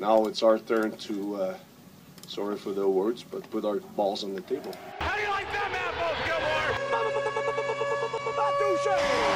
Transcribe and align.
now 0.00 0.24
it's 0.24 0.42
our 0.42 0.58
turn 0.58 0.96
to, 0.96 1.36
uh, 1.36 1.54
sorry 2.26 2.56
for 2.56 2.72
the 2.72 2.88
words, 2.88 3.22
but 3.22 3.48
put 3.50 3.66
our 3.66 3.76
balls 3.96 4.24
on 4.24 4.34
the 4.34 4.40
table. 4.40 4.74
How 4.98 5.14
do 5.14 5.20
you 5.20 5.28
like 5.28 5.52
that, 5.52 5.70
Matt 5.70 5.92
Gilmore? 6.24 6.72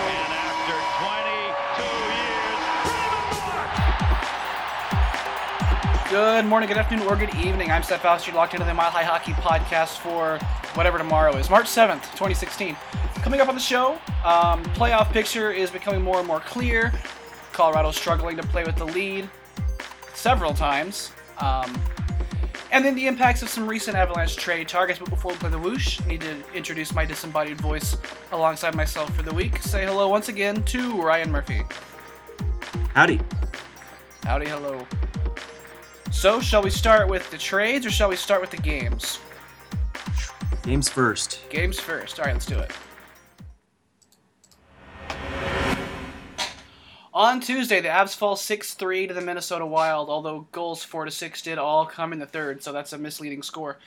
And 0.09 0.33
after 0.33 0.81
22 1.05 1.85
years, 6.09 6.11
Good 6.11 6.47
morning, 6.47 6.69
good 6.69 6.79
afternoon, 6.79 7.07
or 7.09 7.17
good 7.17 7.35
evening. 7.35 7.71
I'm 7.71 7.83
Seth 7.83 8.01
Foster, 8.01 8.33
locked 8.33 8.55
into 8.55 8.65
the 8.65 8.73
Mile 8.73 8.91
High 8.91 9.05
Hockey 9.05 9.33
podcast 9.33 9.99
for 9.99 10.39
whatever 10.75 10.97
tomorrow 10.97 11.37
is, 11.37 11.51
March 11.51 11.67
7th, 11.67 12.05
2016. 12.13 12.75
Coming 13.17 13.43
up 13.43 13.49
on 13.49 13.55
the 13.55 13.61
show, 13.61 13.99
um, 14.25 14.65
playoff 14.75 15.13
picture 15.13 15.53
is 15.53 15.71
becoming 15.71 16.01
more 16.01 16.21
and 16.21 16.27
more 16.27 16.41
clear. 16.41 16.91
Colorado 17.53 17.91
struggling 17.91 18.39
to 18.39 18.43
play 18.45 18.65
with 18.65 18.77
the 18.77 18.87
lead 18.87 19.29
several 20.15 20.55
times. 20.55 21.13
Um, 21.39 21.73
and 22.71 22.85
then 22.85 22.97
the 22.97 23.07
impacts 23.07 23.41
of 23.43 23.49
some 23.49 23.69
recent 23.69 23.97
Avalanche 23.97 24.37
trade 24.37 24.69
targets. 24.69 24.99
But 24.99 25.11
before 25.11 25.33
we 25.33 25.39
play 25.39 25.51
the 25.51 25.59
whoosh, 25.59 26.01
I 26.03 26.07
need 26.07 26.23
to 26.23 26.37
introduce 26.55 26.93
my 26.93 27.05
disembodied 27.05 27.61
voice 27.61 27.97
alongside 28.33 28.75
myself 28.75 29.15
for 29.15 29.23
the 29.23 29.33
week. 29.33 29.59
Say 29.59 29.85
hello 29.85 30.09
once 30.09 30.29
again 30.29 30.63
to 30.65 31.01
Ryan 31.01 31.31
Murphy. 31.31 31.63
Howdy. 32.95 33.21
Howdy, 34.25 34.47
hello. 34.47 34.87
So, 36.11 36.41
shall 36.41 36.63
we 36.63 36.71
start 36.71 37.09
with 37.09 37.31
the 37.31 37.39
trades 37.39 37.85
or 37.87 37.91
shall 37.91 38.09
we 38.09 38.17
start 38.17 38.41
with 38.41 38.51
the 38.51 38.57
games? 38.57 39.21
Games 40.63 40.89
first. 40.89 41.45
Games 41.51 41.79
first. 41.79 42.19
All 42.19 42.25
right, 42.25 42.33
let's 42.33 42.47
do 42.47 42.59
it. 42.59 42.73
On 47.15 47.41
Tuesday, 47.41 47.81
the 47.81 47.87
Avs 47.87 48.17
fall 48.17 48.35
6-3 48.35 49.07
to 49.07 49.15
the 49.15 49.21
Minnesota 49.21 49.65
Wild, 49.65 50.09
although 50.09 50.49
goals 50.51 50.83
4 50.83 51.05
to 51.05 51.13
6 51.13 51.43
did 51.43 51.59
all 51.59 51.87
come 51.87 52.13
in 52.13 52.19
the 52.19 52.27
third, 52.27 52.61
so 52.61 52.73
that's 52.73 52.93
a 52.93 52.99
misleading 52.99 53.45
score. 53.45 53.79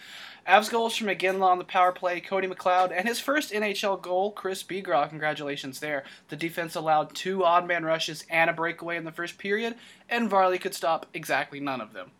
Avs 0.47 0.71
goals 0.71 0.95
from 0.95 1.07
McGinley 1.07 1.41
on 1.41 1.57
the 1.57 1.65
power 1.65 1.91
play, 1.91 2.21
Cody 2.21 2.47
McLeod, 2.47 2.93
and 2.95 3.05
his 3.05 3.19
first 3.19 3.51
NHL 3.51 4.01
goal, 4.01 4.31
Chris 4.31 4.63
Bigras. 4.63 5.09
Congratulations 5.09 5.81
there. 5.81 6.05
The 6.29 6.37
defense 6.37 6.73
allowed 6.73 7.13
two 7.13 7.43
odd 7.43 7.67
man 7.67 7.83
rushes 7.83 8.23
and 8.29 8.49
a 8.49 8.53
breakaway 8.53 8.95
in 8.95 9.03
the 9.03 9.11
first 9.11 9.37
period, 9.37 9.75
and 10.09 10.29
Varley 10.29 10.57
could 10.57 10.73
stop 10.73 11.05
exactly 11.13 11.59
none 11.59 11.81
of 11.81 11.91
them. 11.91 12.11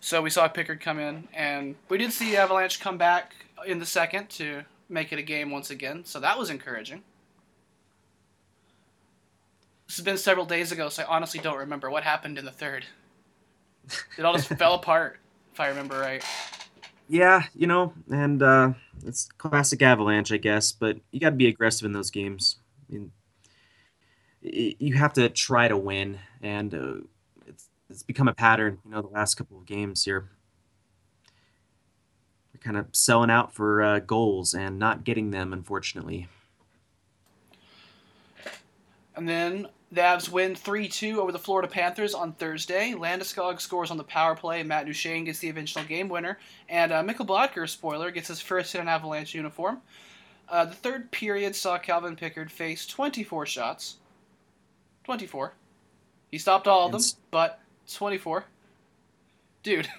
So 0.00 0.22
we 0.22 0.30
saw 0.30 0.48
Pickard 0.48 0.80
come 0.80 0.98
in, 0.98 1.28
and 1.34 1.74
we 1.90 1.98
did 1.98 2.12
see 2.12 2.34
Avalanche 2.34 2.80
come 2.80 2.96
back 2.96 3.34
in 3.66 3.78
the 3.78 3.84
second 3.84 4.30
to 4.30 4.62
make 4.88 5.12
it 5.12 5.18
a 5.18 5.22
game 5.22 5.50
once 5.50 5.68
again, 5.68 6.06
so 6.06 6.18
that 6.18 6.38
was 6.38 6.48
encouraging. 6.48 7.02
This 9.94 9.98
has 10.00 10.04
been 10.06 10.18
several 10.18 10.44
days 10.44 10.72
ago, 10.72 10.88
so 10.88 11.04
I 11.04 11.06
honestly 11.06 11.38
don't 11.38 11.56
remember 11.56 11.88
what 11.88 12.02
happened 12.02 12.36
in 12.36 12.44
the 12.44 12.50
third. 12.50 12.84
It 14.18 14.24
all 14.24 14.32
just 14.32 14.48
fell 14.58 14.74
apart, 14.74 15.20
if 15.52 15.60
I 15.60 15.68
remember 15.68 16.00
right. 16.00 16.20
Yeah, 17.06 17.44
you 17.54 17.68
know, 17.68 17.92
and 18.10 18.42
uh, 18.42 18.72
it's 19.06 19.28
classic 19.38 19.82
Avalanche, 19.82 20.32
I 20.32 20.38
guess, 20.38 20.72
but 20.72 20.96
you 21.12 21.20
got 21.20 21.30
to 21.30 21.36
be 21.36 21.46
aggressive 21.46 21.86
in 21.86 21.92
those 21.92 22.10
games. 22.10 22.56
I 22.90 22.92
mean, 22.92 23.12
you 24.42 24.94
have 24.96 25.12
to 25.12 25.28
try 25.28 25.68
to 25.68 25.76
win, 25.76 26.18
and 26.42 26.74
uh, 26.74 26.94
it's 27.46 27.68
it's 27.88 28.02
become 28.02 28.26
a 28.26 28.34
pattern. 28.34 28.78
You 28.84 28.90
know, 28.90 29.02
the 29.02 29.06
last 29.06 29.36
couple 29.36 29.58
of 29.58 29.64
games 29.64 30.04
here, 30.04 30.28
we're 32.52 32.58
kind 32.58 32.76
of 32.76 32.88
selling 32.90 33.30
out 33.30 33.54
for 33.54 33.80
uh, 33.80 33.98
goals 34.00 34.54
and 34.54 34.76
not 34.76 35.04
getting 35.04 35.30
them, 35.30 35.52
unfortunately. 35.52 36.26
And 39.16 39.28
then 39.28 39.68
the 39.92 40.00
Avs 40.00 40.28
win 40.28 40.54
3 40.54 40.88
2 40.88 41.20
over 41.20 41.32
the 41.32 41.38
Florida 41.38 41.68
Panthers 41.68 42.14
on 42.14 42.32
Thursday. 42.32 42.92
Landeskog 42.92 43.60
scores 43.60 43.90
on 43.90 43.96
the 43.96 44.04
power 44.04 44.34
play. 44.34 44.62
Matt 44.62 44.86
Duchene 44.86 45.24
gets 45.24 45.38
the 45.38 45.48
eventual 45.48 45.84
game 45.84 46.08
winner. 46.08 46.38
And 46.68 46.92
uh, 46.92 47.02
Mikkel 47.02 47.68
spoiler, 47.68 48.10
gets 48.10 48.28
his 48.28 48.40
first 48.40 48.74
in 48.74 48.80
an 48.80 48.88
Avalanche 48.88 49.34
uniform. 49.34 49.80
Uh, 50.48 50.64
the 50.66 50.74
third 50.74 51.10
period 51.10 51.54
saw 51.56 51.78
Calvin 51.78 52.16
Pickard 52.16 52.50
face 52.50 52.86
24 52.86 53.46
shots. 53.46 53.96
24. 55.04 55.54
He 56.30 56.38
stopped 56.38 56.66
all 56.66 56.86
of 56.86 56.92
them, 56.92 57.02
but 57.30 57.60
24. 57.92 58.44
Dude. 59.62 59.88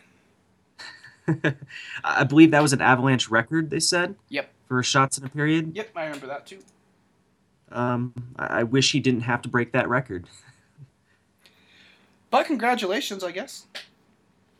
I 2.03 2.23
believe 2.23 2.51
that 2.51 2.61
was 2.61 2.73
an 2.73 2.81
Avalanche 2.81 3.29
record. 3.29 3.69
They 3.69 3.79
said 3.79 4.15
Yep. 4.29 4.49
for 4.67 4.83
shots 4.83 5.17
in 5.17 5.25
a 5.25 5.29
period. 5.29 5.75
Yep, 5.75 5.91
I 5.95 6.05
remember 6.05 6.27
that 6.27 6.45
too. 6.45 6.59
Um, 7.75 8.13
I 8.37 8.59
I 8.59 8.63
wish 8.63 8.91
he 8.91 8.99
didn't 8.99 9.21
have 9.21 9.41
to 9.43 9.49
break 9.49 9.71
that 9.73 9.87
record. 9.89 10.25
But 12.31 12.45
congratulations, 12.47 13.23
I 13.23 13.31
guess. 13.31 13.65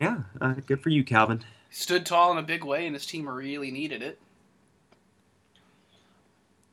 Yeah, 0.00 0.18
uh, 0.40 0.54
good 0.66 0.80
for 0.80 0.90
you, 0.90 1.02
Calvin. 1.04 1.42
stood 1.70 2.04
tall 2.06 2.30
in 2.32 2.38
a 2.38 2.42
big 2.42 2.62
way, 2.64 2.86
and 2.86 2.94
his 2.94 3.06
team 3.06 3.28
really 3.28 3.70
needed 3.70 4.02
it. 4.02 4.18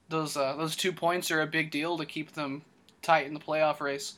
Those 0.09 0.37
uh, 0.37 0.55
those 0.57 0.75
two 0.75 0.91
points 0.91 1.31
are 1.31 1.41
a 1.41 1.47
big 1.47 1.71
deal 1.71 1.97
to 1.97 2.05
keep 2.05 2.33
them 2.33 2.61
tight 3.01 3.25
in 3.25 3.33
the 3.33 3.39
playoff 3.39 3.79
race. 3.79 4.15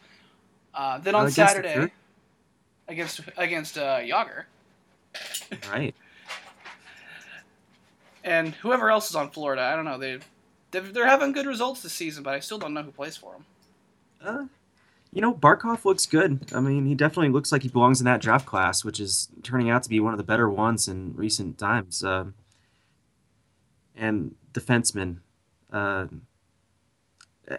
Uh, 0.73 0.97
then 0.97 1.15
on 1.15 1.29
Saturday, 1.31 1.91
against 2.87 3.21
against 3.37 3.77
uh, 3.77 3.99
Jagr 3.99 4.43
Right. 5.71 5.95
and 8.25 8.53
whoever 8.55 8.89
else 8.89 9.09
is 9.09 9.15
on 9.15 9.29
Florida, 9.31 9.61
I 9.61 9.75
don't 9.75 9.85
know. 9.85 9.97
They 9.97 10.19
they're, 10.81 11.07
having 11.07 11.31
good 11.31 11.45
results 11.45 11.81
this 11.81 11.93
season, 11.93 12.23
but 12.23 12.33
I 12.33 12.39
still 12.39 12.57
don't 12.57 12.73
know 12.73 12.83
who 12.83 12.91
plays 12.91 13.17
for 13.17 13.33
them. 13.33 13.45
Uh, 14.23 14.45
you 15.11 15.21
know, 15.21 15.33
Barkov 15.33 15.85
looks 15.85 16.05
good. 16.05 16.51
I 16.53 16.59
mean, 16.59 16.85
he 16.85 16.95
definitely 16.95 17.29
looks 17.29 17.51
like 17.51 17.63
he 17.63 17.69
belongs 17.69 18.01
in 18.01 18.05
that 18.05 18.21
draft 18.21 18.45
class, 18.45 18.83
which 18.83 18.99
is 18.99 19.29
turning 19.43 19.69
out 19.69 19.83
to 19.83 19.89
be 19.89 19.99
one 19.99 20.13
of 20.13 20.17
the 20.17 20.23
better 20.23 20.49
ones 20.49 20.87
in 20.87 21.13
recent 21.15 21.57
times. 21.57 22.03
Um, 22.03 22.33
and 23.95 24.35
defensemen. 24.53 25.17
Uh, 25.71 26.07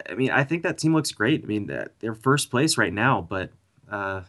I 0.09 0.13
mean, 0.15 0.31
I 0.31 0.43
think 0.43 0.63
that 0.63 0.77
team 0.77 0.93
looks 0.93 1.11
great. 1.11 1.43
I 1.43 1.47
mean, 1.47 1.71
they're 1.99 2.13
first 2.13 2.51
place 2.51 2.77
right 2.77 2.93
now, 2.93 3.25
but 3.27 3.51
uh, 3.89 4.21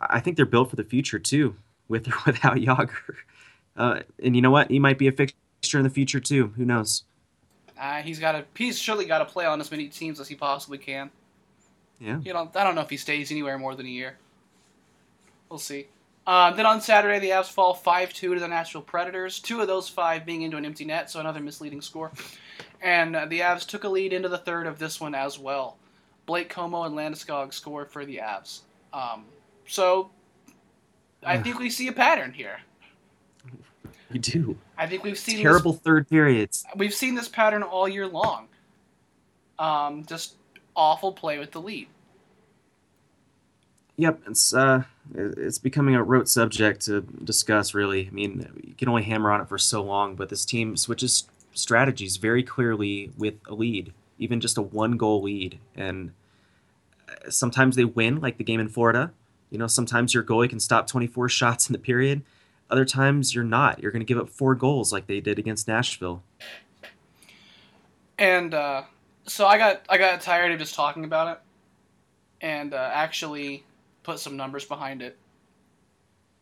I 0.00 0.20
think 0.20 0.36
they're 0.36 0.46
built 0.46 0.70
for 0.70 0.76
the 0.76 0.84
future 0.84 1.18
too, 1.18 1.56
with 1.88 2.08
or 2.08 2.14
without 2.26 2.56
Jagr. 2.56 3.16
Uh, 3.76 4.00
and 4.22 4.36
you 4.36 4.42
know 4.42 4.50
what? 4.50 4.70
He 4.70 4.78
might 4.78 4.98
be 4.98 5.08
a 5.08 5.12
fixture 5.12 5.78
in 5.78 5.84
the 5.84 5.90
future 5.90 6.20
too. 6.20 6.48
Who 6.56 6.64
knows? 6.64 7.04
Uh, 7.82 8.00
he's 8.00 8.20
got 8.20 8.32
to 8.32 8.44
he's 8.56 8.78
surely 8.78 9.04
got 9.04 9.18
to 9.18 9.24
play 9.24 9.44
on 9.44 9.60
as 9.60 9.72
many 9.72 9.88
teams 9.88 10.20
as 10.20 10.28
he 10.28 10.36
possibly 10.36 10.78
can. 10.78 11.10
Yeah. 11.98 12.20
You 12.24 12.32
know, 12.32 12.48
I 12.54 12.62
don't 12.62 12.76
know 12.76 12.80
if 12.80 12.90
he 12.90 12.96
stays 12.96 13.32
anywhere 13.32 13.58
more 13.58 13.74
than 13.74 13.86
a 13.86 13.88
year. 13.90 14.18
We'll 15.48 15.58
see. 15.58 15.88
Uh, 16.24 16.52
then 16.52 16.64
on 16.64 16.80
Saturday, 16.80 17.18
the 17.18 17.30
Avs 17.30 17.50
fall 17.50 17.74
5 17.74 18.12
2 18.12 18.34
to 18.34 18.40
the 18.40 18.46
Nashville 18.46 18.82
Predators, 18.82 19.40
two 19.40 19.60
of 19.60 19.66
those 19.66 19.88
five 19.88 20.24
being 20.24 20.42
into 20.42 20.56
an 20.56 20.64
empty 20.64 20.84
net, 20.84 21.10
so 21.10 21.18
another 21.18 21.40
misleading 21.40 21.80
score. 21.80 22.12
And 22.80 23.16
uh, 23.16 23.26
the 23.26 23.40
Avs 23.40 23.66
took 23.66 23.82
a 23.82 23.88
lead 23.88 24.12
into 24.12 24.28
the 24.28 24.38
third 24.38 24.68
of 24.68 24.78
this 24.78 25.00
one 25.00 25.16
as 25.16 25.40
well. 25.40 25.76
Blake 26.24 26.52
Comeau 26.52 26.86
and 26.86 26.94
Landeskog 26.94 27.52
score 27.52 27.84
for 27.84 28.06
the 28.06 28.18
Avs. 28.18 28.60
Um, 28.92 29.24
so 29.66 30.10
I 31.24 31.38
think 31.38 31.58
we 31.58 31.68
see 31.68 31.88
a 31.88 31.92
pattern 31.92 32.32
here. 32.32 32.60
You 34.12 34.20
do. 34.20 34.58
I 34.76 34.86
think 34.86 35.04
we've 35.04 35.18
seen 35.18 35.36
this 35.36 35.42
Terrible 35.42 35.72
third 35.72 36.08
periods. 36.08 36.64
we've 36.76 36.94
seen 36.94 37.14
this 37.14 37.28
pattern 37.28 37.62
all 37.62 37.88
year 37.88 38.06
long. 38.06 38.48
Um, 39.58 40.04
just 40.04 40.34
awful 40.74 41.12
play 41.12 41.38
with 41.38 41.52
the 41.52 41.60
lead. 41.60 41.88
Yep, 43.96 44.22
it's 44.26 44.54
uh, 44.54 44.82
it's 45.14 45.58
becoming 45.58 45.94
a 45.94 46.02
rote 46.02 46.28
subject 46.28 46.82
to 46.86 47.02
discuss. 47.02 47.74
Really, 47.74 48.08
I 48.08 48.10
mean, 48.10 48.48
you 48.64 48.74
can 48.74 48.88
only 48.88 49.02
hammer 49.02 49.30
on 49.30 49.40
it 49.40 49.48
for 49.48 49.58
so 49.58 49.82
long, 49.82 50.16
but 50.16 50.28
this 50.28 50.44
team 50.44 50.76
switches 50.76 51.24
strategies 51.52 52.16
very 52.16 52.42
clearly 52.42 53.12
with 53.18 53.34
a 53.46 53.54
lead, 53.54 53.92
even 54.18 54.40
just 54.40 54.56
a 54.56 54.62
one-goal 54.62 55.22
lead, 55.22 55.58
and 55.76 56.12
uh, 57.08 57.30
sometimes 57.30 57.76
they 57.76 57.84
win, 57.84 58.20
like 58.20 58.38
the 58.38 58.44
game 58.44 58.60
in 58.60 58.68
Florida. 58.68 59.12
You 59.50 59.58
know, 59.58 59.66
sometimes 59.66 60.14
your 60.14 60.22
goalie 60.22 60.48
can 60.48 60.58
stop 60.60 60.86
24 60.86 61.28
shots 61.28 61.68
in 61.68 61.74
the 61.74 61.78
period. 61.78 62.22
Other 62.72 62.86
times 62.86 63.34
you're 63.34 63.44
not. 63.44 63.82
You're 63.82 63.92
going 63.92 64.00
to 64.00 64.06
give 64.06 64.16
up 64.16 64.30
four 64.30 64.54
goals 64.54 64.94
like 64.94 65.06
they 65.06 65.20
did 65.20 65.38
against 65.38 65.68
Nashville. 65.68 66.22
And 68.18 68.54
uh, 68.54 68.84
so 69.26 69.46
I 69.46 69.58
got 69.58 69.82
I 69.90 69.98
got 69.98 70.22
tired 70.22 70.52
of 70.52 70.58
just 70.58 70.74
talking 70.74 71.04
about 71.04 71.36
it, 71.36 71.40
and 72.40 72.72
uh, 72.72 72.90
actually 72.94 73.64
put 74.04 74.20
some 74.20 74.38
numbers 74.38 74.64
behind 74.64 75.02
it. 75.02 75.18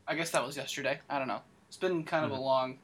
I 0.07 0.15
guess 0.15 0.31
that 0.31 0.47
was 0.47 0.57
yesterday. 0.57 1.01
I 1.11 1.19
don't 1.19 1.27
know. 1.27 1.41
It's 1.67 1.77
been 1.77 2.05
kind 2.05 2.25
of 2.25 2.31
a 2.31 2.41
long, 2.41 2.79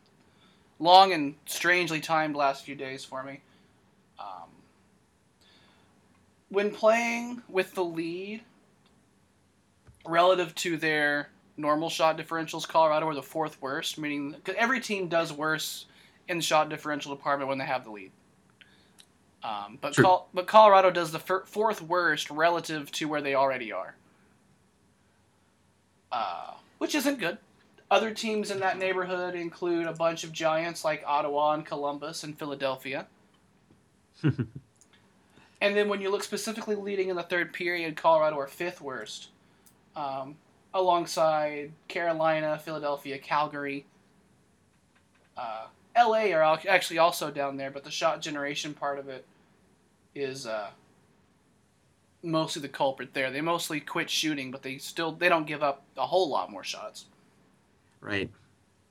long 0.81 1.13
and 1.13 1.37
strangely 1.47 2.01
timed 2.01 2.35
last 2.35 2.65
few 2.65 2.75
days 2.75 3.05
for 3.05 3.23
me. 3.23 3.43
Um, 4.19 4.51
when 6.49 6.73
playing 6.73 7.43
with 7.49 7.77
the 7.77 7.85
lead, 7.85 8.43
relative 10.05 10.53
to 10.57 10.77
their 10.77 11.29
normal 11.57 11.89
shot 11.89 12.17
differentials, 12.19 12.67
Colorado 12.69 13.07
were 13.07 13.15
the 13.15 13.23
fourth 13.23 13.61
worst. 13.63 13.99
Meaning, 13.99 14.35
'cause 14.45 14.55
every 14.59 14.81
team 14.81 15.09
does 15.09 15.33
worse 15.33 15.87
in 16.29 16.39
the 16.39 16.43
shot 16.43 16.69
differential 16.69 17.15
department 17.15 17.49
when 17.49 17.59
they 17.59 17.65
have 17.65 17.85
the 17.85 17.91
lead. 17.91 18.11
Um, 19.43 19.79
but 19.81 19.95
Col- 19.97 20.29
but 20.35 20.47
Colorado 20.47 20.91
does 20.91 21.13
the 21.13 21.21
fir- 21.21 21.45
fourth 21.47 21.81
worst 21.81 22.31
relative 22.31 22.91
to 22.93 23.07
where 23.09 23.21
they 23.23 23.35
already 23.35 23.73
are. 23.73 23.95
uh, 26.13 26.55
which 26.79 26.95
isn't 26.95 27.19
good. 27.19 27.37
Other 27.91 28.13
teams 28.15 28.51
in 28.51 28.61
that 28.61 28.79
neighborhood 28.79 29.35
include 29.35 29.87
a 29.87 29.93
bunch 29.93 30.25
of 30.25 30.33
giants 30.33 30.85
like 30.85 31.03
Ottawa 31.07 31.53
and 31.53 31.67
Columbus 31.67 32.23
and 32.25 32.39
Philadelphia. 32.39 33.07
and 34.23 34.47
then 35.61 35.89
when 35.89 36.01
you 36.01 36.11
look 36.11 36.23
specifically 36.25 36.75
leading 36.77 37.09
in 37.09 37.17
the 37.17 37.23
third 37.23 37.53
period, 37.53 37.97
Colorado 37.97 38.39
are 38.39 38.47
fifth 38.47 38.81
worst, 38.81 39.29
um, 39.95 40.37
alongside 40.77 41.73
Carolina, 41.89 42.59
Philadelphia, 42.59 43.19
Calgary. 43.19 43.87
Uh, 45.37 45.67
LA 45.97 46.33
are 46.33 46.61
actually 46.69 46.99
also 46.99 47.31
down 47.31 47.57
there, 47.57 47.71
but 47.71 47.85
the 47.85 47.91
shot 47.91 48.21
generation 48.21 48.75
part 48.75 48.99
of 48.99 49.09
it 49.09 49.25
is 50.15 50.47
uh, 50.47 50.71
mostly 52.23 52.63
the 52.63 52.69
culprit 52.69 53.15
there. 53.15 53.31
They 53.31 53.41
mostly 53.41 53.81
quit 53.81 54.11
shooting, 54.11 54.51
but 54.51 54.63
they 54.63 54.79
still 54.79 55.13
they 55.13 55.29
don't 55.29 55.47
give 55.47 55.63
up 55.63 55.85
a 55.97 56.07
whole 56.07 56.29
lot 56.29 56.51
more 56.51 56.65
shots. 56.65 57.07
Right. 58.01 58.31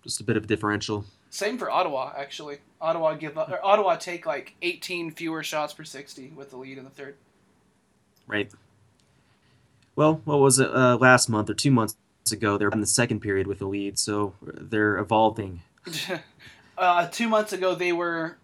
Just 0.03 0.19
a 0.19 0.23
bit 0.23 0.37
of 0.37 0.47
differential. 0.47 1.05
Same 1.29 1.57
for 1.57 1.69
Ottawa, 1.69 2.13
actually. 2.17 2.59
Ottawa 2.79 3.13
give 3.15 3.37
up. 3.37 3.51
Ottawa 3.63 3.95
take 3.95 4.25
like 4.25 4.55
18 4.61 5.11
fewer 5.11 5.43
shots 5.43 5.73
per 5.73 5.83
60 5.83 6.33
with 6.35 6.51
the 6.51 6.57
lead 6.57 6.77
in 6.77 6.83
the 6.83 6.89
third. 6.89 7.15
Right. 8.27 8.51
Well, 9.95 10.21
what 10.25 10.39
was 10.39 10.59
it 10.59 10.69
uh, 10.73 10.97
last 10.97 11.29
month 11.29 11.49
or 11.49 11.53
two 11.53 11.71
months 11.71 11.95
ago? 12.31 12.57
They're 12.57 12.69
in 12.69 12.81
the 12.81 12.87
second 12.87 13.21
period 13.21 13.47
with 13.47 13.59
the 13.59 13.67
lead, 13.67 13.97
so 13.97 14.33
they're 14.41 14.97
evolving. 14.97 15.61
uh, 16.77 17.07
two 17.07 17.29
months 17.29 17.53
ago, 17.53 17.75
they 17.75 17.93
were 17.93 18.37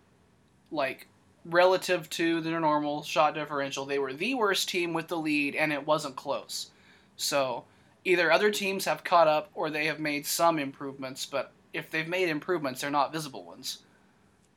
like 0.72 1.08
relative 1.46 2.10
to 2.12 2.40
their 2.42 2.60
normal 2.60 3.04
shot 3.04 3.34
differential. 3.34 3.86
They 3.86 4.00
were 4.00 4.14
the 4.14 4.36
worst 4.36 4.70
team 4.70 4.94
with 4.94 5.08
the 5.08 5.18
lead, 5.18 5.56
and 5.56 5.74
it 5.74 5.86
wasn't 5.86 6.16
close. 6.16 6.72
So 7.18 7.66
either 8.06 8.32
other 8.32 8.52
teams 8.52 8.86
have 8.86 9.04
caught 9.04 9.28
up 9.28 9.50
or 9.54 9.70
they 9.70 9.86
have 9.86 10.00
made 10.00 10.26
some 10.26 10.60
improvements, 10.60 11.26
but 11.26 11.52
if 11.74 11.90
they've 11.90 12.08
made 12.08 12.30
improvements, 12.30 12.82
they're 12.82 12.90
not 12.90 13.14
visible 13.14 13.44
ones. 13.44 13.80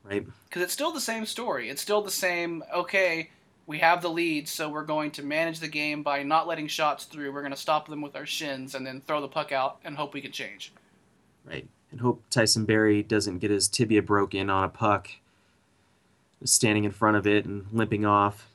Right. 0.02 0.26
Because 0.48 0.62
it's 0.62 0.72
still 0.72 0.92
the 0.92 1.00
same 1.00 1.26
story. 1.26 1.68
It's 1.70 1.82
still 1.82 2.02
the 2.02 2.10
same, 2.10 2.62
okay, 2.74 3.30
we 3.66 3.78
have 3.78 4.02
the 4.02 4.10
lead, 4.10 4.48
so 4.48 4.68
we're 4.68 4.84
going 4.84 5.10
to 5.12 5.22
manage 5.22 5.60
the 5.60 5.68
game 5.68 6.02
by 6.02 6.22
not 6.22 6.46
letting 6.46 6.68
shots 6.68 7.04
through. 7.04 7.32
We're 7.32 7.40
going 7.40 7.52
to 7.52 7.58
stop 7.58 7.88
them 7.88 8.02
with 8.02 8.14
our 8.14 8.26
shins 8.26 8.74
and 8.74 8.86
then 8.86 9.00
throw 9.00 9.20
the 9.20 9.28
puck 9.28 9.52
out 9.52 9.78
and 9.84 9.96
hope 9.96 10.12
we 10.12 10.20
can 10.20 10.32
change. 10.32 10.72
Right. 11.44 11.66
And 11.90 12.00
hope 12.00 12.22
Tyson 12.30 12.64
Barrie 12.64 13.02
doesn't 13.02 13.38
get 13.38 13.50
his 13.50 13.68
tibia 13.68 14.02
broken 14.02 14.50
on 14.50 14.64
a 14.64 14.68
puck, 14.68 15.08
standing 16.44 16.84
in 16.84 16.90
front 16.90 17.16
of 17.16 17.26
it 17.26 17.46
and 17.46 17.66
limping 17.72 18.04
off. 18.04 18.48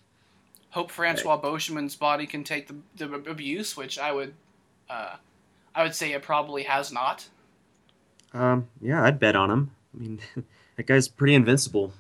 Hope 0.72 0.92
Francois 0.92 1.38
Beauchemin's 1.38 1.96
body 1.96 2.28
can 2.28 2.44
take 2.44 2.68
the, 2.68 2.76
the 2.96 3.12
abuse, 3.30 3.76
which 3.76 3.98
I 3.98 4.12
would, 4.12 4.34
uh, 4.90 5.16
I 5.74 5.84
would 5.84 5.96
say 5.96 6.12
it 6.12 6.22
probably 6.22 6.64
has 6.64 6.92
not. 6.92 7.28
Um, 8.34 8.68
yeah, 8.80 9.04
I'd 9.04 9.20
bet 9.20 9.36
on 9.36 9.50
him. 9.50 9.72
I 9.96 9.98
mean, 9.98 10.20
that 10.78 10.86
guy's 10.86 11.08
pretty 11.08 11.34
invincible. 11.34 11.94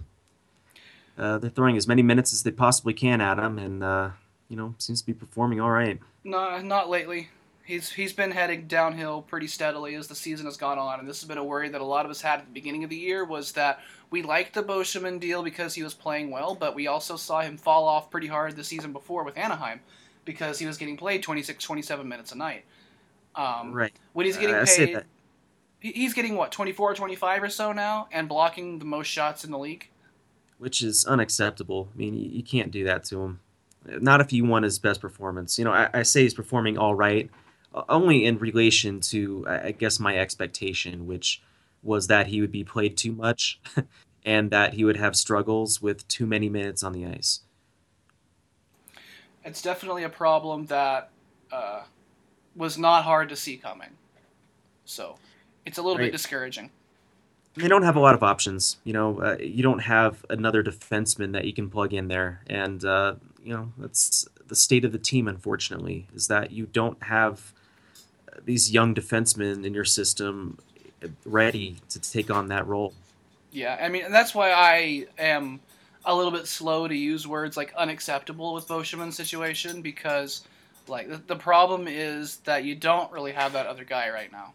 Uh, 1.19 1.37
they're 1.37 1.49
throwing 1.49 1.75
as 1.77 1.87
many 1.87 2.01
minutes 2.01 2.31
as 2.33 2.43
they 2.43 2.51
possibly 2.51 2.93
can 2.93 3.21
at 3.21 3.37
him, 3.37 3.59
and 3.59 3.83
uh, 3.83 4.09
you 4.47 4.55
know, 4.55 4.73
seems 4.77 5.01
to 5.01 5.05
be 5.05 5.13
performing 5.13 5.59
all 5.59 5.69
right. 5.71 5.99
No, 6.23 6.59
not 6.61 6.89
lately. 6.89 7.29
He's 7.65 7.91
he's 7.91 8.13
been 8.13 8.31
heading 8.31 8.67
downhill 8.67 9.21
pretty 9.21 9.45
steadily 9.47 9.93
as 9.95 10.07
the 10.07 10.15
season 10.15 10.45
has 10.45 10.57
gone 10.57 10.79
on, 10.79 10.99
and 10.99 11.07
this 11.07 11.21
has 11.21 11.27
been 11.27 11.37
a 11.37 11.43
worry 11.43 11.69
that 11.69 11.81
a 11.81 11.85
lot 11.85 12.05
of 12.05 12.11
us 12.11 12.21
had 12.21 12.39
at 12.39 12.45
the 12.45 12.51
beginning 12.51 12.83
of 12.83 12.89
the 12.89 12.95
year 12.95 13.25
was 13.25 13.51
that 13.51 13.79
we 14.09 14.23
liked 14.23 14.55
the 14.55 14.63
Beauchemin 14.63 15.19
deal 15.19 15.43
because 15.43 15.75
he 15.75 15.83
was 15.83 15.93
playing 15.93 16.31
well, 16.31 16.55
but 16.55 16.73
we 16.73 16.87
also 16.87 17.15
saw 17.15 17.41
him 17.41 17.57
fall 17.57 17.87
off 17.87 18.09
pretty 18.09 18.25
hard 18.25 18.55
the 18.55 18.63
season 18.63 18.91
before 18.91 19.23
with 19.23 19.37
Anaheim 19.37 19.81
because 20.25 20.57
he 20.57 20.65
was 20.65 20.77
getting 20.77 20.97
played 20.97 21.21
26, 21.21 21.63
27 21.63 22.07
minutes 22.07 22.31
a 22.31 22.35
night. 22.35 22.65
Um, 23.35 23.71
Right. 23.71 23.93
When 24.13 24.25
he's 24.25 24.37
getting 24.37 24.55
Uh, 24.55 24.65
paid, 24.65 25.03
he's 25.79 26.13
getting 26.13 26.35
what 26.35 26.51
24 26.51 26.91
or 26.91 26.95
25 26.95 27.43
or 27.43 27.49
so 27.49 27.71
now, 27.71 28.07
and 28.11 28.27
blocking 28.27 28.79
the 28.79 28.85
most 28.85 29.07
shots 29.07 29.43
in 29.43 29.51
the 29.51 29.59
league. 29.59 29.89
Which 30.59 30.83
is 30.83 31.05
unacceptable. 31.05 31.89
I 31.93 31.97
mean, 31.97 32.13
you, 32.13 32.29
you 32.29 32.43
can't 32.43 32.71
do 32.71 32.83
that 32.83 33.03
to 33.05 33.21
him. 33.23 33.39
Not 33.85 34.21
if 34.21 34.31
you 34.31 34.45
want 34.45 34.65
his 34.65 34.77
best 34.77 35.01
performance. 35.01 35.57
You 35.57 35.65
know, 35.65 35.71
I, 35.71 35.89
I 35.93 36.03
say 36.03 36.21
he's 36.21 36.33
performing 36.33 36.77
all 36.77 36.93
right, 36.93 37.29
only 37.87 38.25
in 38.25 38.37
relation 38.37 38.99
to, 38.99 39.45
I 39.47 39.67
I 39.67 39.71
guess, 39.71 39.99
my 39.99 40.17
expectation, 40.17 41.07
which 41.07 41.41
was 41.81 42.07
that 42.07 42.27
he 42.27 42.41
would 42.41 42.51
be 42.51 42.63
played 42.63 42.97
too 42.97 43.13
much 43.13 43.59
and 44.25 44.51
that 44.51 44.73
he 44.73 44.83
would 44.83 44.97
have 44.97 45.15
struggles 45.15 45.81
with 45.81 46.07
too 46.07 46.25
many 46.25 46.49
minutes 46.49 46.83
on 46.83 46.91
the 46.91 47.05
ice. 47.05 47.41
It's 49.45 49.61
definitely 49.61 50.03
a 50.03 50.09
problem 50.09 50.65
that 50.65 51.09
uh, 51.51 51.83
was 52.55 52.77
not 52.77 53.05
hard 53.05 53.29
to 53.29 53.35
see 53.35 53.55
coming. 53.55 53.91
So 54.83 55.15
it's 55.65 55.77
a 55.77 55.81
little 55.81 55.97
bit 55.97 56.11
discouraging. 56.11 56.71
They 57.59 57.67
don't 57.67 57.83
have 57.83 57.95
a 57.95 57.99
lot 57.99 58.15
of 58.15 58.23
options. 58.23 58.77
You 58.83 58.93
know, 58.93 59.19
uh, 59.21 59.37
you 59.39 59.63
don't 59.63 59.79
have 59.79 60.25
another 60.29 60.63
defenseman 60.63 61.33
that 61.33 61.45
you 61.45 61.53
can 61.53 61.69
plug 61.69 61.93
in 61.93 62.07
there, 62.07 62.41
and 62.47 62.83
uh, 62.83 63.15
you 63.43 63.53
know 63.53 63.71
that's 63.77 64.27
the 64.47 64.55
state 64.55 64.85
of 64.85 64.91
the 64.91 64.99
team. 64.99 65.27
Unfortunately, 65.27 66.07
is 66.15 66.27
that 66.27 66.51
you 66.51 66.65
don't 66.65 67.01
have 67.03 67.53
these 68.45 68.71
young 68.71 68.95
defensemen 68.95 69.65
in 69.65 69.73
your 69.73 69.85
system 69.85 70.57
ready 71.25 71.77
to 71.89 71.99
take 71.99 72.29
on 72.29 72.47
that 72.47 72.67
role. 72.67 72.93
Yeah, 73.51 73.77
I 73.81 73.89
mean, 73.89 74.11
that's 74.11 74.35
why 74.35 74.51
I 74.51 75.05
am 75.17 75.59
a 76.05 76.15
little 76.15 76.31
bit 76.31 76.47
slow 76.47 76.87
to 76.87 76.95
use 76.95 77.27
words 77.27 77.57
like 77.57 77.73
unacceptable 77.75 78.53
with 78.53 78.67
Beauchemin's 78.67 79.15
situation 79.15 79.81
because, 79.81 80.43
like, 80.87 81.09
the, 81.09 81.17
the 81.17 81.35
problem 81.35 81.87
is 81.87 82.37
that 82.37 82.63
you 82.63 82.75
don't 82.75 83.11
really 83.11 83.31
have 83.31 83.53
that 83.53 83.65
other 83.65 83.83
guy 83.83 84.09
right 84.09 84.31
now. 84.31 84.53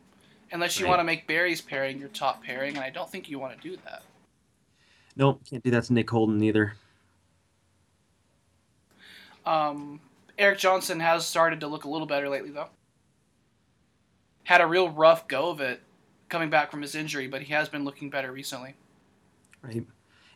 Unless 0.53 0.79
you 0.79 0.85
Right. 0.87 0.91
want 0.91 1.01
to 1.01 1.05
make 1.05 1.27
Barrie's 1.27 1.61
pairing 1.61 1.99
your 1.99 2.09
top 2.11 2.43
pairing, 2.45 2.77
and 2.77 2.85
I 2.85 2.91
don't 2.91 3.11
think 3.11 3.29
you 3.29 3.39
want 3.39 3.61
to 3.61 3.69
do 3.69 3.77
that. 3.85 4.03
Nope, 5.17 5.43
can't 5.49 5.63
do 5.63 5.71
that 5.71 5.85
to 5.85 5.93
Nick 5.93 6.11
Holden 6.11 6.43
either. 6.43 6.75
Um, 9.47 10.01
Erik 10.39 10.59
Johnson 10.59 11.01
has 11.01 11.27
started 11.27 11.61
to 11.61 11.67
look 11.67 11.85
a 11.85 11.89
little 11.89 12.07
better 12.07 12.29
lately, 12.29 12.51
though. 12.51 12.69
Had 14.45 14.61
a 14.61 14.67
real 14.67 14.91
rough 14.91 15.29
go 15.29 15.51
of 15.51 15.61
it 15.61 15.83
coming 16.29 16.51
back 16.51 16.71
from 16.71 16.83
his 16.83 16.95
injury, 16.95 17.27
but 17.29 17.43
he 17.43 17.53
has 17.53 17.69
been 17.69 17.85
looking 17.85 18.11
better 18.11 18.33
recently. 18.33 18.75
Right. 19.63 19.87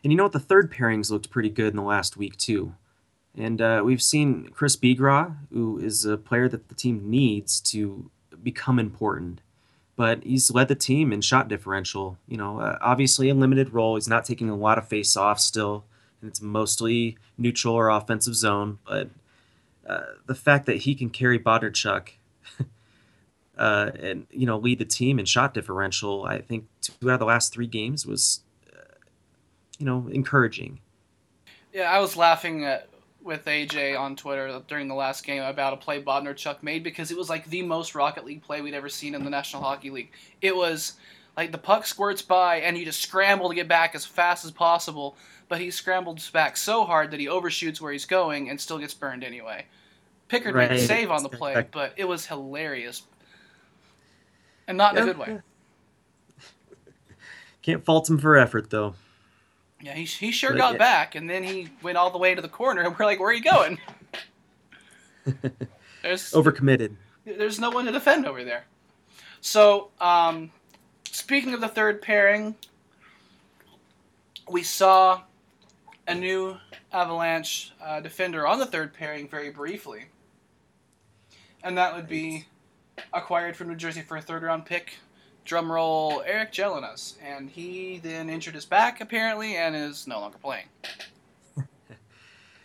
And 0.03 0.13
you 0.13 0.17
know 0.17 0.23
what? 0.23 0.31
The 0.31 0.39
third 0.39 0.71
pairings 0.71 1.11
looked 1.11 1.29
pretty 1.29 1.49
good 1.49 1.69
in 1.73 1.75
the 1.75 1.83
last 1.83 2.17
week, 2.17 2.37
too. 2.37 2.75
And 3.37 3.61
uh, 3.61 3.81
we've 3.83 4.01
seen 4.01 4.47
Chris 4.49 4.75
Bigras, 4.75 5.35
who 5.51 5.77
is 5.77 6.05
a 6.05 6.17
player 6.17 6.47
that 6.49 6.69
the 6.69 6.75
team 6.75 7.09
needs 7.09 7.59
to 7.61 8.09
become 8.41 8.79
important. 8.79 9.41
But 9.99 10.23
he's 10.23 10.49
led 10.49 10.69
the 10.69 10.75
team 10.75 11.11
in 11.11 11.19
shot 11.19 11.49
differential. 11.49 12.17
You 12.25 12.37
know, 12.37 12.61
uh, 12.61 12.77
obviously 12.79 13.27
a 13.27 13.33
limited 13.35 13.73
role. 13.73 13.95
He's 13.95 14.07
not 14.07 14.23
taking 14.23 14.49
a 14.49 14.55
lot 14.55 14.77
of 14.77 14.87
face 14.87 15.17
offs 15.17 15.43
still, 15.43 15.83
and 16.21 16.29
it's 16.29 16.41
mostly 16.41 17.17
neutral 17.37 17.75
or 17.75 17.89
offensive 17.89 18.35
zone. 18.35 18.79
But 18.87 19.09
uh, 19.85 20.13
the 20.25 20.35
fact 20.35 20.67
that 20.67 20.77
he 20.77 20.95
can 20.95 21.09
carry 21.09 21.37
Bodnarchuk 21.37 22.11
uh, 23.57 23.91
and 23.99 24.25
you 24.31 24.45
know 24.45 24.57
lead 24.57 24.79
the 24.79 24.85
team 24.85 25.19
in 25.19 25.25
shot 25.25 25.53
differential, 25.53 26.23
I 26.23 26.39
think 26.39 26.67
two 26.79 26.93
out 27.09 27.15
of 27.15 27.19
the 27.19 27.25
last 27.25 27.51
three 27.51 27.67
games 27.67 28.05
was 28.05 28.39
you 29.79 29.85
know, 29.85 30.07
encouraging. 30.11 30.79
Yeah, 31.73 31.91
I 31.91 31.99
was 31.99 32.15
laughing 32.15 32.65
at, 32.65 32.88
with 33.29 33.45
AJ 33.45 33.97
on 33.97 34.15
Twitter 34.15 34.59
during 34.67 34.87
the 34.87 34.95
last 34.95 35.23
game 35.23 35.43
about 35.43 35.71
a 35.71 35.77
play 35.77 36.01
Bodnarchuk 36.01 36.63
made 36.63 36.83
because 36.83 37.11
it 37.11 37.17
was 37.17 37.29
like 37.29 37.45
the 37.45 37.61
most 37.61 37.93
Rocket 37.93 38.25
League 38.25 38.41
play 38.41 38.59
we'd 38.59 38.73
ever 38.73 38.89
seen 38.89 39.13
in 39.13 39.23
the 39.23 39.29
National 39.29 39.61
Hockey 39.61 39.91
League. 39.91 40.11
It 40.41 40.55
was 40.55 40.93
like 41.37 41.51
the 41.51 41.59
puck 41.59 41.85
squirts 41.85 42.23
by 42.23 42.55
and 42.57 42.75
you 42.75 42.85
just 42.85 43.03
scramble 43.03 43.47
to 43.47 43.55
get 43.55 43.67
back 43.67 43.93
as 43.93 44.03
fast 44.03 44.45
as 44.45 44.51
possible, 44.51 45.15
but 45.47 45.61
he 45.61 45.69
scrambles 45.69 46.27
back 46.31 46.57
so 46.57 46.83
hard 46.85 47.11
that 47.11 47.19
he 47.19 47.27
overshoots 47.27 47.79
where 47.79 47.91
he's 47.91 48.05
going 48.05 48.49
and 48.49 48.59
still 48.59 48.79
gets 48.79 48.95
burned 48.95 49.23
anyway. 49.23 49.65
Pickard 50.27 50.55
made 50.55 50.71
a 50.71 50.79
save 50.79 51.11
on 51.11 51.21
the 51.21 51.29
play, 51.29 51.67
but 51.71 51.93
it 51.97 52.07
was 52.07 52.25
hilarious. 52.25 53.03
And 54.67 54.75
not 54.75 54.97
in 54.97 55.03
a 55.03 55.05
good 55.05 55.17
way. 55.19 55.39
Can't 57.61 57.85
fault 57.85 58.09
him 58.09 58.17
for 58.17 58.35
effort 58.35 58.71
though. 58.71 58.95
Yeah, 59.81 59.93
he, 59.93 60.03
he 60.03 60.31
sure 60.31 60.51
But, 60.51 60.57
got 60.57 60.71
yeah. 60.73 60.77
back, 60.79 61.15
and 61.15 61.29
then 61.29 61.43
he 61.43 61.69
went 61.81 61.97
all 61.97 62.11
the 62.11 62.17
way 62.17 62.35
to 62.35 62.41
the 62.41 62.49
corner, 62.49 62.81
and 62.81 62.97
we're 62.97 63.05
like, 63.05 63.19
where 63.19 63.29
are 63.29 63.33
you 63.33 63.41
going? 63.43 63.77
There's 66.01 66.31
Overcommitted. 66.31 66.95
there's 67.25 67.59
no 67.59 67.69
one 67.69 67.85
to 67.85 67.91
defend 67.91 68.25
over 68.25 68.43
there. 68.43 68.63
So, 69.41 69.89
um, 69.99 70.49
speaking 71.11 71.53
of 71.53 71.61
the 71.61 71.67
third 71.67 72.01
pairing, 72.01 72.55
we 74.49 74.63
saw 74.63 75.21
a 76.07 76.15
new 76.15 76.57
Avalanche 76.91 77.73
uh, 77.83 77.99
defender 77.99 78.47
on 78.47 78.59
the 78.59 78.65
third 78.65 78.93
pairing 78.93 79.27
very 79.27 79.49
briefly, 79.51 80.05
and 81.63 81.77
that 81.77 81.95
would 81.95 82.07
be 82.07 82.45
acquired 83.13 83.55
from 83.57 83.67
New 83.67 83.75
Jersey 83.75 84.01
for 84.01 84.17
a 84.17 84.21
third 84.21 84.43
round 84.43 84.65
pick. 84.65 84.95
Drum 85.49 85.71
roll, 85.71 86.21
Eric 86.27 86.53
Gelinas, 86.53 87.15
and 87.25 87.49
he 87.49 87.97
then 87.97 88.29
injured 88.29 88.53
his 88.53 88.65
back 88.65 89.01
apparently 89.01 89.55
and 89.55 89.75
is 89.75 90.05
no 90.05 90.19
longer 90.19 90.37
playing. 90.37 90.67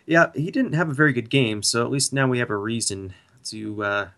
Yeah, 0.07 0.27
he 0.35 0.51
didn't 0.51 0.75
have 0.75 0.91
a 0.91 0.93
very 0.93 1.15
good 1.15 1.31
game, 1.31 1.63
so 1.63 1.83
at 1.83 1.91
least 1.91 2.13
now 2.13 2.29
we 2.29 2.39
have 2.39 2.51
a 2.51 2.57
reason 2.59 3.15
to 3.45 3.83
uh, 3.83 4.09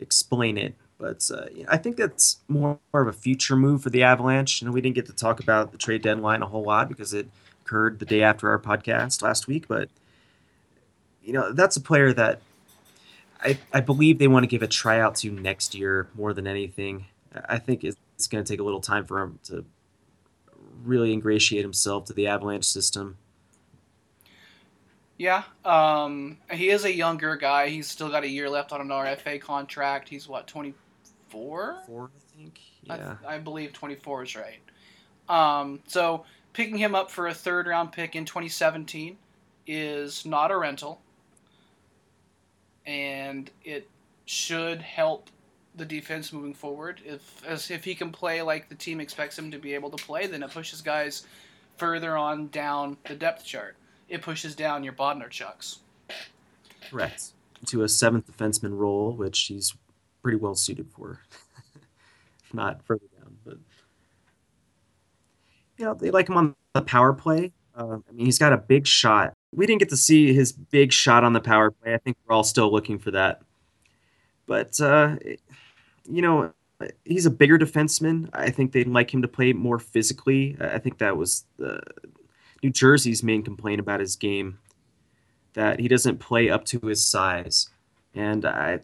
explain 0.00 0.58
it. 0.58 0.74
But 0.98 1.30
uh, 1.32 1.46
I 1.68 1.76
think 1.76 1.96
that's 1.96 2.38
more 2.48 2.80
of 2.92 3.06
a 3.06 3.12
future 3.12 3.54
move 3.54 3.82
for 3.82 3.90
the 3.90 4.02
Avalanche. 4.02 4.64
Know, 4.64 4.72
we 4.72 4.80
didn't 4.80 4.96
get 4.96 5.06
to 5.06 5.12
talk 5.12 5.38
about 5.38 5.70
the 5.70 5.78
trade 5.78 6.02
deadline 6.02 6.42
a 6.42 6.46
whole 6.46 6.64
lot 6.64 6.88
because 6.88 7.14
it 7.14 7.28
occurred 7.64 8.00
the 8.00 8.04
day 8.04 8.20
after 8.20 8.50
our 8.50 8.58
podcast 8.58 9.22
last 9.22 9.46
week. 9.46 9.68
But 9.68 9.90
you 11.22 11.32
know, 11.32 11.52
that's 11.52 11.76
a 11.76 11.80
player 11.80 12.12
that 12.14 12.40
I, 13.40 13.58
I 13.72 13.80
believe 13.80 14.18
they 14.18 14.26
want 14.26 14.42
to 14.42 14.48
give 14.48 14.62
a 14.62 14.66
tryout 14.66 15.14
to 15.16 15.30
next 15.30 15.72
year 15.72 16.08
more 16.16 16.32
than 16.32 16.48
anything. 16.48 17.06
I 17.48 17.58
think 17.58 17.84
it's, 17.84 17.96
it's 18.18 18.26
going 18.26 18.42
to 18.42 18.52
take 18.52 18.58
a 18.58 18.64
little 18.64 18.80
time 18.80 19.04
for 19.04 19.22
him 19.22 19.38
to 19.44 19.64
really 20.82 21.12
ingratiate 21.12 21.62
himself 21.62 22.04
to 22.06 22.12
the 22.12 22.26
Avalanche 22.26 22.64
system. 22.64 23.16
Yeah, 25.18 25.44
um, 25.64 26.38
he 26.50 26.70
is 26.70 26.84
a 26.84 26.92
younger 26.92 27.36
guy. 27.36 27.68
He's 27.68 27.88
still 27.88 28.08
got 28.08 28.24
a 28.24 28.28
year 28.28 28.50
left 28.50 28.72
on 28.72 28.80
an 28.80 28.88
RFA 28.88 29.40
contract. 29.40 30.08
He's 30.08 30.28
what 30.28 30.46
twenty 30.46 30.74
four? 31.28 31.78
Four, 31.86 32.10
I 32.16 32.36
think. 32.36 32.60
Yeah, 32.82 33.16
I, 33.26 33.36
I 33.36 33.38
believe 33.38 33.72
twenty 33.72 33.94
four 33.94 34.24
is 34.24 34.36
right. 34.36 34.60
Um, 35.28 35.80
so 35.86 36.24
picking 36.52 36.76
him 36.76 36.94
up 36.94 37.10
for 37.10 37.28
a 37.28 37.34
third 37.34 37.66
round 37.66 37.92
pick 37.92 38.14
in 38.16 38.24
twenty 38.24 38.48
seventeen 38.48 39.16
is 39.66 40.24
not 40.24 40.50
a 40.50 40.58
rental, 40.58 41.00
and 42.86 43.50
it 43.64 43.88
should 44.26 44.82
help 44.82 45.30
the 45.78 45.84
defense 45.84 46.32
moving 46.32 46.54
forward. 46.54 47.00
If 47.04 47.44
as 47.46 47.70
if 47.70 47.84
he 47.84 47.94
can 47.94 48.10
play 48.10 48.42
like 48.42 48.68
the 48.68 48.74
team 48.74 49.00
expects 49.00 49.38
him 49.38 49.50
to 49.50 49.58
be 49.58 49.74
able 49.74 49.90
to 49.90 50.04
play, 50.04 50.26
then 50.26 50.42
it 50.42 50.50
pushes 50.50 50.82
guys 50.82 51.26
further 51.76 52.16
on 52.16 52.48
down 52.48 52.96
the 53.06 53.14
depth 53.14 53.44
chart 53.44 53.76
it 54.08 54.22
pushes 54.22 54.54
down 54.54 54.82
your 54.82 54.92
Bodnarchuks. 54.92 55.78
Correct. 56.90 57.32
To 57.66 57.82
a 57.82 57.88
seventh 57.88 58.30
defenseman 58.30 58.76
role, 58.76 59.12
which 59.12 59.38
he's 59.40 59.74
pretty 60.22 60.38
well 60.38 60.54
suited 60.54 60.90
for. 60.90 61.20
not 62.52 62.82
further 62.84 63.04
down, 63.18 63.36
but 63.44 63.58
you 65.76 65.84
know 65.84 65.94
they 65.94 66.10
like 66.10 66.28
him 66.28 66.36
on 66.36 66.54
the 66.72 66.82
power 66.82 67.12
play. 67.12 67.52
Uh, 67.76 67.98
I 68.08 68.12
mean, 68.12 68.26
he's 68.26 68.38
got 68.38 68.52
a 68.52 68.56
big 68.56 68.86
shot. 68.86 69.34
We 69.54 69.66
didn't 69.66 69.80
get 69.80 69.90
to 69.90 69.96
see 69.96 70.32
his 70.32 70.52
big 70.52 70.92
shot 70.92 71.24
on 71.24 71.32
the 71.32 71.40
power 71.40 71.70
play. 71.70 71.94
I 71.94 71.98
think 71.98 72.16
we're 72.26 72.34
all 72.34 72.44
still 72.44 72.72
looking 72.72 72.98
for 72.98 73.10
that. 73.12 73.42
But 74.46 74.80
uh, 74.80 75.16
you 76.10 76.22
know, 76.22 76.52
he's 77.04 77.26
a 77.26 77.30
bigger 77.30 77.58
defenseman. 77.58 78.28
I 78.32 78.50
think 78.50 78.72
they'd 78.72 78.88
like 78.88 79.12
him 79.12 79.22
to 79.22 79.28
play 79.28 79.52
more 79.52 79.78
physically. 79.78 80.56
I 80.60 80.78
think 80.78 80.98
that 80.98 81.16
was 81.16 81.44
the 81.58 81.80
New 82.62 82.70
Jersey's 82.70 83.22
main 83.22 83.42
complaint 83.42 83.80
about 83.80 84.00
his 84.00 84.16
game 84.16 84.58
that 85.54 85.80
he 85.80 85.88
doesn't 85.88 86.18
play 86.18 86.50
up 86.50 86.64
to 86.66 86.78
his 86.80 87.04
size, 87.04 87.68
and 88.14 88.44
I, 88.44 88.80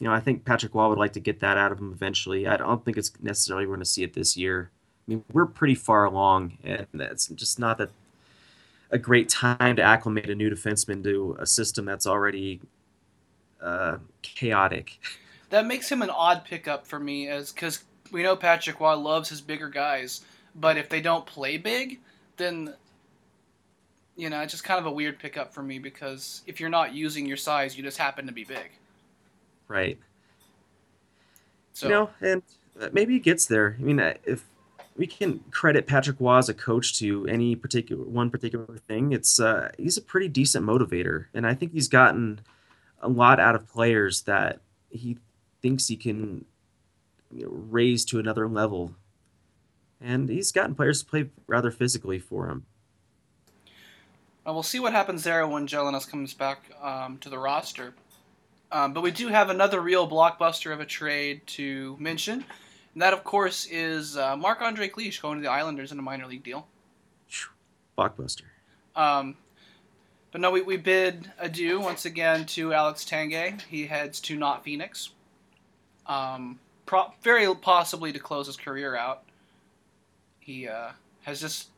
you 0.00 0.06
know, 0.06 0.12
I 0.12 0.20
think 0.20 0.44
Patrick 0.44 0.74
Roy 0.74 0.88
would 0.88 0.98
like 0.98 1.12
to 1.14 1.20
get 1.20 1.40
that 1.40 1.56
out 1.56 1.72
of 1.72 1.78
him 1.78 1.92
eventually. 1.92 2.46
I 2.46 2.56
don't 2.56 2.84
think 2.84 2.96
it's 2.96 3.12
necessarily 3.22 3.66
we're 3.66 3.76
going 3.76 3.84
to 3.84 3.90
see 3.90 4.02
it 4.02 4.14
this 4.14 4.36
year. 4.36 4.70
I 5.06 5.10
mean, 5.10 5.24
we're 5.32 5.46
pretty 5.46 5.74
far 5.74 6.04
along, 6.04 6.58
and 6.64 6.86
it's 6.94 7.28
just 7.28 7.58
not 7.58 7.78
that 7.78 7.90
a 8.90 8.98
great 8.98 9.28
time 9.28 9.76
to 9.76 9.82
acclimate 9.82 10.30
a 10.30 10.34
new 10.34 10.50
defenseman 10.50 11.02
to 11.04 11.36
a 11.38 11.46
system 11.46 11.84
that's 11.84 12.06
already 12.06 12.60
uh, 13.60 13.98
chaotic. 14.22 14.98
That 15.50 15.66
makes 15.66 15.90
him 15.90 16.02
an 16.02 16.10
odd 16.10 16.44
pickup 16.44 16.86
for 16.86 16.98
me, 16.98 17.28
as 17.28 17.52
because 17.52 17.84
we 18.10 18.22
know 18.22 18.36
Patrick 18.36 18.80
Roy 18.80 18.94
loves 18.94 19.28
his 19.28 19.40
bigger 19.40 19.68
guys, 19.68 20.24
but 20.54 20.76
if 20.76 20.88
they 20.88 21.00
don't 21.00 21.26
play 21.26 21.56
big, 21.56 22.00
then 22.36 22.74
you 24.16 24.30
know, 24.30 24.40
it's 24.40 24.52
just 24.52 24.64
kind 24.64 24.80
of 24.80 24.86
a 24.86 24.90
weird 24.90 25.18
pickup 25.18 25.52
for 25.52 25.62
me 25.62 25.78
because 25.78 26.42
if 26.46 26.58
you're 26.58 26.70
not 26.70 26.94
using 26.94 27.26
your 27.26 27.36
size, 27.36 27.76
you 27.76 27.82
just 27.82 27.98
happen 27.98 28.26
to 28.26 28.32
be 28.32 28.44
big. 28.44 28.70
Right. 29.68 29.98
So, 31.74 31.86
you 31.86 31.92
know, 31.92 32.10
and 32.22 32.42
uh, 32.80 32.88
maybe 32.92 33.12
he 33.12 33.20
gets 33.20 33.44
there. 33.44 33.76
I 33.78 33.82
mean, 33.82 34.00
uh, 34.00 34.14
if 34.24 34.44
we 34.96 35.06
can 35.06 35.40
credit 35.50 35.86
Patrick 35.86 36.16
Roy 36.18 36.38
as 36.38 36.48
a 36.48 36.54
coach 36.54 36.98
to 37.00 37.26
any 37.26 37.54
particular 37.54 38.04
one 38.04 38.30
particular 38.30 38.78
thing, 38.88 39.12
it's 39.12 39.38
uh, 39.38 39.70
he's 39.76 39.98
a 39.98 40.02
pretty 40.02 40.28
decent 40.28 40.64
motivator, 40.64 41.26
and 41.34 41.46
I 41.46 41.52
think 41.52 41.72
he's 41.72 41.88
gotten 41.88 42.40
a 43.02 43.08
lot 43.08 43.38
out 43.38 43.54
of 43.54 43.68
players 43.68 44.22
that 44.22 44.60
he 44.88 45.18
thinks 45.66 45.88
he 45.88 45.96
can 45.96 46.44
you 47.34 47.42
know, 47.42 47.50
raise 47.50 48.04
to 48.04 48.20
another 48.20 48.48
level, 48.48 48.94
and 50.00 50.28
he's 50.28 50.52
gotten 50.52 50.76
players 50.76 51.02
to 51.02 51.06
play 51.06 51.28
rather 51.48 51.72
physically 51.72 52.20
for 52.20 52.48
him. 52.48 52.66
Uh, 54.46 54.52
we'll 54.52 54.62
see 54.62 54.78
what 54.78 54.92
happens 54.92 55.24
there 55.24 55.44
when 55.44 55.66
Gelinas 55.66 56.08
comes 56.08 56.34
back 56.34 56.70
um, 56.80 57.18
to 57.18 57.28
the 57.28 57.36
roster. 57.36 57.94
Um, 58.70 58.92
but 58.92 59.02
we 59.02 59.10
do 59.10 59.26
have 59.26 59.50
another 59.50 59.80
real 59.80 60.08
blockbuster 60.08 60.72
of 60.72 60.78
a 60.78 60.86
trade 60.86 61.44
to 61.48 61.96
mention. 61.98 62.44
And 62.92 63.02
that, 63.02 63.12
of 63.12 63.24
course, 63.24 63.66
is 63.68 64.16
uh, 64.16 64.36
Marc 64.36 64.62
Andre 64.62 64.86
Cliche 64.86 65.20
going 65.20 65.38
to 65.38 65.42
the 65.42 65.50
Islanders 65.50 65.90
in 65.90 65.98
a 65.98 66.02
minor 66.02 66.26
league 66.26 66.44
deal. 66.44 66.68
Blockbuster. 67.98 68.42
Um, 68.94 69.36
but 70.30 70.40
no, 70.40 70.52
we, 70.52 70.62
we 70.62 70.76
bid 70.76 71.32
adieu 71.40 71.80
once 71.80 72.04
again 72.04 72.46
to 72.46 72.72
Alex 72.72 73.04
Tanguay. 73.04 73.60
He 73.62 73.86
heads 73.86 74.20
to 74.20 74.36
not 74.36 74.62
Phoenix. 74.62 75.10
Um, 76.08 76.58
pro- 76.84 77.12
very 77.22 77.52
possibly 77.54 78.12
to 78.12 78.18
close 78.18 78.46
his 78.46 78.56
career 78.56 78.96
out. 78.96 79.24
He 80.40 80.68
uh, 80.68 80.90
has 81.22 81.40
just 81.40 81.68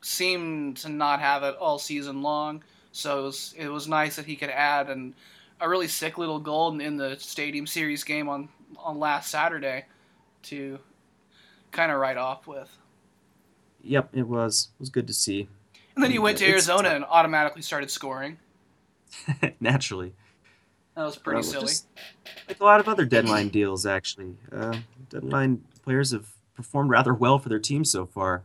seemed 0.00 0.76
to 0.78 0.88
not 0.88 1.20
have 1.20 1.42
it 1.42 1.56
all 1.56 1.78
season 1.78 2.22
long. 2.22 2.62
So 2.92 3.20
it 3.20 3.22
was 3.22 3.54
it 3.58 3.68
was 3.68 3.88
nice 3.88 4.16
that 4.16 4.26
he 4.26 4.36
could 4.36 4.50
add 4.50 4.88
an, 4.88 5.14
a 5.60 5.68
really 5.68 5.88
sick 5.88 6.16
little 6.16 6.38
goal 6.38 6.72
in, 6.72 6.80
in 6.80 6.96
the 6.96 7.16
Stadium 7.18 7.66
Series 7.66 8.04
game 8.04 8.28
on 8.28 8.48
on 8.78 8.98
last 8.98 9.30
Saturday 9.30 9.86
to 10.44 10.78
kind 11.72 11.90
of 11.90 11.98
write 11.98 12.16
off 12.16 12.46
with. 12.46 12.70
Yep, 13.82 14.10
it 14.12 14.26
was. 14.26 14.68
It 14.78 14.80
was 14.80 14.90
good 14.90 15.06
to 15.08 15.12
see. 15.12 15.48
And 15.94 16.02
then 16.02 16.10
he 16.10 16.18
went 16.18 16.38
to 16.38 16.46
Arizona 16.46 16.90
and 16.90 17.04
automatically 17.04 17.62
started 17.62 17.90
scoring. 17.90 18.38
Naturally. 19.60 20.14
That 20.94 21.04
was 21.04 21.16
pretty 21.16 21.42
silly. 21.42 21.72
like 22.48 22.60
a 22.60 22.64
lot 22.64 22.80
of 22.80 22.88
other 22.88 23.04
deadline 23.04 23.48
deals, 23.48 23.84
actually. 23.84 24.36
Uh, 24.52 24.76
deadline 25.10 25.62
players 25.82 26.12
have 26.12 26.28
performed 26.54 26.90
rather 26.90 27.12
well 27.12 27.38
for 27.38 27.48
their 27.48 27.58
team 27.58 27.84
so 27.84 28.06
far. 28.06 28.44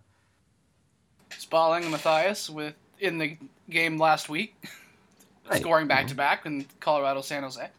Spaling 1.29 1.84
and 1.84 1.91
Matthias 1.91 2.50
with 2.50 2.74
in 3.00 3.18
the 3.18 3.38
game 3.70 3.98
last 3.98 4.29
week, 4.29 4.56
right. 5.50 5.62
scoring 5.62 5.88
back 5.88 6.08
to 6.08 6.15
back 6.15 6.46
in 6.46 6.65
Colorado 6.79 7.22
San 7.22 7.44
Jose. 7.44 7.70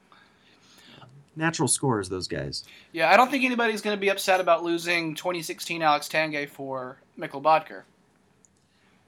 Natural 1.36 1.68
scores, 1.68 2.08
those 2.08 2.28
guys. 2.28 2.64
Yeah, 2.92 3.10
I 3.10 3.16
don't 3.16 3.30
think 3.30 3.44
anybody's 3.44 3.80
going 3.80 3.96
to 3.96 4.00
be 4.00 4.08
upset 4.08 4.40
about 4.40 4.62
losing 4.62 5.14
2016 5.14 5.82
Alex 5.82 6.08
Tanguay 6.08 6.48
for 6.48 6.98
Mikkel 7.18 7.42
Bodker. 7.42 7.82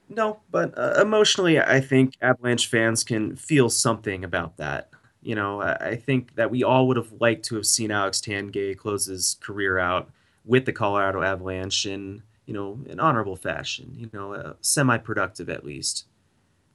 No, 0.09 0.40
but 0.50 0.76
uh, 0.76 1.00
emotionally, 1.00 1.59
I 1.59 1.81
think 1.81 2.14
Avalanche 2.21 2.69
fans 2.69 3.02
can 3.02 3.37
feel 3.37 3.71
something 3.71 4.25
about 4.25 4.57
that. 4.59 4.91
You 5.23 5.37
know, 5.37 5.61
I 5.61 5.95
think 5.95 6.35
that 6.35 6.50
we 6.50 6.64
all 6.64 6.88
would 6.88 6.97
have 6.97 7.12
liked 7.21 7.45
to 7.47 7.55
have 7.55 7.67
seen 7.67 7.93
Alex 7.93 8.21
Tanguay 8.21 8.76
close 8.76 9.07
his 9.07 9.37
career 9.41 9.79
out 9.79 10.11
with 10.45 10.64
the 10.64 10.73
Colorado 10.73 11.23
Avalanche 11.23 11.87
in, 11.87 12.23
you 12.47 12.52
know, 12.52 12.81
an 12.91 12.99
honorable 12.99 13.37
fashion, 13.37 13.95
you 13.97 14.11
know, 14.12 14.35
uh, 14.35 14.55
semi-productive 14.61 15.49
at 15.49 15.64
least. 15.64 16.07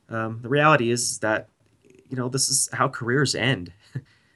Um, 0.08 0.40
the 0.42 0.48
reality 0.48 0.92
is 0.92 1.20
that, 1.20 1.50
you 2.10 2.16
know, 2.16 2.30
this 2.30 2.48
is 2.48 2.70
how 2.72 2.88
careers 2.88 3.36
end. 3.36 3.74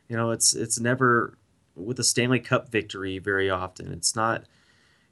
you 0.10 0.18
know, 0.18 0.32
it's 0.32 0.54
it's 0.54 0.78
never 0.78 1.38
with 1.76 2.00
a 2.00 2.04
Stanley 2.04 2.42
Cup 2.42 2.70
victory 2.70 3.18
very 3.18 3.50
often. 3.50 3.94
It's 3.94 4.14
not, 4.14 4.44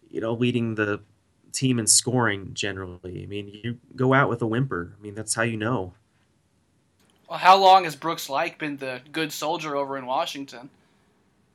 you 0.10 0.20
know, 0.20 0.34
leading 0.34 0.75
the 0.75 1.01
team 1.51 1.79
in 1.79 1.88
scoring 1.88 2.51
generally. 2.53 3.24
I 3.24 3.25
mean, 3.27 3.48
you 3.63 3.77
go 3.96 4.13
out 4.13 4.29
with 4.29 4.41
a 4.41 4.48
whimper. 4.48 4.96
I 4.98 5.01
mean, 5.01 5.15
that's 5.15 5.36
how 5.36 5.44
you 5.44 5.58
know. 5.58 5.94
Well, 7.29 7.38
how 7.38 7.57
long 7.57 7.83
has 7.83 7.95
Brooks 7.95 8.27
Laich 8.27 8.57
been 8.57 8.77
the 8.77 9.01
good 9.12 9.31
soldier 9.31 9.75
over 9.75 9.98
in 9.98 10.07
Washington? 10.07 10.69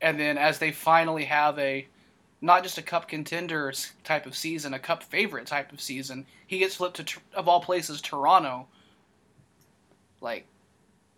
And 0.00 0.21
then 0.21 0.38
as 0.38 0.59
they 0.59 0.71
finally 0.71 1.25
have 1.25 1.59
a 1.59 1.87
not 2.40 2.62
just 2.62 2.78
a 2.78 2.83
cup 2.83 3.09
contender 3.09 3.73
type 4.04 4.26
of 4.26 4.37
season, 4.37 4.75
a 4.75 4.78
cup 4.78 5.02
favorite 5.02 5.47
type 5.47 5.73
of 5.73 5.81
season. 5.81 6.26
He 6.47 6.59
gets 6.59 6.76
flipped 6.76 7.04
to 7.04 7.21
of 7.35 7.49
all 7.49 7.61
places 7.61 8.00
Toronto. 8.00 8.69
Like 10.21 10.47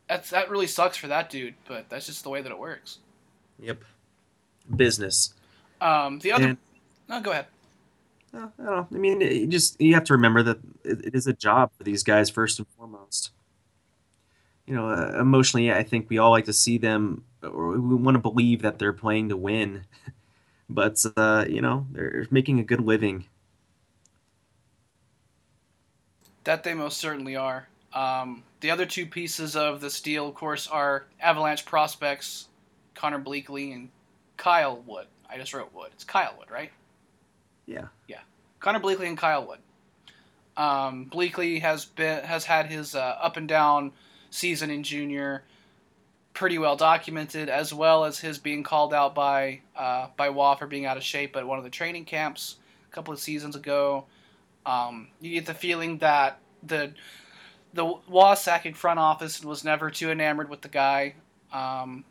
that's 0.08 0.30
that 0.30 0.48
really 0.48 0.68
sucks 0.68 0.96
for 0.96 1.08
that 1.08 1.28
dude, 1.28 1.54
but 1.68 1.90
that's 1.90 2.06
just 2.06 2.22
the 2.22 2.30
way 2.30 2.40
that 2.40 2.50
it 2.50 2.58
works. 2.58 2.98
Yep. 3.58 3.82
Business. 4.74 5.34
Um, 5.80 6.18
the 6.20 6.32
other. 6.32 6.48
And, 6.48 6.58
no, 7.08 7.20
go 7.20 7.32
ahead. 7.32 7.46
Uh, 8.32 8.38
I 8.38 8.40
don't 8.40 8.58
know. 8.58 8.88
I 8.90 8.98
mean, 8.98 9.20
you 9.20 9.46
just 9.48 9.78
you 9.80 9.94
have 9.94 10.04
to 10.04 10.14
remember 10.14 10.42
that 10.44 10.58
it 10.82 11.14
is 11.14 11.26
a 11.26 11.32
job 11.34 11.72
for 11.76 11.84
these 11.84 12.02
guys 12.02 12.30
first 12.30 12.58
and 12.58 12.68
foremost. 12.68 13.32
You 14.66 14.74
know, 14.74 14.88
uh, 14.88 15.20
emotionally, 15.20 15.72
I 15.72 15.82
think 15.82 16.10
we 16.10 16.18
all 16.18 16.30
like 16.30 16.46
to 16.46 16.52
see 16.52 16.78
them, 16.78 17.24
or 17.42 17.78
we 17.78 17.94
want 17.94 18.16
to 18.16 18.20
believe 18.20 18.62
that 18.62 18.78
they're 18.78 18.92
playing 18.92 19.28
to 19.28 19.36
win. 19.36 19.84
but 20.68 21.04
uh, 21.16 21.44
you 21.48 21.60
know 21.60 21.86
they're 21.92 22.26
making 22.30 22.58
a 22.58 22.64
good 22.64 22.80
living. 22.80 23.26
That 26.44 26.64
they 26.64 26.74
most 26.74 26.98
certainly 26.98 27.36
are. 27.36 27.68
Um, 27.92 28.42
the 28.60 28.70
other 28.70 28.86
two 28.86 29.06
pieces 29.06 29.56
of 29.56 29.80
this 29.80 30.00
deal, 30.00 30.28
of 30.28 30.34
course, 30.34 30.68
are 30.68 31.06
Avalanche 31.20 31.64
prospects, 31.64 32.48
Conner 32.94 33.18
Bleackley 33.18 33.74
and 33.74 33.88
Kyle 34.36 34.82
Wood. 34.86 35.06
I 35.28 35.38
just 35.38 35.54
wrote 35.54 35.72
Wood. 35.74 35.90
It's 35.92 36.04
Kyle 36.04 36.34
Wood, 36.38 36.50
right? 36.50 36.70
Yeah. 37.66 37.86
Yeah. 38.06 38.20
Conner 38.60 38.80
Bleackley 38.80 39.08
and 39.08 39.18
Kyle 39.18 39.46
Wood. 39.46 39.58
Um, 40.56 41.10
Bleackley 41.12 41.60
has 41.60 41.84
been 41.84 42.24
has 42.24 42.44
had 42.44 42.66
his 42.66 42.94
uh, 42.94 43.16
up 43.20 43.36
and 43.36 43.48
down 43.48 43.92
season 44.36 44.70
in 44.70 44.82
junior 44.82 45.42
pretty 46.36 46.58
well 46.58 46.76
documented, 46.76 47.48
as 47.48 47.72
well 47.72 48.04
as 48.04 48.18
his 48.18 48.38
being 48.38 48.62
called 48.62 48.92
out 48.92 49.14
by 49.14 49.60
uh, 49.74 50.08
by 50.16 50.28
Roy 50.28 50.54
for 50.58 50.66
being 50.66 50.84
out 50.84 50.96
of 50.96 51.02
shape 51.02 51.34
at 51.34 51.46
one 51.46 51.58
of 51.58 51.64
the 51.64 51.70
training 51.70 52.04
camps 52.04 52.56
a 52.88 52.94
couple 52.94 53.12
of 53.12 53.18
seasons 53.18 53.56
ago. 53.56 54.04
Um, 54.66 55.08
you 55.20 55.32
get 55.32 55.46
the 55.46 55.54
feeling 55.54 55.98
that 55.98 56.38
the 56.62 56.92
the 57.72 57.84
Waugh-Sakic 57.84 58.76
front 58.76 58.98
office 58.98 59.42
was 59.42 59.64
never 59.64 59.90
too 59.90 60.10
enamored 60.10 60.48
with 60.48 60.60
the 60.60 60.68
guy. 60.68 61.14
Um, 61.52 62.04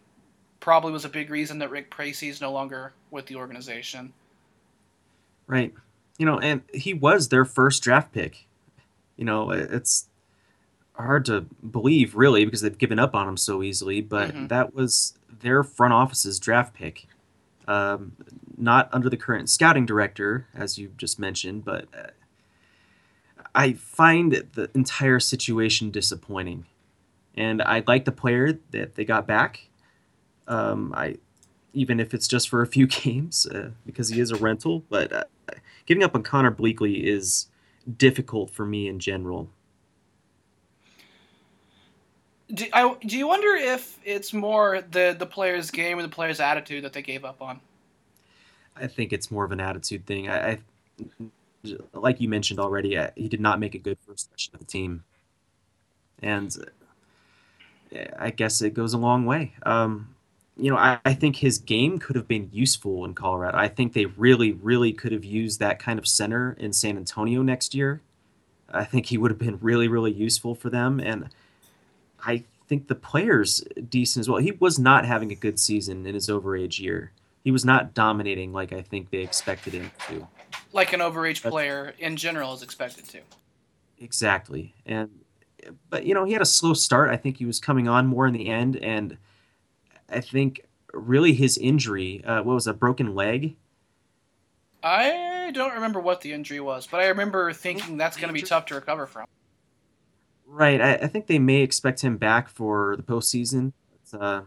probably 0.59 0.91
was 0.91 1.05
a 1.05 1.09
big 1.09 1.29
reason 1.29 1.59
that 1.59 1.69
Rick 1.69 1.89
Pracey 1.89 2.29
is 2.29 2.41
no 2.41 2.51
longer 2.51 2.93
with 3.11 3.25
the 3.27 3.35
organization. 3.35 4.13
Right. 5.47 5.73
You 6.17 6.25
know, 6.25 6.39
and 6.39 6.61
he 6.73 6.93
was 6.93 7.29
their 7.29 7.45
first 7.45 7.83
draft 7.83 8.11
pick. 8.11 8.47
You 9.17 9.25
know, 9.25 9.51
it's 9.51 10.07
hard 10.97 11.25
to 11.25 11.41
believe 11.41 12.15
really 12.15 12.45
because 12.45 12.61
they've 12.61 12.77
given 12.77 12.99
up 12.99 13.13
on 13.15 13.27
him 13.27 13.37
so 13.37 13.61
easily, 13.61 14.01
but 14.01 14.33
Mhm. 14.33 14.47
that 14.49 14.73
was 14.73 15.17
their 15.41 15.63
front 15.63 15.93
office's 15.93 16.39
draft 16.39 16.73
pick. 16.73 17.07
Um, 17.67 18.13
not 18.57 18.89
under 18.93 19.09
the 19.09 19.17
current 19.17 19.49
scouting 19.49 19.85
director, 19.85 20.47
as 20.53 20.77
you 20.77 20.91
just 20.97 21.19
mentioned, 21.19 21.65
but 21.65 21.87
uh, 21.97 22.07
I 23.53 23.73
find 23.73 24.31
the 24.53 24.69
entire 24.73 25.19
situation 25.19 25.89
disappointing. 25.91 26.65
And 27.35 27.61
I 27.61 27.83
like 27.87 28.05
the 28.05 28.11
player 28.11 28.59
that 28.71 28.95
they 28.95 29.03
got 29.05 29.27
back. 29.27 29.67
Um, 30.47 30.93
I 30.95 31.17
even 31.73 31.99
if 31.99 32.13
it's 32.13 32.27
just 32.27 32.47
for 32.47 32.61
a 32.61 32.67
few 32.67 32.87
games 33.03 33.45
uh, 33.47 33.71
because 33.85 34.07
he 34.09 34.19
is 34.21 34.31
a 34.31 34.37
rental, 34.37 34.83
but 34.89 35.11
uh, 35.11 35.23
giving 35.85 36.03
up 36.03 36.15
on 36.15 36.23
Conner 36.23 36.51
Bleackley 36.51 37.03
is 37.03 37.47
difficult 37.97 38.49
for 38.49 38.65
me 38.65 38.87
in 38.87 38.99
general. 38.99 39.49
Do, 42.53 42.65
I, 42.73 42.95
do 43.05 43.17
you 43.17 43.27
wonder 43.27 43.55
if 43.55 43.97
it's 44.03 44.33
more 44.33 44.83
the, 44.91 45.15
the 45.17 45.25
player's 45.25 45.71
game 45.71 45.97
or 45.97 46.03
the 46.03 46.09
player's 46.09 46.39
attitude 46.39 46.83
that 46.83 46.93
they 46.93 47.01
gave 47.01 47.25
up 47.25 47.41
on? 47.41 47.59
I 48.75 48.87
think 48.87 49.13
it's 49.13 49.31
more 49.31 49.45
of 49.45 49.51
an 49.51 49.59
attitude 49.59 50.05
thing. 50.05 50.29
I, 50.29 50.51
I 50.51 50.59
like 51.93 52.21
you 52.21 52.29
mentioned 52.29 52.59
already, 52.59 52.97
uh, 52.97 53.09
he 53.15 53.27
did 53.27 53.41
not 53.41 53.59
make 53.59 53.75
a 53.75 53.79
good 53.79 53.97
first 54.05 54.29
session 54.31 54.53
of 54.53 54.59
the 54.59 54.65
team, 54.65 55.03
and 56.21 56.55
uh, 57.95 57.99
I 58.19 58.29
guess 58.29 58.61
it 58.61 58.73
goes 58.73 58.93
a 58.93 58.97
long 58.97 59.25
way. 59.25 59.53
Um, 59.63 60.15
you 60.57 60.69
know, 60.69 60.77
I, 60.77 60.99
I 61.03 61.13
think 61.13 61.37
his 61.37 61.57
game 61.57 61.99
could 61.99 62.15
have 62.15 62.27
been 62.27 62.49
useful 62.51 63.03
in 63.05 63.13
Colorado. 63.13 63.57
I 63.57 63.67
think 63.67 63.93
they 63.93 64.05
really, 64.05 64.53
really 64.53 64.93
could 64.93 65.11
have 65.11 65.25
used 65.25 65.59
that 65.59 65.79
kind 65.79 65.99
of 65.99 66.07
center 66.07 66.55
in 66.59 66.71
San 66.71 66.97
Antonio 66.97 67.41
next 67.41 67.75
year. 67.75 68.01
I 68.69 68.83
think 68.83 69.07
he 69.07 69.17
would 69.17 69.31
have 69.31 69.39
been 69.39 69.59
really, 69.61 69.87
really 69.87 70.11
useful 70.13 70.55
for 70.55 70.69
them, 70.69 70.99
and 70.99 71.29
I 72.25 72.43
think 72.67 72.87
the 72.87 72.95
player's 72.95 73.63
decent 73.89 74.21
as 74.21 74.29
well. 74.29 74.39
He 74.39 74.51
was 74.53 74.79
not 74.79 75.05
having 75.05 75.31
a 75.31 75.35
good 75.35 75.59
season 75.59 76.05
in 76.05 76.13
his 76.13 76.27
overage 76.27 76.79
year. 76.79 77.11
He 77.43 77.51
was 77.51 77.63
not 77.63 77.93
dominating 77.93 78.53
like 78.53 78.73
I 78.73 78.81
think 78.81 79.11
they 79.11 79.19
expected 79.19 79.73
him 79.73 79.91
to. 80.07 80.27
Like 80.73 80.93
an 80.93 80.99
overage 80.99 81.41
That's- 81.41 81.51
player 81.51 81.93
in 81.99 82.15
general 82.17 82.53
is 82.53 82.63
expected 82.63 83.07
to. 83.09 83.21
Exactly. 83.99 84.73
And 84.85 85.09
but 85.89 86.05
you 86.05 86.13
know, 86.13 86.25
he 86.25 86.33
had 86.33 86.41
a 86.41 86.45
slow 86.45 86.73
start. 86.73 87.09
I 87.09 87.17
think 87.17 87.37
he 87.37 87.45
was 87.45 87.59
coming 87.59 87.87
on 87.87 88.07
more 88.07 88.27
in 88.27 88.33
the 88.33 88.47
end 88.47 88.77
and 88.77 89.17
I 90.09 90.21
think 90.21 90.65
really 90.93 91.33
his 91.33 91.57
injury, 91.57 92.23
uh, 92.23 92.41
what 92.43 92.53
was 92.53 92.67
a 92.67 92.73
broken 92.73 93.15
leg? 93.15 93.55
I 94.83 95.51
don't 95.53 95.73
remember 95.73 95.99
what 95.99 96.21
the 96.21 96.31
injury 96.31 96.59
was, 96.59 96.85
but 96.85 96.99
I 97.01 97.07
remember 97.07 97.51
thinking 97.53 97.97
that's 97.97 98.17
going 98.17 98.27
to 98.27 98.33
be 98.33 98.43
tough 98.43 98.67
to 98.67 98.75
recover 98.75 99.07
from. 99.07 99.25
Right. 100.47 100.79
I, 100.79 100.93
I 100.95 101.07
think 101.07 101.27
they 101.27 101.39
may 101.39 101.61
expect 101.61 102.01
him 102.01 102.17
back 102.17 102.49
for 102.49 102.95
the 102.95 103.03
postseason. 103.03 103.73
But, 104.11 104.21
uh, 104.21 104.41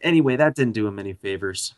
anyway, 0.00 0.36
that 0.36 0.54
didn't 0.54 0.74
do 0.74 0.86
him 0.86 0.98
any 0.98 1.12
favors. 1.12 1.74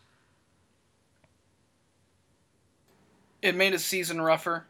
It 3.40 3.54
made 3.54 3.72
his 3.72 3.84
season 3.84 4.20
rougher, 4.20 4.66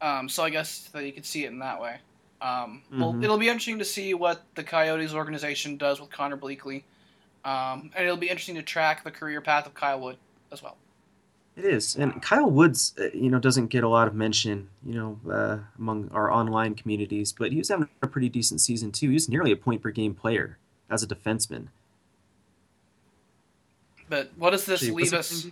um, 0.00 0.28
so 0.28 0.42
I 0.42 0.50
guess 0.50 0.88
that 0.92 1.04
you 1.04 1.12
could 1.12 1.24
see 1.24 1.44
it 1.44 1.48
in 1.48 1.60
that 1.60 1.80
way. 1.80 1.98
Um, 2.42 2.82
Well, 2.90 3.14
Mhm. 3.14 3.22
it'll 3.22 3.38
be 3.38 3.48
interesting 3.48 3.78
to 3.78 3.84
see 3.84 4.14
what 4.14 4.42
the 4.54 4.64
Coyotes 4.64 5.14
organization 5.14 5.76
does 5.76 6.00
with 6.00 6.10
Conner 6.10 6.36
Bleackley, 6.36 6.82
um, 7.44 7.90
and 7.94 8.04
it'll 8.04 8.16
be 8.16 8.28
interesting 8.28 8.56
to 8.56 8.62
track 8.62 9.04
the 9.04 9.10
career 9.10 9.40
path 9.40 9.66
of 9.66 9.74
Kyle 9.74 10.00
Wood 10.00 10.18
as 10.50 10.62
well. 10.62 10.76
It 11.62 11.66
is, 11.74 11.94
and 11.94 12.22
Kyle 12.22 12.50
Woods, 12.50 12.94
uh, 12.98 13.08
you 13.12 13.28
know, 13.28 13.38
doesn't 13.38 13.66
get 13.66 13.84
a 13.84 13.88
lot 13.88 14.08
of 14.08 14.14
mention, 14.14 14.70
you 14.82 14.94
know, 14.94 15.20
uh, 15.30 15.58
among 15.78 16.08
our 16.10 16.32
online 16.32 16.74
communities, 16.74 17.32
but 17.32 17.52
he 17.52 17.58
was 17.58 17.68
having 17.68 17.86
a 18.00 18.06
pretty 18.06 18.30
decent 18.30 18.62
season 18.62 18.92
too. 18.92 19.08
He 19.08 19.14
was 19.14 19.28
nearly 19.28 19.52
a 19.52 19.56
point 19.56 19.82
per 19.82 19.90
game 19.90 20.14
player 20.14 20.56
as 20.88 21.02
a 21.02 21.06
defenseman. 21.06 21.66
But 24.08 24.30
what 24.36 24.50
does 24.50 24.64
this 24.64 24.80
Gee, 24.80 24.90
leave 24.90 25.12
us? 25.12 25.48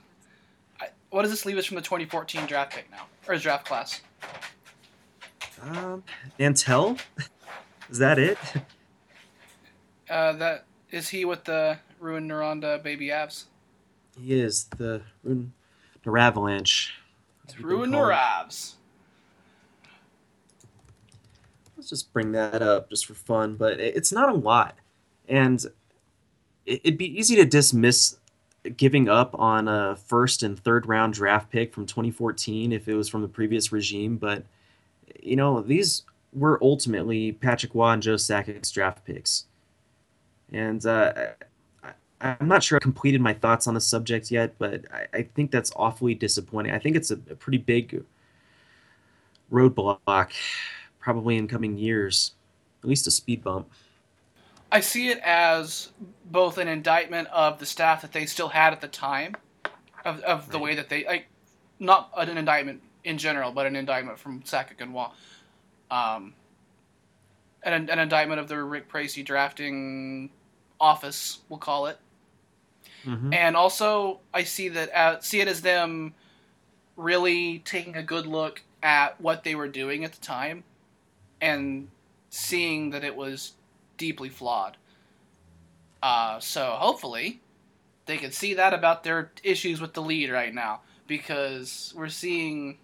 I- 0.81 0.89
What 1.11 1.23
does 1.23 1.31
this 1.31 1.45
leave 1.45 1.59
us 1.59 1.67
from 1.67 1.75
the 1.77 1.83
2014 1.83 2.47
draft 2.47 2.73
pick 2.73 2.91
now, 2.91 3.05
or 3.27 3.35
his 3.35 3.43
draft 3.43 3.67
class? 3.67 4.01
Um, 5.61 6.03
Nantel, 6.41 6.99
is 7.91 7.99
that 7.99 8.19
it? 8.19 8.39
Uh, 10.11 10.33
that 10.33 10.65
is 10.91 11.11
he 11.11 11.27
with 11.27 11.45
the 11.45 11.79
Rouyn-Noranda 12.03 12.83
baby 12.83 13.09
Avs. 13.09 13.45
He 14.19 14.41
is 14.41 14.65
the 14.79 15.03
Run- 15.23 15.53
the 16.13 16.19
Avalanche. 16.19 16.95
as 17.47 17.55
we've 17.57 17.63
been 17.63 17.77
Ruined 17.77 17.93
called. 17.93 18.11
Noravs. 18.13 18.75
Let's 21.77 21.91
just 21.91 22.13
bring 22.13 22.33
that 22.33 22.61
up 22.63 22.91
just 22.91 23.07
for 23.07 23.15
fun, 23.15 23.55
but 23.57 23.79
it's 23.81 24.13
not 24.13 24.29
a 24.29 24.35
lot, 24.35 24.77
and 25.29 25.65
it- 26.67 26.81
it'd 26.85 26.99
be 26.99 27.19
easy 27.19 27.37
to 27.37 27.45
dismiss 27.45 28.17
giving 28.77 29.09
up 29.09 29.39
on 29.39 29.69
a 29.69 29.95
first 29.97 30.43
and 30.43 30.59
third 30.59 30.87
round 30.87 31.15
draft 31.15 31.51
pick 31.51 31.73
from 31.73 31.87
2014 31.87 32.73
if 32.73 32.89
it 32.89 32.95
was 32.95 33.09
from 33.09 33.23
the 33.23 33.29
previous 33.29 33.71
regime, 33.73 34.17
but 34.17 34.45
you 35.23 35.37
know 35.37 35.63
these 35.63 36.03
were 36.33 36.59
ultimately 36.63 37.33
Patrick 37.33 37.75
Roy 37.75 37.91
and 37.93 38.03
Joe 38.03 38.17
Sakic's 38.17 38.71
draft 38.73 39.05
picks, 39.05 39.47
and 40.53 40.85
uh, 40.85 41.29
I'm 42.21 42.49
not 42.49 42.63
sure 42.63 42.77
I 42.77 42.81
completed 42.81 43.21
my 43.21 43.33
thoughts 43.33 43.67
on 43.67 43.75
the 43.75 43.81
subject 43.81 44.31
yet, 44.31 44.55
but 44.59 44.85
I, 44.93 45.07
I 45.19 45.23
think 45.23 45.51
that's 45.51 45.73
awfully 45.77 46.15
disappointing. 46.15 46.73
I 46.73 46.79
think 46.79 46.97
it's 46.97 47.11
a, 47.11 47.15
a 47.15 47.37
pretty 47.37 47.59
big 47.59 48.05
roadblock, 49.53 50.33
probably 50.99 51.37
in 51.37 51.47
coming 51.47 51.79
years, 51.79 52.33
at 52.83 52.89
least 52.89 53.07
a 53.07 53.11
speed 53.11 53.45
bump. 53.45 53.71
I 54.71 54.81
see 54.81 55.09
it 55.09 55.19
as 55.25 55.91
both 56.27 56.59
an 56.59 56.69
indictment 56.69 57.29
of 57.29 57.59
the 57.59 57.67
staff 57.67 58.03
that 58.03 58.13
they 58.13 58.27
still 58.27 58.49
had 58.49 58.73
at 58.73 58.81
the 58.81 58.89
time, 58.89 59.37
of, 60.05 60.21
of 60.21 60.51
the 60.51 60.59
Right. 60.59 60.65
way 60.65 60.75
that 60.75 60.89
they 60.89 61.05
like, 61.05 61.27
not 61.79 62.11
an 62.17 62.37
indictment 62.37 62.83
in 63.05 63.17
general, 63.17 63.53
but 63.53 63.65
an 63.67 63.77
indictment 63.77 64.19
from 64.19 64.43
Sakic 64.43 64.81
and 64.81 64.93
Roy. 64.93 65.07
Um, 65.91 66.35
an, 67.63 67.89
an 67.89 67.99
indictment 67.99 68.41
of 68.41 68.49
the 68.49 68.63
Rick 68.63 68.89
Pracey 68.89 69.23
drafting 69.23 70.31
office, 70.81 71.39
we'll 71.49 71.59
call 71.59 71.87
it. 71.87 71.99
Mm-hmm. 73.05 73.33
and 73.33 73.57
also 73.57 74.21
I 74.35 74.43
see 74.43 74.69
that 74.71 74.95
uh, 74.95 75.21
see 75.21 75.41
it 75.41 75.49
as 75.49 75.63
them 75.63 76.15
really 76.97 77.61
taking 77.61 77.97
a 77.97 78.03
good 78.03 78.27
look 78.27 78.63
at 78.83 79.21
what 79.21 79.45
they 79.45 79.55
were 79.55 79.69
doing 79.69 80.05
at 80.05 80.13
the 80.13 80.21
time, 80.21 80.65
and 81.41 81.89
seeing 82.31 82.91
that 82.91 83.05
it 83.05 83.15
was 83.15 83.53
deeply 83.97 84.29
flawed. 84.29 84.77
Uh, 86.03 86.39
so 86.41 86.77
hopefully, 86.79 87.41
they 88.07 88.17
can 88.17 88.33
see 88.33 88.55
that 88.55 88.75
about 88.75 89.05
their 89.05 89.31
issues 89.43 89.81
with 89.81 89.95
the 89.95 90.03
lead 90.03 90.31
right 90.31 90.55
now, 90.55 90.81
because 91.07 91.93
we're 91.97 92.09
seeing 92.09 92.79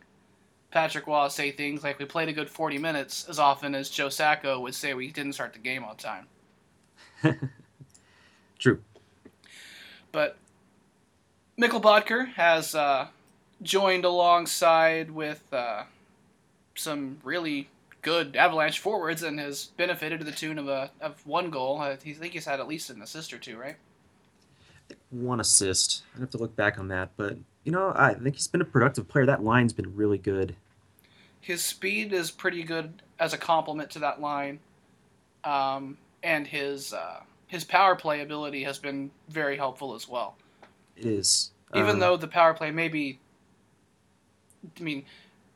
Patrick 0.70 1.06
Roy 1.06 1.28
say 1.28 1.52
things 1.52 1.84
like 1.84 1.98
we 1.98 2.04
played 2.04 2.28
a 2.28 2.32
good 2.32 2.50
40 2.50 2.78
minutes 2.78 3.26
as 3.28 3.38
often 3.38 3.74
as 3.74 3.88
Joe 3.88 4.08
Sacco 4.08 4.58
would 4.60 4.74
say 4.74 4.92
we 4.94 5.10
didn't 5.10 5.34
start 5.34 5.52
the 5.52 5.60
game 5.60 5.84
on 5.84 5.96
time. 5.96 6.26
True. 8.58 8.80
But 10.14 10.36
Mikkel 11.60 11.82
Bodker 11.82 12.32
has 12.34 12.76
uh, 12.76 13.08
joined 13.62 14.04
alongside 14.04 15.10
with 15.10 15.42
uh, 15.52 15.82
some 16.76 17.18
really 17.24 17.68
good 18.00 18.36
Avalanche 18.36 18.78
forwards 18.78 19.24
and 19.24 19.40
has 19.40 19.64
benefited 19.76 20.20
to 20.20 20.24
the 20.24 20.30
tune 20.30 20.56
of 20.56 20.68
a 20.68 20.92
of 21.00 21.26
one 21.26 21.50
goal. 21.50 21.80
I 21.80 21.96
think 21.96 22.32
he's 22.32 22.44
had 22.44 22.60
at 22.60 22.68
least 22.68 22.90
an 22.90 23.02
assist 23.02 23.32
or 23.32 23.38
two, 23.38 23.58
right? 23.58 23.74
One 25.10 25.40
assist. 25.40 26.04
I'd 26.14 26.20
have 26.20 26.30
to 26.30 26.38
look 26.38 26.54
back 26.54 26.78
on 26.78 26.86
that, 26.88 27.10
but 27.16 27.36
you 27.64 27.72
know, 27.72 27.92
I 27.96 28.14
think 28.14 28.36
he's 28.36 28.46
been 28.46 28.60
a 28.60 28.64
productive 28.66 29.08
player. 29.08 29.26
That 29.26 29.42
line's 29.42 29.72
been 29.72 29.96
really 29.96 30.18
good. 30.18 30.54
His 31.40 31.60
speed 31.60 32.12
is 32.12 32.30
pretty 32.30 32.62
good 32.62 33.02
as 33.18 33.32
a 33.32 33.38
complement 33.38 33.90
to 33.90 33.98
that 33.98 34.20
line, 34.20 34.60
um, 35.42 35.98
and 36.22 36.46
his 36.46 36.92
uh, 36.92 37.20
his 37.54 37.64
power 37.64 37.94
play 37.94 38.20
ability 38.20 38.64
has 38.64 38.78
been 38.78 39.10
very 39.28 39.56
helpful 39.56 39.94
as 39.94 40.08
well. 40.08 40.36
It 40.96 41.06
is. 41.06 41.52
Even 41.74 41.92
Um, 41.92 41.98
though 42.00 42.16
the 42.16 42.26
power 42.28 42.52
play 42.52 42.70
maybe, 42.72 43.20
I 44.78 44.82
mean, 44.82 45.04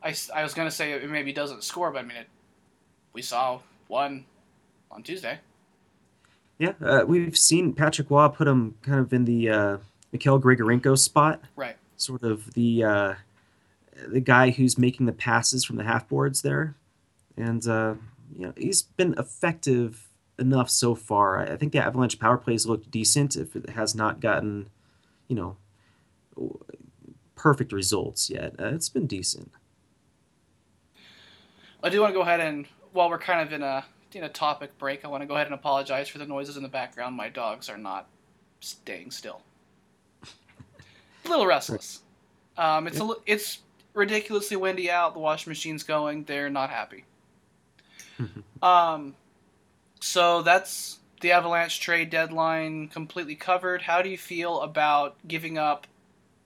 I, 0.02 0.14
I 0.34 0.42
was 0.44 0.54
gonna 0.54 0.70
say 0.70 0.92
it 0.92 1.10
maybe 1.10 1.32
doesn't 1.32 1.64
score, 1.64 1.90
but 1.90 1.98
I 1.98 2.02
mean, 2.02 2.16
it, 2.16 2.28
we 3.12 3.22
saw 3.22 3.60
one 3.88 4.24
on 4.90 5.02
Tuesday. 5.02 5.38
Yeah, 6.58 6.72
uh, 6.80 7.04
we've 7.06 7.36
seen 7.36 7.72
Patrick 7.72 8.10
Roy 8.10 8.28
put 8.28 8.46
him 8.48 8.76
kind 8.82 9.00
of 9.00 9.12
in 9.12 9.24
the 9.24 9.48
uh, 9.50 9.76
Mikhail 10.12 10.40
Grigorenko 10.40 10.96
spot, 10.98 11.40
Right. 11.56 11.76
sort 11.96 12.22
of 12.22 12.54
the 12.54 12.84
uh, 12.84 13.14
the 14.06 14.20
guy 14.20 14.50
who's 14.50 14.78
making 14.78 15.06
the 15.06 15.12
passes 15.12 15.64
from 15.64 15.76
the 15.76 15.84
half 15.84 16.08
boards 16.08 16.42
there, 16.42 16.74
and 17.36 17.66
uh, 17.66 17.94
you 18.36 18.46
know 18.46 18.52
he's 18.56 18.82
been 18.82 19.14
effective 19.18 20.07
enough 20.38 20.70
so 20.70 20.94
far. 20.94 21.40
I 21.40 21.56
think 21.56 21.72
the 21.72 21.84
Avalanche 21.84 22.18
power 22.18 22.36
plays 22.36 22.66
looked 22.66 22.90
decent 22.90 23.36
if 23.36 23.56
it 23.56 23.70
has 23.70 23.94
not 23.94 24.20
gotten, 24.20 24.70
you 25.26 25.36
know, 25.36 25.56
perfect 27.34 27.72
results 27.72 28.30
yet. 28.30 28.54
Uh, 28.58 28.66
it's 28.66 28.88
been 28.88 29.06
decent. 29.06 29.52
I 31.82 31.88
do 31.88 32.00
want 32.00 32.12
to 32.12 32.14
go 32.14 32.22
ahead 32.22 32.40
and 32.40 32.66
while 32.92 33.08
we're 33.08 33.18
kind 33.18 33.40
of 33.40 33.52
in 33.52 33.62
a 33.62 33.84
in 34.12 34.24
a 34.24 34.28
topic 34.28 34.76
break, 34.78 35.04
I 35.04 35.08
want 35.08 35.22
to 35.22 35.26
go 35.26 35.34
ahead 35.34 35.46
and 35.46 35.54
apologize 35.54 36.08
for 36.08 36.18
the 36.18 36.26
noises 36.26 36.56
in 36.56 36.62
the 36.62 36.68
background. 36.68 37.14
My 37.14 37.28
dogs 37.28 37.68
are 37.68 37.76
not 37.76 38.08
staying 38.60 39.10
still. 39.10 39.42
a 40.22 41.28
little 41.28 41.46
restless. 41.46 42.02
Um, 42.56 42.86
it's 42.86 43.00
a 43.00 43.10
it's 43.26 43.58
ridiculously 43.94 44.56
windy 44.56 44.90
out. 44.90 45.14
The 45.14 45.20
washing 45.20 45.50
machine's 45.50 45.82
going. 45.82 46.24
They're 46.24 46.50
not 46.50 46.70
happy. 46.70 47.04
um, 48.62 49.14
so 50.00 50.42
that's 50.42 50.98
the 51.20 51.32
Avalanche 51.32 51.80
trade 51.80 52.10
deadline 52.10 52.88
completely 52.88 53.34
covered. 53.34 53.82
How 53.82 54.02
do 54.02 54.08
you 54.08 54.18
feel 54.18 54.60
about 54.60 55.16
giving 55.26 55.58
up 55.58 55.86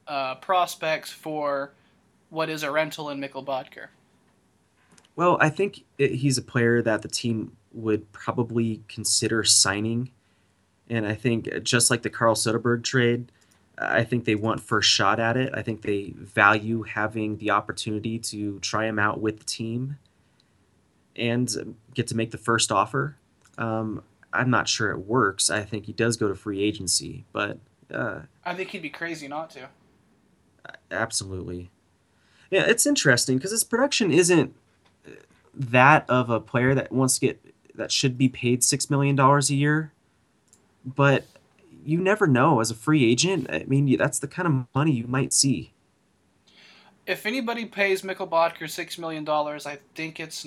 uh, 0.06 0.36
prospects 0.36 1.10
for 1.10 1.72
what 2.30 2.48
is 2.48 2.62
a 2.62 2.70
rental 2.70 3.10
in 3.10 3.20
Mikkel 3.20 3.44
Bodker? 3.44 3.88
Well, 5.14 5.36
I 5.40 5.50
think 5.50 5.84
it, 5.98 6.12
he's 6.12 6.38
a 6.38 6.42
player 6.42 6.80
that 6.82 7.02
the 7.02 7.08
team 7.08 7.56
would 7.72 8.10
probably 8.12 8.82
consider 8.88 9.44
signing. 9.44 10.10
And 10.88 11.06
I 11.06 11.14
think 11.14 11.48
uh, 11.54 11.58
just 11.58 11.90
like 11.90 12.02
the 12.02 12.10
Carl 12.10 12.34
Soderberg 12.34 12.82
trade, 12.82 13.30
I 13.78 14.04
think 14.04 14.24
they 14.24 14.34
want 14.34 14.60
first 14.60 14.90
shot 14.90 15.20
at 15.20 15.36
it. 15.36 15.52
I 15.54 15.62
think 15.62 15.82
they 15.82 16.14
value 16.16 16.82
having 16.82 17.38
the 17.38 17.50
opportunity 17.50 18.18
to 18.18 18.58
try 18.60 18.86
him 18.86 18.98
out 18.98 19.20
with 19.20 19.38
the 19.38 19.44
team 19.44 19.98
and 21.16 21.76
get 21.94 22.06
to 22.08 22.16
make 22.16 22.30
the 22.30 22.38
first 22.38 22.72
offer. 22.72 23.16
Um, 23.58 24.02
I'm 24.32 24.50
not 24.50 24.68
sure 24.68 24.90
it 24.90 25.00
works. 25.00 25.50
I 25.50 25.62
think 25.62 25.86
he 25.86 25.92
does 25.92 26.16
go 26.16 26.28
to 26.28 26.34
free 26.34 26.62
agency, 26.62 27.24
but 27.32 27.58
uh, 27.92 28.20
I 28.44 28.54
think 28.54 28.70
he'd 28.70 28.82
be 28.82 28.90
crazy 28.90 29.28
not 29.28 29.50
to. 29.50 29.68
Absolutely. 30.90 31.70
Yeah, 32.50 32.64
it's 32.66 32.86
interesting 32.86 33.36
because 33.36 33.50
his 33.50 33.64
production 33.64 34.12
isn't 34.12 34.54
that 35.54 36.08
of 36.08 36.30
a 36.30 36.40
player 36.40 36.74
that 36.74 36.92
wants 36.92 37.18
to 37.18 37.26
get 37.26 37.54
that 37.74 37.90
should 37.90 38.18
be 38.18 38.28
paid 38.28 38.62
six 38.62 38.90
million 38.90 39.16
dollars 39.16 39.50
a 39.50 39.54
year, 39.54 39.92
but 40.84 41.24
you 41.84 41.98
never 41.98 42.26
know 42.26 42.60
as 42.60 42.70
a 42.70 42.74
free 42.74 43.10
agent. 43.10 43.48
I 43.50 43.64
mean, 43.66 43.96
that's 43.96 44.18
the 44.18 44.28
kind 44.28 44.46
of 44.46 44.66
money 44.74 44.92
you 44.92 45.06
might 45.06 45.32
see. 45.32 45.72
If 47.06 47.26
anybody 47.26 47.64
pays 47.64 48.02
Mikkel 48.02 48.28
Bodker 48.28 48.70
six 48.70 48.98
million 48.98 49.24
dollars, 49.24 49.66
I 49.66 49.78
think 49.94 50.20
it's 50.20 50.46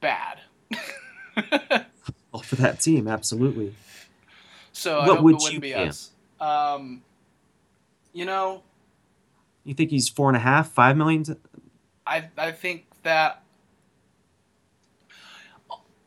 bad. 0.00 0.40
Well, 2.32 2.42
for 2.42 2.56
that 2.56 2.80
team, 2.80 3.08
absolutely. 3.08 3.74
so 4.72 5.00
I 5.00 5.06
What 5.06 5.16
hope 5.16 5.24
would 5.24 5.34
it 5.34 5.36
wouldn't 5.42 5.52
you 5.52 5.60
be 5.60 5.74
us. 5.74 6.10
Um, 6.40 7.02
you 8.14 8.24
know, 8.24 8.62
You 9.64 9.74
think 9.74 9.90
he's 9.90 10.08
four 10.08 10.28
and 10.28 10.36
a 10.36 10.40
half, 10.40 10.70
five 10.72 10.96
million? 10.96 11.24
to- 11.24 11.38
I 12.06 12.28
I 12.38 12.52
think 12.52 12.86
that 13.02 13.42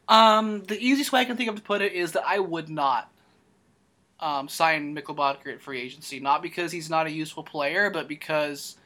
um 0.07 0.63
the 0.63 0.77
easiest 0.79 1.11
way 1.11 1.21
I 1.21 1.25
can 1.25 1.37
think 1.37 1.49
of 1.49 1.55
to 1.55 1.61
put 1.61 1.81
it 1.81 1.93
is 1.93 2.11
that 2.13 2.23
I 2.25 2.39
would 2.39 2.69
not 2.69 3.11
um, 4.19 4.47
sign 4.47 4.95
Mikkel 4.95 5.15
Bodker 5.15 5.53
at 5.53 5.61
free 5.61 5.79
agency, 5.81 6.19
not 6.19 6.41
because 6.41 6.71
he's 6.71 6.89
not 6.89 7.05
a 7.05 7.11
useful 7.11 7.43
player, 7.43 7.89
but 7.89 8.07
because 8.07 8.77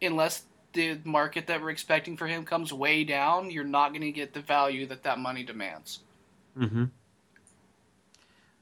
unless 0.00 0.42
the 0.72 0.98
market 1.04 1.46
that 1.48 1.60
we're 1.60 1.70
expecting 1.70 2.16
for 2.16 2.26
him 2.26 2.44
comes 2.44 2.72
way 2.72 3.04
down, 3.04 3.50
you're 3.50 3.64
not 3.64 3.90
going 3.90 4.02
to 4.02 4.12
get 4.12 4.32
the 4.34 4.40
value 4.40 4.86
that 4.86 5.02
that 5.02 5.18
money 5.18 5.42
demands. 5.42 6.00
Mm-hmm. 6.58 6.84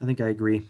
I 0.01 0.05
think 0.05 0.21
I 0.21 0.29
agree. 0.29 0.65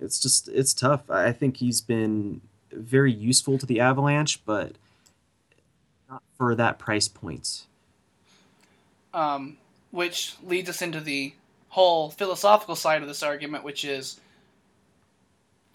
It's 0.00 0.20
just 0.20 0.48
it's 0.48 0.74
tough. 0.74 1.10
I 1.10 1.26
I 1.26 1.32
think 1.32 1.56
he's 1.56 1.80
been 1.80 2.40
very 2.72 3.12
useful 3.12 3.58
to 3.58 3.66
the 3.66 3.80
Avalanche, 3.80 4.44
but 4.44 4.72
not 6.10 6.22
for 6.36 6.54
that 6.54 6.78
price 6.78 7.08
point. 7.08 7.66
um, 9.14 9.56
which 9.92 10.34
leads 10.44 10.68
us 10.68 10.82
into 10.82 11.00
the 11.00 11.32
whole 11.70 12.10
philosophical 12.10 12.76
side 12.76 13.00
of 13.00 13.08
this 13.08 13.22
argument, 13.22 13.64
which 13.64 13.84
is 13.84 14.20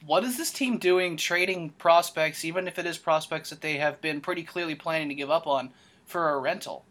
what 0.05 0.23
is 0.23 0.37
this 0.37 0.51
team 0.51 0.77
doing 0.77 1.17
trading 1.17 1.69
prospects, 1.71 2.45
even 2.45 2.67
if 2.67 2.79
it 2.79 2.85
is 2.85 2.97
prospects 2.97 3.49
that 3.49 3.61
they 3.61 3.77
have 3.77 4.01
been 4.01 4.21
pretty 4.21 4.43
clearly 4.43 4.75
planning 4.75 5.09
to 5.09 5.15
give 5.15 5.29
up 5.29 5.47
on, 5.47 5.71
for 6.05 6.31
a 6.31 6.39
rental? 6.39 6.85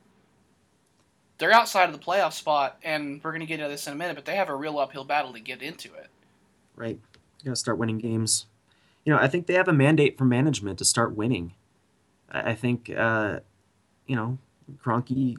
They're 1.38 1.52
outside 1.52 1.88
of 1.88 1.92
the 1.92 2.04
playoff 2.04 2.32
spot, 2.32 2.78
and 2.82 3.20
we're 3.22 3.30
going 3.30 3.40
to 3.40 3.46
get 3.46 3.60
into 3.60 3.70
this 3.70 3.86
in 3.86 3.92
a 3.92 3.96
minute, 3.96 4.16
but 4.16 4.24
they 4.24 4.36
have 4.36 4.48
a 4.48 4.56
real 4.56 4.78
uphill 4.78 5.04
battle 5.04 5.32
to 5.32 5.40
get 5.40 5.62
into 5.62 5.94
it. 5.94 6.08
Right. 6.74 6.98
You 7.42 7.44
gotta 7.44 7.56
start 7.56 7.78
winning 7.78 7.98
games. 7.98 8.46
You 9.04 9.12
know, 9.12 9.18
I 9.18 9.28
think 9.28 9.46
they 9.46 9.54
have 9.54 9.68
a 9.68 9.72
mandate 9.72 10.18
from 10.18 10.28
management 10.28 10.78
to 10.78 10.84
start 10.84 11.16
winning. 11.16 11.54
I 12.30 12.54
think, 12.54 12.90
uh, 12.90 13.40
you 14.06 14.16
know, 14.16 14.38
Kroenke 14.84 15.36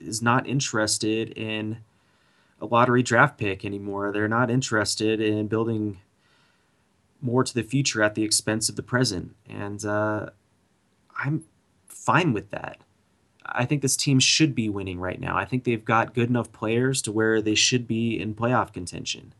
is 0.00 0.22
not 0.22 0.46
interested 0.46 1.30
in 1.30 1.78
a 2.60 2.66
lottery 2.66 3.02
draft 3.02 3.38
pick 3.38 3.64
anymore. 3.64 4.12
They're 4.12 4.28
not 4.28 4.50
interested 4.50 5.20
in 5.20 5.46
building 5.46 5.98
more 7.22 7.44
to 7.44 7.54
the 7.54 7.62
future 7.62 8.02
at 8.02 8.14
the 8.14 8.24
expense 8.24 8.68
of 8.68 8.76
the 8.76 8.82
present. 8.82 9.34
And 9.48 9.84
uh, 9.84 10.30
I'm 11.16 11.44
fine 11.86 12.32
with 12.32 12.50
that. 12.50 12.78
I 13.46 13.64
think 13.64 13.82
this 13.82 13.96
team 13.96 14.18
should 14.18 14.54
be 14.54 14.68
winning 14.68 15.00
right 15.00 15.20
now. 15.20 15.36
I 15.36 15.44
think 15.44 15.64
they've 15.64 15.84
got 15.84 16.14
good 16.14 16.28
enough 16.28 16.52
players 16.52 17.02
to 17.02 17.12
where 17.12 17.40
they 17.40 17.54
should 17.54 17.86
be 17.86 18.20
in 18.20 18.34
playoff 18.34 18.72
contention. 18.72 19.34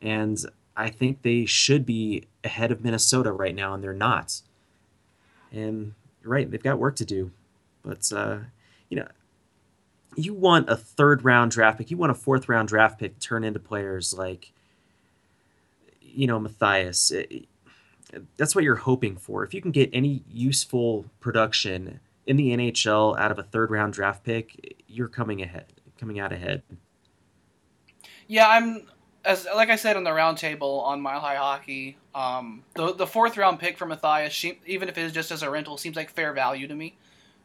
And 0.00 0.38
I 0.76 0.90
think 0.90 1.22
they 1.22 1.46
should 1.46 1.86
be 1.86 2.24
ahead 2.42 2.72
of 2.72 2.82
Minnesota 2.82 3.32
right 3.32 3.54
now, 3.54 3.74
and 3.74 3.82
they're 3.82 3.92
not. 3.92 4.42
And 5.52 5.94
you're 6.22 6.32
right, 6.32 6.50
they've 6.50 6.62
got 6.62 6.78
work 6.78 6.96
to 6.96 7.04
do. 7.04 7.30
But, 7.82 8.10
uh, 8.12 8.38
you 8.88 8.96
know, 8.96 9.08
you 10.16 10.34
want 10.34 10.68
a 10.68 10.76
third 10.76 11.24
round 11.24 11.50
draft 11.50 11.78
pick, 11.78 11.90
you 11.90 11.96
want 11.96 12.12
a 12.12 12.14
fourth 12.14 12.48
round 12.48 12.68
draft 12.68 12.98
pick 12.98 13.18
turn 13.18 13.44
into 13.44 13.60
players 13.60 14.14
like, 14.14 14.52
you 16.14 16.26
know, 16.26 16.38
Matthias. 16.38 17.10
It- 17.10 17.48
that's 18.36 18.54
what 18.54 18.62
you're 18.64 18.76
hoping 18.76 19.16
for. 19.16 19.44
If 19.44 19.54
you 19.54 19.60
can 19.60 19.72
get 19.72 19.90
any 19.92 20.22
useful 20.28 21.06
production 21.20 21.98
in 22.26 22.36
the 22.36 22.50
NHL 22.50 23.18
out 23.18 23.30
of 23.30 23.38
a 23.38 23.42
third 23.42 23.70
round 23.70 23.92
draft 23.92 24.22
pick, 24.22 24.84
you're 24.86 25.08
coming 25.08 25.42
ahead, 25.42 25.72
coming 25.98 26.20
out 26.20 26.32
ahead. 26.32 26.62
Yeah, 28.26 28.48
I'm 28.48 28.86
as 29.24 29.46
like 29.54 29.70
I 29.70 29.76
said 29.76 29.96
on 29.96 30.04
the 30.04 30.10
roundtable 30.10 30.82
on 30.82 31.00
Mile 31.00 31.20
High 31.20 31.36
Hockey. 31.36 31.96
Um, 32.14 32.62
the 32.74 32.94
the 32.94 33.06
fourth 33.06 33.36
round 33.36 33.58
pick 33.58 33.76
for 33.76 33.86
Matthias, 33.86 34.32
she, 34.32 34.60
even 34.66 34.88
if 34.88 34.96
it 34.96 35.02
is 35.02 35.12
just 35.12 35.30
as 35.30 35.42
a 35.42 35.50
rental, 35.50 35.76
seems 35.76 35.96
like 35.96 36.10
fair 36.10 36.32
value 36.32 36.68
to 36.68 36.74
me, 36.74 36.96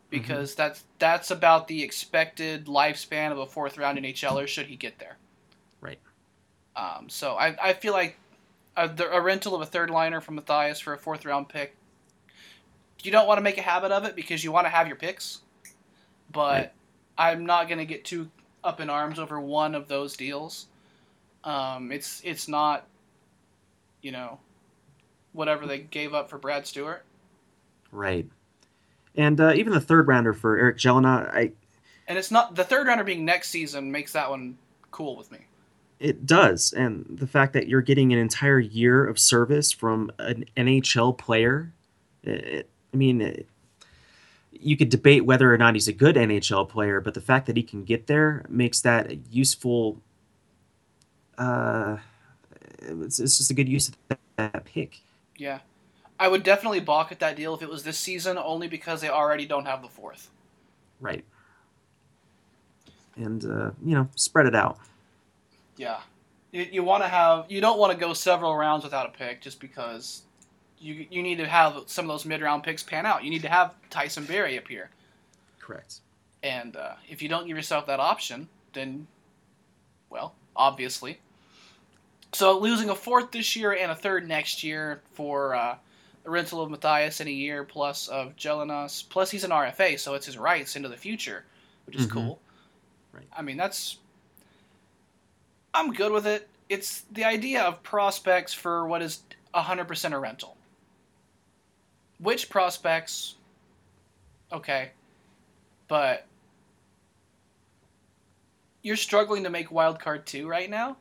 because 0.10 0.56
that's 0.56 0.84
that's 1.00 1.32
about 1.32 1.68
the 1.68 1.82
expected 1.84 2.66
lifespan 2.68 3.32
of 3.32 3.40
a 3.40 3.46
fourth 3.46 3.78
round 3.78 3.98
NHLer 3.98 4.48
should 4.48 4.68
he 4.68 4.76
get 4.76 5.00
there. 5.00 5.18
Right. 5.82 6.00
Um, 6.76 7.10
so 7.10 7.34
I 7.34 7.56
I 7.62 7.74
feel 7.74 7.94
like 7.94 8.18
a, 8.76 8.88
the- 8.88 9.12
a 9.12 9.22
rental 9.22 9.56
of 9.56 9.62
a 9.62 9.66
third 9.66 9.90
liner 9.90 10.22
from 10.22 10.36
Matthias 10.36 10.80
for 10.80 10.94
a 10.94 10.98
fourth 10.98 11.26
round 11.26 11.50
pick. 11.50 11.76
You 13.04 13.12
don't 13.12 13.28
want 13.28 13.38
to 13.38 13.42
make 13.44 13.58
a 13.58 13.62
habit 13.62 13.92
of 13.92 14.04
it 14.06 14.16
because 14.16 14.44
you 14.44 14.52
want 14.52 14.66
to 14.66 14.70
have 14.70 14.88
your 14.88 14.98
picks, 14.98 15.40
but 16.32 16.52
Right. 16.54 16.72
I'm 17.18 17.46
not 17.46 17.68
going 17.68 17.78
to 17.80 17.86
get 17.86 18.04
too 18.06 18.30
up 18.64 18.80
in 18.82 18.90
arms 18.90 19.20
over 19.20 19.40
one 19.40 19.74
of 19.76 19.88
those 19.88 20.18
deals. 20.18 20.68
Um, 21.46 21.92
it's 21.94 22.22
it's 22.26 22.50
not, 22.50 22.86
you 24.02 24.12
know, 24.12 24.40
whatever 25.32 25.66
they 25.66 25.80
gave 25.80 26.14
up 26.14 26.30
for 26.30 26.38
Brad 26.38 26.68
Stuart. 26.68 27.06
Right. 27.92 28.28
And 29.16 29.40
uh, 29.40 29.54
even 29.56 29.72
the 29.74 29.80
third 29.82 30.08
rounder 30.08 30.34
for 30.34 30.58
Eric 30.58 30.78
Jelena, 30.78 31.34
I 31.34 31.52
And 32.08 32.18
it's 32.18 32.32
not 32.32 32.56
the 32.56 32.66
third 32.66 32.88
rounder 32.88 33.06
being 33.06 33.24
next 33.24 33.50
season 33.50 33.92
makes 33.92 34.12
that 34.14 34.30
one 34.30 34.58
cool 34.92 35.16
with 35.16 35.32
me. 35.32 35.40
It 36.00 36.26
does, 36.26 36.74
and 36.74 37.06
the 37.10 37.28
fact 37.28 37.54
that 37.54 37.68
you're 37.68 37.82
getting 37.82 38.14
an 38.14 38.20
entire 38.20 38.60
year 38.60 39.06
of 39.06 39.20
service 39.20 39.72
from 39.72 40.12
an 40.20 40.46
NHL 40.56 41.18
player, 41.18 41.74
it, 42.24 42.70
I 42.94 42.98
mean, 42.98 43.22
it, 43.22 43.48
you 44.52 44.78
could 44.78 44.90
debate 44.90 45.26
whether 45.26 45.54
or 45.54 45.58
not 45.58 45.74
he's 45.74 45.88
a 45.88 45.94
good 45.94 46.16
NHL 46.16 46.68
player, 46.70 47.02
but 47.02 47.14
the 47.14 47.22
fact 47.22 47.48
that 47.48 47.58
he 47.58 47.64
can 47.64 47.84
get 47.84 48.08
there 48.08 48.46
makes 48.50 48.82
that 48.82 49.12
a 49.12 49.16
useful 49.30 50.02
uh, 51.38 51.98
it's, 52.82 53.20
it's 53.20 53.38
just 53.38 53.50
a 53.50 53.54
good 53.54 53.70
use 53.70 53.90
of 53.90 53.98
that, 54.10 54.20
that 54.38 54.66
pick. 54.66 55.00
Yeah. 55.38 55.60
I 56.20 56.28
would 56.28 56.44
definitely 56.44 56.82
balk 56.82 57.12
at 57.12 57.20
that 57.20 57.36
deal 57.38 57.56
if 57.56 57.62
it 57.62 57.70
was 57.70 57.84
this 57.84 57.98
season, 57.98 58.38
only 58.38 58.68
because 58.68 59.00
they 59.02 59.10
already 59.10 59.46
don't 59.46 59.66
have 59.66 59.82
the 59.82 59.88
fourth. 59.88 60.30
Right. 61.00 61.24
And 63.16 63.44
uh, 63.46 63.72
you 63.84 63.96
know, 63.96 64.10
spread 64.16 64.46
it 64.46 64.56
out. 64.56 64.80
Yeah. 65.80 66.02
You, 66.52 66.68
you 66.72 66.84
want 66.84 67.04
to 67.04 67.08
have 67.08 67.46
you 67.50 67.62
don't 67.62 67.80
want 67.80 67.94
to 67.94 67.98
go 67.98 68.14
several 68.14 68.56
rounds 68.56 68.84
without 68.84 69.06
a 69.08 69.18
pick 69.18 69.40
just 69.42 69.60
because 69.62 70.24
you 70.78 71.06
you 71.10 71.24
need 71.24 71.38
to 71.38 71.48
have 71.48 71.84
some 71.86 72.06
of 72.06 72.10
those 72.10 72.26
mid 72.26 72.42
round 72.42 72.64
picks 72.64 72.84
pan 72.84 73.06
out. 73.06 73.24
You 73.24 73.30
need 73.30 73.44
to 73.44 73.50
have 73.50 73.74
Tyson 73.90 74.26
Barrie 74.26 74.58
appear, 74.58 74.90
Correct. 75.60 76.02
and 76.44 76.76
uh, 76.76 76.94
if 77.08 77.22
you 77.22 77.30
don't 77.30 77.48
give 77.48 77.56
yourself 77.56 77.86
that 77.88 78.00
option, 78.00 78.50
then 78.74 79.08
well, 80.10 80.34
obviously. 80.56 81.20
So 82.34 82.60
losing 82.60 82.90
a 82.90 82.96
fourth 82.96 83.32
this 83.32 83.56
year 83.56 83.74
and 83.74 83.92
a 83.92 83.96
third 83.96 84.28
next 84.28 84.64
year 84.64 85.02
for 85.14 85.56
uh, 85.56 85.78
the 86.24 86.30
rental 86.30 86.62
of 86.62 86.70
Matthias 86.72 87.22
in 87.22 87.28
a 87.28 87.32
year 87.32 87.64
plus 87.64 88.08
of 88.08 88.36
Gelinas, 88.36 89.08
plus 89.08 89.32
he's 89.32 89.44
an 89.44 89.52
RFA, 89.52 90.00
so 90.00 90.14
it's 90.16 90.26
his 90.26 90.38
rights 90.38 90.76
into 90.76 90.90
the 90.90 90.98
future, 90.98 91.46
which 91.86 91.96
is 91.96 92.06
Mhm. 92.08 92.12
cool. 92.12 92.40
Right. 93.14 93.28
I 93.38 93.42
mean, 93.44 93.56
that's. 93.58 93.98
I'm 95.74 95.94
good 95.94 96.12
with 96.12 96.26
it. 96.28 96.50
It's 96.70 97.02
the 97.12 97.24
idea 97.26 97.64
of 97.64 97.82
prospects 97.84 98.54
for 98.54 98.88
what 98.88 99.02
is 99.02 99.24
100% 99.56 100.12
a 100.14 100.20
rental. 100.20 100.56
Which 102.20 102.50
prospects? 102.50 103.36
Okay. 104.52 104.92
But. 105.88 106.26
You're 108.82 108.96
struggling 108.96 109.44
to 109.44 109.50
make 109.50 109.72
wild 109.72 110.00
card 110.00 110.26
2 110.26 110.48
right 110.48 110.70
now, 110.70 110.96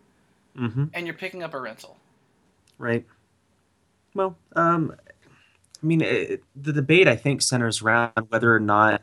Mm-hmm. 0.58 0.86
and 0.92 1.06
you're 1.06 1.14
picking 1.14 1.44
up 1.44 1.54
a 1.54 1.60
rental. 1.60 1.96
Right. 2.78 3.06
Well, 4.14 4.36
um, 4.56 4.92
I 5.80 5.86
mean, 5.86 6.00
it, 6.00 6.42
the 6.56 6.72
debate 6.72 7.06
I 7.06 7.14
think 7.14 7.40
centers 7.42 7.80
around 7.80 8.10
whether 8.30 8.52
or 8.52 8.58
not 8.58 9.02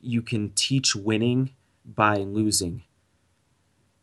you 0.00 0.22
can 0.22 0.50
teach 0.54 0.94
winning 0.94 1.50
by 1.84 2.18
losing. 2.18 2.84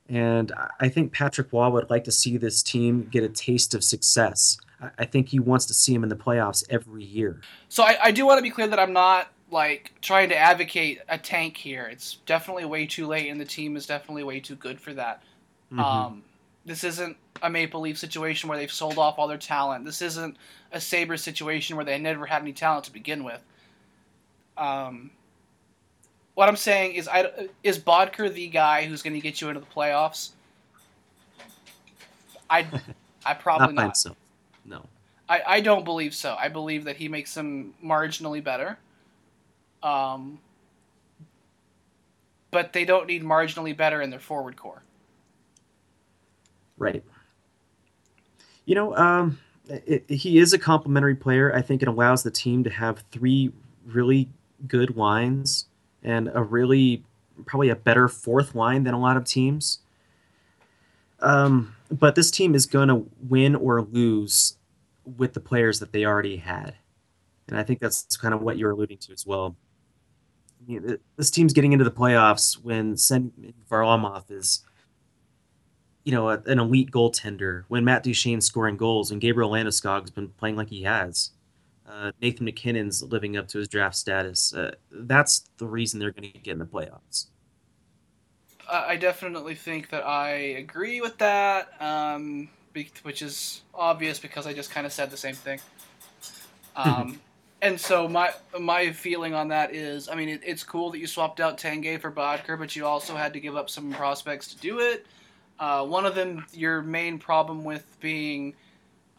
And 0.09 0.51
I- 0.79 0.89
think 0.89 1.13
Patrick 1.13 1.53
Roy 1.53 1.69
would 1.69 1.89
like 1.89 2.03
to 2.05 2.11
see 2.11 2.35
this 2.37 2.63
team 2.63 3.07
get 3.11 3.23
a 3.23 3.29
taste 3.29 3.73
of 3.75 3.83
success. 3.83 4.57
I- 4.97 5.05
think 5.05 5.29
he 5.29 5.39
wants 5.39 5.65
to 5.67 5.73
see 5.73 5.93
him 5.93 6.03
in 6.03 6.09
the 6.09 6.15
playoffs 6.15 6.63
every 6.69 7.03
year. 7.03 7.41
So 7.67 7.83
I, 7.83 7.97
I 8.05 8.11
do 8.11 8.25
want 8.25 8.39
to 8.39 8.41
be 8.41 8.49
clear 8.49 8.67
that 8.67 8.79
I'm 8.79 8.93
not 8.93 9.27
like 9.51 9.93
trying 10.01 10.29
to 10.29 10.35
advocate 10.37 10.99
a 11.09 11.17
tank 11.17 11.57
here. 11.57 11.85
It's 11.87 12.15
definitely 12.25 12.65
way 12.65 12.85
too 12.85 13.07
late, 13.07 13.29
and 13.29 13.39
the 13.41 13.45
team 13.45 13.75
is 13.75 13.85
definitely 13.85 14.23
way 14.23 14.39
too 14.39 14.55
good 14.55 14.79
for 14.79 14.93
that. 14.93 15.21
Mhm. 15.71 15.79
Um, 15.79 16.23
this 16.65 16.83
isn't 16.83 17.17
a 17.41 17.49
Maple 17.49 17.81
Leaf 17.81 17.97
situation 17.97 18.47
where 18.49 18.57
they've 18.57 18.71
sold 18.71 18.97
off 18.97 19.17
all 19.17 19.27
their 19.27 19.37
talent. 19.37 19.85
This 19.85 20.01
isn't 20.01 20.37
a 20.71 20.79
Sabres 20.81 21.23
situation 21.23 21.75
where 21.75 21.85
they 21.85 21.97
never 21.97 22.25
had 22.25 22.41
any 22.41 22.53
talent 22.53 22.85
to 22.85 22.91
begin 22.93 23.23
with. 23.23 23.41
Um, 24.57 25.11
what 26.39 26.47
I'm 26.47 26.55
saying 26.55 26.93
is, 26.93 27.09
I, 27.09 27.49
is 27.65 27.77
Bodker 27.77 28.33
the 28.33 28.47
guy 28.47 28.85
who's 28.85 29.01
going 29.01 29.13
to 29.13 29.19
get 29.19 29.41
you 29.41 29.49
into 29.49 29.59
the 29.59 29.65
playoffs? 29.65 30.29
I, 32.49 32.65
I 33.25 33.33
probably 33.33 33.73
not 33.73 33.75
not. 33.75 33.83
himself. 33.87 34.15
No. 34.63 34.85
I, 35.27 35.41
I 35.45 35.59
don't 35.59 35.83
believe 35.83 36.15
so. 36.15 36.37
I 36.39 36.47
believe 36.47 36.85
that 36.85 36.95
he 36.95 37.09
makes 37.09 37.33
them 37.33 37.73
marginally 37.83 38.41
better. 38.41 38.77
Um, 39.83 40.39
but 42.51 42.71
they 42.71 42.85
don't 42.85 43.07
need 43.07 43.21
marginally 43.21 43.75
better 43.75 44.01
in 44.01 44.09
their 44.09 44.21
forward 44.21 44.55
core. 44.55 44.81
Right. 46.77 47.03
You 48.63 48.75
know, 48.75 48.95
um, 48.95 49.37
it, 49.67 50.09
he 50.09 50.37
is 50.37 50.53
a 50.53 50.57
complementary 50.57 51.15
player. 51.15 51.53
I 51.53 51.61
think 51.61 51.81
it 51.81 51.89
allows 51.89 52.23
the 52.23 52.31
team 52.31 52.63
to 52.63 52.69
have 52.69 53.03
three 53.11 53.51
really 53.85 54.29
good 54.69 54.95
lines 54.95 55.65
and 56.03 56.31
a 56.33 56.41
really 56.43 57.03
probably 57.45 57.69
a 57.69 57.75
better 57.75 58.07
fourth 58.07 58.55
line 58.55 58.83
than 58.83 58.93
a 58.93 58.99
lot 58.99 59.17
of 59.17 59.23
teams. 59.23 59.79
Um, 61.21 61.75
but 61.91 62.15
this 62.15 62.31
team 62.31 62.55
is 62.55 62.65
going 62.65 62.87
to 62.89 63.05
win 63.27 63.55
or 63.55 63.81
lose 63.81 64.57
with 65.17 65.33
the 65.33 65.39
players 65.39 65.79
that 65.79 65.91
they 65.91 66.05
already 66.05 66.37
had, 66.37 66.75
and 67.47 67.57
I 67.57 67.63
think 67.63 67.79
that's 67.79 68.15
kind 68.17 68.33
of 68.33 68.41
what 68.41 68.57
you're 68.57 68.71
alluding 68.71 68.99
to 68.99 69.13
as 69.13 69.25
well. 69.25 69.55
I 70.61 70.71
mean, 70.71 70.97
this 71.17 71.31
team's 71.31 71.53
getting 71.53 71.73
into 71.73 71.85
the 71.85 71.91
playoffs 71.91 72.53
when 72.61 72.95
Sen 72.95 73.31
Varlamov 73.69 74.29
is 74.29 74.63
you 76.09 76.15
know, 76.15 76.29
a, 76.29 76.41
an 76.47 76.59
elite 76.59 76.91
goaltender. 76.91 77.65
When 77.67 77.85
Matt 77.85 78.03
Duchene's 78.03 78.45
scoring 78.45 78.77
goals 78.77 79.11
and 79.11 79.21
Gabriel 79.21 79.51
Landeskog's 79.51 80.09
been 80.09 80.29
playing 80.29 80.55
like 80.55 80.69
he 80.69 80.83
has, 80.83 81.31
uh, 81.89 82.11
Nathan 82.21 82.45
MacKinnon's 82.45 83.01
living 83.03 83.35
up 83.37 83.47
to 83.49 83.57
his 83.57 83.67
draft 83.67 83.95
status. 83.95 84.53
Uh, 84.53 84.75
that's 84.91 85.49
the 85.57 85.65
reason 85.65 85.99
they're 85.99 86.11
going 86.11 86.31
to 86.31 86.39
get 86.39 86.51
in 86.51 86.59
the 86.59 86.65
playoffs. 86.65 87.27
I 88.71 88.97
definitely 88.97 89.55
think 89.55 89.89
that 89.89 90.05
I 90.05 90.29
agree 90.29 91.01
with 91.01 91.17
that, 91.17 91.69
um, 91.81 92.49
be- 92.71 92.91
which 93.01 93.23
is 93.23 93.63
obvious 93.73 94.19
because 94.19 94.45
I 94.45 94.53
just 94.53 94.69
kind 94.69 94.85
of 94.85 94.93
said 94.93 95.09
the 95.09 95.17
same 95.17 95.35
thing. 95.35 95.59
Um, 96.75 97.19
and 97.61 97.77
so 97.77 98.07
my 98.07 98.31
my 98.57 98.93
feeling 98.93 99.33
on 99.33 99.49
that 99.49 99.75
is, 99.75 100.07
I 100.07 100.15
mean, 100.15 100.29
it, 100.29 100.41
it's 100.45 100.63
cool 100.63 100.91
that 100.91 100.99
you 100.99 101.07
swapped 101.07 101.41
out 101.41 101.57
Tanguay 101.57 101.99
for 101.99 102.09
Bodker, 102.09 102.57
but 102.57 102.73
you 102.73 102.85
also 102.85 103.15
had 103.15 103.33
to 103.33 103.41
give 103.41 103.57
up 103.57 103.69
some 103.69 103.91
prospects 103.91 104.53
to 104.53 104.57
do 104.59 104.79
it. 104.79 105.05
Uh, 105.59 105.85
one 105.85 106.05
of 106.05 106.15
them, 106.15 106.45
your 106.53 106.81
main 106.81 107.19
problem 107.19 107.65
with 107.65 107.85
being, 107.99 108.53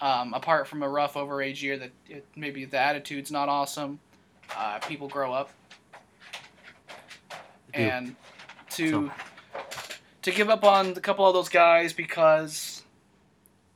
um, 0.01 0.35
apart 0.35 0.67
from 0.67 0.83
a 0.83 0.89
rough 0.89 1.15
overage 1.15 1.63
year, 1.63 1.79
that 1.79 1.91
it, 2.09 2.27
maybe 2.37 2.65
the 2.65 2.79
attitude's 2.79 3.31
not 3.31 3.49
awesome. 3.49 3.99
Uh, 4.57 4.79
people 4.81 5.09
grow 5.09 5.33
up, 5.33 5.51
and 7.75 8.17
to 8.71 9.11
to 10.23 10.31
give 10.31 10.51
up 10.51 10.65
on 10.65 10.89
a 10.91 11.01
couple 11.01 11.27
of 11.27 11.35
those 11.35 11.49
guys 11.49 11.93
because 11.93 12.83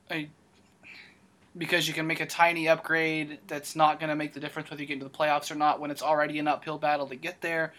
I, 0.09 0.27
because 1.57 1.87
you 1.87 1.93
can 1.93 2.05
make 2.05 2.19
a 2.19 2.25
tiny 2.25 2.67
upgrade 2.67 3.39
that's 3.47 3.75
not 3.75 3.99
going 3.99 4.09
to 4.09 4.15
make 4.15 4.33
the 4.33 4.39
difference 4.39 4.69
whether 4.69 4.81
you 4.81 4.87
get 4.87 4.95
into 4.95 5.05
the 5.05 5.11
playoffs 5.11 5.51
or 5.51 5.55
not 5.55 5.79
when 5.79 5.89
it's 5.91 6.01
already 6.01 6.39
an 6.39 6.47
uphill 6.47 6.77
battle 6.77 7.07
to 7.07 7.15
get 7.15 7.41
there. 7.41 7.73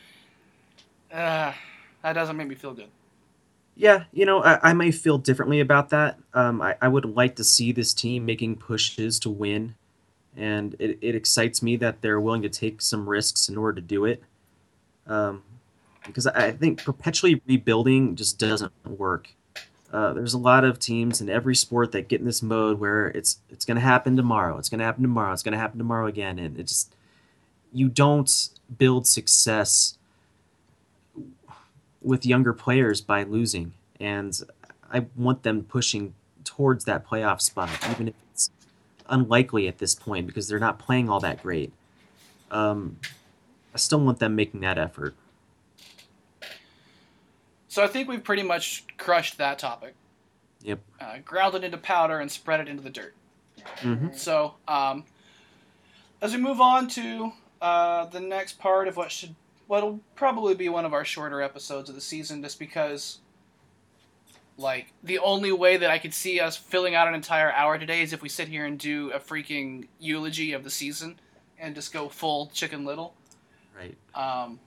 Uh, 1.13 1.53
that 2.03 2.15
doesn't 2.15 2.37
make 2.37 2.49
me 2.49 2.55
feel 2.55 2.73
good. 2.73 2.89
Yeah, 3.77 4.05
you 4.11 4.25
know, 4.25 4.43
I, 4.43 4.71
I 4.71 4.73
may 4.73 4.91
feel 4.91 5.19
differently 5.19 5.61
about 5.61 5.91
that. 5.91 6.19
Um, 6.33 6.63
I, 6.63 6.77
I 6.81 6.89
would 6.89 7.05
like 7.05 7.37
to 7.37 7.45
see 7.45 7.73
this 7.73 7.93
team 7.93 8.25
making 8.25 8.57
pushes 8.57 9.21
to 9.21 9.31
win, 9.31 9.75
and 10.35 10.75
it, 10.79 10.99
it 11.03 11.15
excites 11.15 11.63
me 11.63 11.77
that 11.77 12.01
they're 12.01 12.21
willing 12.21 12.43
to 12.43 12.49
take 12.49 12.81
some 12.81 13.09
risks 13.09 13.51
in 13.51 13.59
order 13.59 13.75
to 13.81 13.87
do 13.87 14.07
it. 14.07 14.23
Um, 15.07 15.43
because 16.07 16.27
I 16.27 16.53
think 16.53 16.85
perpetually 16.85 17.43
rebuilding 17.47 18.17
just 18.17 18.39
doesn't 18.39 18.73
work. 18.87 19.29
Uh, 19.93 20.13
there's 20.13 20.35
a 20.35 20.39
lot 20.39 20.65
of 20.65 20.79
teams 20.79 21.21
in 21.21 21.29
every 21.29 21.55
sport 21.55 21.93
that 21.93 22.09
get 22.09 22.21
in 22.21 22.27
this 22.27 22.43
mode 22.43 22.79
where 22.79 23.09
it's 23.09 23.39
it's 23.51 23.65
going 23.65 23.77
to 23.77 23.81
happen 23.81 24.17
tomorrow. 24.17 24.57
It's 24.59 24.69
going 24.69 24.79
to 24.79 24.85
happen 24.85 25.03
tomorrow. 25.03 25.33
It's 25.33 25.43
going 25.43 25.53
to 25.53 25.59
happen 25.59 25.79
tomorrow 25.79 26.07
again, 26.07 26.39
and 26.39 26.59
it 26.59 26.65
just 26.65 26.95
you 27.73 27.89
don't 27.89 28.49
build 28.79 29.07
success 29.07 29.99
with 32.07 32.25
younger 32.25 32.53
players 32.53 33.01
by 33.01 33.25
losing, 33.25 33.73
and 33.99 34.41
I 34.93 35.07
want 35.17 35.43
them 35.43 35.65
pushing 35.65 36.15
towards 36.45 36.85
that 36.85 37.05
playoff 37.05 37.41
spot, 37.41 37.69
even 37.91 38.09
if 38.09 38.15
it's 38.33 38.51
unlikely 39.09 39.67
at 39.67 39.79
this 39.79 39.97
point 39.97 40.29
because 40.29 40.47
they're 40.47 40.61
not 40.61 40.79
playing 40.79 41.11
all 41.11 41.19
that 41.19 41.43
great. 41.43 41.73
Um, 42.53 42.99
I 43.75 43.79
still 43.79 44.01
want 44.01 44.21
them 44.21 44.37
making 44.37 44.61
that 44.61 44.79
effort. 44.79 45.17
So 47.69 47.83
I 47.83 47.89
think 47.89 48.09
we've 48.09 48.23
pretty 48.23 48.45
much 48.45 48.85
crushed 48.97 49.37
that 49.39 49.59
topic. 49.59 49.95
Yep. 50.63 50.79
Uh, 51.01 51.19
ground 51.25 51.57
it 51.57 51.65
into 51.65 51.77
powder 51.77 52.21
and 52.21 52.31
spread 52.31 52.61
it 52.61 52.69
into 52.69 52.85
the 52.85 52.91
dirt. 52.91 53.15
hmm 53.81 54.09
So, 54.15 54.55
um, 54.69 55.05
as 56.23 56.33
we 56.33 56.41
move 56.41 56.61
on 56.61 56.87
to 56.91 57.33
uh, 57.61 58.07
the 58.07 58.21
next 58.21 58.61
part 58.61 58.87
of 58.87 58.97
what 58.97 59.11
should 59.11 59.35
what'll 59.67 60.01
probably 60.15 60.55
be 60.55 60.69
one 60.69 60.85
of 60.85 60.93
our 60.95 61.05
shorter 61.05 61.43
episodes 61.43 61.89
of 61.89 61.95
the 61.95 62.01
season, 62.01 62.43
just 62.43 62.59
because, 62.59 63.19
like, 64.57 64.93
the 65.03 65.19
only 65.19 65.53
way 65.53 65.77
that 65.77 65.91
I 65.91 65.99
could 65.99 66.15
see 66.15 66.41
us 66.41 66.57
filling 66.57 66.95
out 66.95 67.09
an 67.09 67.15
entire 67.15 67.53
hour 67.53 67.79
today 67.79 68.03
is 68.03 68.13
if 68.13 68.23
we 68.23 68.29
sit 68.29 68.49
here 68.49 68.65
and 68.65 68.79
do 68.79 69.11
a 69.13 69.19
freaking 69.19 69.89
eulogy 69.99 70.53
of 70.53 70.65
the 70.65 70.71
season 70.71 71.19
and 71.59 71.75
just 71.75 71.93
go 71.93 72.09
full 72.09 72.47
Chicken 72.53 72.85
Little. 72.85 73.15
Right. 73.77 73.97
Um, 74.15 74.59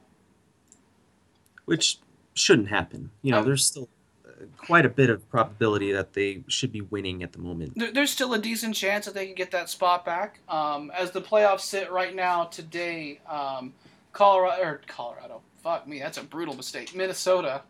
Which 1.65 1.97
shouldn't 2.33 2.69
happen. 2.69 3.11
You 3.21 3.31
know, 3.31 3.39
Um, 3.39 3.45
there's 3.45 3.65
still 3.65 3.89
uh, 4.27 4.45
quite 4.57 4.85
a 4.85 4.89
bit 4.89 5.09
of 5.09 5.27
probability 5.29 5.91
that 5.91 6.13
they 6.13 6.43
should 6.47 6.71
be 6.71 6.81
winning 6.81 7.23
at 7.23 7.31
the 7.33 7.39
moment. 7.39 7.73
there's 7.93 8.11
still 8.11 8.33
a 8.33 8.39
decent 8.39 8.75
chance 8.75 9.05
that 9.05 9.13
they 9.13 9.25
can 9.25 9.35
get 9.35 9.51
that 9.51 9.69
spot 9.69 10.05
back. 10.05 10.39
Um, 10.47 10.91
as 10.95 11.11
the 11.11 11.21
playoffs 11.21 11.61
sit 11.61 11.91
right 11.91 12.15
now 12.15 12.45
today, 12.45 13.19
um, 13.27 13.73
Colorado 14.11 14.63
or 14.63 14.81
Colorado, 14.87 15.41
fuck 15.63 15.87
me, 15.87 15.99
that's 15.99 16.17
a 16.17 16.23
brutal 16.23 16.55
mistake. 16.55 16.95
Minnesota 16.95 17.61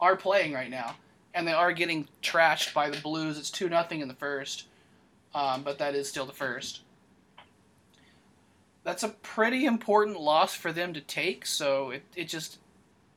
are 0.00 0.16
playing 0.16 0.52
right 0.52 0.70
now, 0.70 0.96
and 1.34 1.46
they 1.46 1.52
are 1.52 1.72
getting 1.72 2.08
trashed 2.22 2.74
by 2.74 2.90
the 2.90 3.00
Blues. 3.00 3.38
It's 3.38 3.50
two 3.50 3.68
nothing 3.68 4.00
in 4.00 4.08
the 4.08 4.14
first, 4.14 4.66
um, 5.34 5.62
but 5.62 5.78
that 5.78 5.94
is 5.94 6.08
still 6.08 6.26
the 6.26 6.32
first. 6.32 6.80
That's 8.82 9.02
a 9.02 9.08
pretty 9.08 9.64
important 9.64 10.20
loss 10.20 10.54
for 10.54 10.70
them 10.72 10.92
to 10.92 11.00
take. 11.00 11.46
So 11.46 11.90
it, 11.90 12.02
it 12.14 12.24
just 12.28 12.58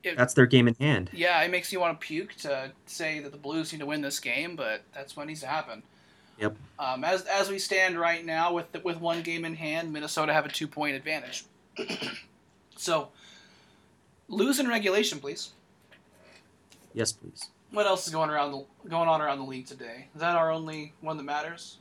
That's 0.02 0.32
their 0.32 0.46
game 0.46 0.66
in 0.66 0.74
hand. 0.80 1.10
yeah, 1.12 1.40
it 1.42 1.50
makes 1.50 1.72
you 1.72 1.78
want 1.80 2.00
to 2.00 2.06
puke 2.06 2.34
to 2.36 2.72
say 2.86 3.20
that 3.20 3.32
the 3.32 3.38
Blues 3.38 3.72
need 3.72 3.80
to 3.80 3.86
win 3.86 4.00
this 4.00 4.18
game, 4.18 4.56
but 4.56 4.82
that's 4.94 5.14
what 5.16 5.26
needs 5.26 5.40
to 5.40 5.46
happen. 5.46 5.82
Yep. 6.38 6.56
Um, 6.78 7.04
as 7.04 7.22
as 7.24 7.50
we 7.50 7.58
stand 7.58 7.98
right 7.98 8.24
now, 8.24 8.52
with 8.54 8.66
with 8.84 9.00
one 9.00 9.22
game 9.22 9.44
in 9.44 9.54
hand, 9.56 9.92
Minnesota 9.92 10.32
have 10.32 10.46
a 10.46 10.48
two 10.48 10.68
point 10.68 10.96
advantage. 10.96 11.44
so, 12.78 13.08
lose 14.28 14.58
in 14.58 14.68
regulation, 14.68 15.18
please. 15.18 15.50
Yes, 16.94 17.12
please. 17.12 17.48
What 17.70 17.86
else 17.86 18.06
is 18.06 18.12
going 18.12 18.30
around 18.30 18.52
the 18.52 18.64
going 18.88 19.08
on 19.08 19.20
around 19.20 19.38
the 19.38 19.44
league 19.44 19.66
today? 19.66 20.08
Is 20.14 20.20
that 20.20 20.36
our 20.36 20.50
only 20.50 20.94
one 21.00 21.16
that 21.18 21.22
matters? 21.24 21.78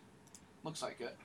Looks 0.63 0.81
like 0.81 0.99
it. 0.99 1.15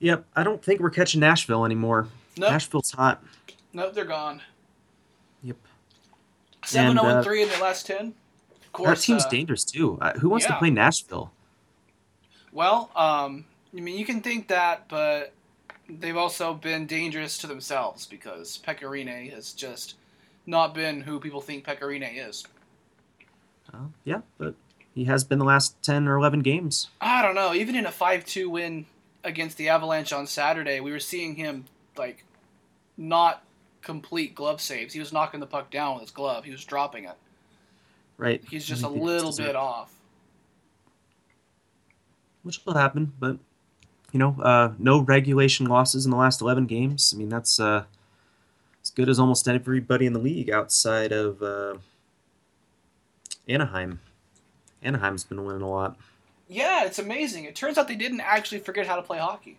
Yep. 0.00 0.24
I 0.34 0.42
don't 0.42 0.62
think 0.62 0.80
we're 0.80 0.90
catching 0.90 1.20
Nashville 1.20 1.64
anymore. 1.64 2.08
Nope, 2.36 2.50
Nashville's 2.50 2.90
hot. 2.90 3.22
nope, 3.72 3.94
they're 3.94 4.04
gone. 4.04 4.40
Yep. 5.44 5.56
Seven 6.64 6.90
And, 6.90 7.00
zero 7.00 7.12
uh, 7.12 7.22
three 7.22 7.42
in 7.42 7.48
their 7.48 7.60
last 7.60 7.86
ten. 7.86 8.06
Of 8.08 8.14
That 8.62 8.72
course, 8.72 9.04
team's 9.04 9.26
uh, 9.26 9.28
dangerous 9.28 9.64
too. 9.64 9.98
Uh, 10.00 10.14
who 10.18 10.28
wants 10.28 10.46
yeah. 10.46 10.54
to 10.54 10.58
play 10.58 10.70
Nashville? 10.70 11.30
Well, 12.52 12.90
um, 12.96 13.44
I 13.76 13.80
mean, 13.80 13.96
you 13.96 14.04
can 14.04 14.20
think 14.22 14.48
that, 14.48 14.88
but 14.88 15.32
they've 16.00 16.16
also 16.16 16.54
been 16.54 16.86
dangerous 16.86 17.38
to 17.38 17.46
themselves 17.46 18.06
because 18.06 18.58
Pekka 18.66 18.82
Rinne 18.82 19.32
has 19.32 19.52
just 19.52 19.94
not 20.46 20.74
been 20.74 21.00
who 21.02 21.20
people 21.20 21.40
think 21.40 21.64
Pekka 21.64 21.82
Rinne 21.82 22.28
is. 22.28 22.44
Uh, 23.72 23.86
yeah, 24.04 24.20
but 24.38 24.54
he 24.94 25.04
has 25.04 25.24
been 25.24 25.38
the 25.38 25.44
last 25.44 25.80
ten 25.82 26.08
or 26.08 26.16
eleven 26.16 26.40
games. 26.40 26.88
I 27.00 27.22
don't 27.22 27.34
know. 27.34 27.54
Even 27.54 27.76
in 27.76 27.86
a 27.86 27.92
five-two 27.92 28.50
win 28.50 28.86
against 29.24 29.56
the 29.56 29.68
Avalanche 29.68 30.12
on 30.12 30.26
Saturday, 30.26 30.80
we 30.80 30.92
were 30.92 31.00
seeing 31.00 31.36
him 31.36 31.64
like 31.96 32.24
not 32.96 33.44
complete 33.82 34.34
glove 34.34 34.60
saves. 34.60 34.92
He 34.92 35.00
was 35.00 35.12
knocking 35.12 35.40
the 35.40 35.46
puck 35.46 35.70
down 35.70 35.94
with 35.94 36.02
his 36.02 36.10
glove. 36.10 36.44
He 36.44 36.50
was 36.50 36.64
dropping 36.64 37.04
it. 37.04 37.16
Right. 38.18 38.42
He's 38.48 38.64
just 38.64 38.82
a 38.82 38.88
little 38.88 39.32
bit 39.36 39.56
off. 39.56 39.92
which 42.42 42.64
will 42.64 42.74
happen. 42.74 43.12
But 43.18 43.38
you 44.12 44.18
know, 44.18 44.36
uh, 44.42 44.72
no 44.78 45.00
regulation 45.00 45.66
losses 45.66 46.04
in 46.04 46.10
the 46.10 46.16
last 46.16 46.40
eleven 46.40 46.66
games. 46.66 47.12
I 47.14 47.18
mean, 47.18 47.28
that's 47.28 47.58
uh, 47.58 47.84
as 48.82 48.90
good 48.90 49.08
as 49.08 49.18
almost 49.18 49.48
everybody 49.48 50.06
in 50.06 50.12
the 50.12 50.18
league 50.18 50.50
outside 50.50 51.12
of 51.12 51.42
uh, 51.42 51.78
Anaheim. 53.48 54.00
Anaheim's 54.82 55.24
been 55.24 55.44
winning 55.44 55.62
a 55.62 55.70
lot. 55.70 55.96
Yeah, 56.48 56.84
it's 56.84 56.98
amazing. 56.98 57.44
It 57.44 57.56
turns 57.56 57.78
out 57.78 57.88
they 57.88 57.94
didn't 57.94 58.20
actually 58.20 58.58
forget 58.58 58.86
how 58.86 58.96
to 58.96 59.02
play 59.02 59.18
hockey. 59.18 59.56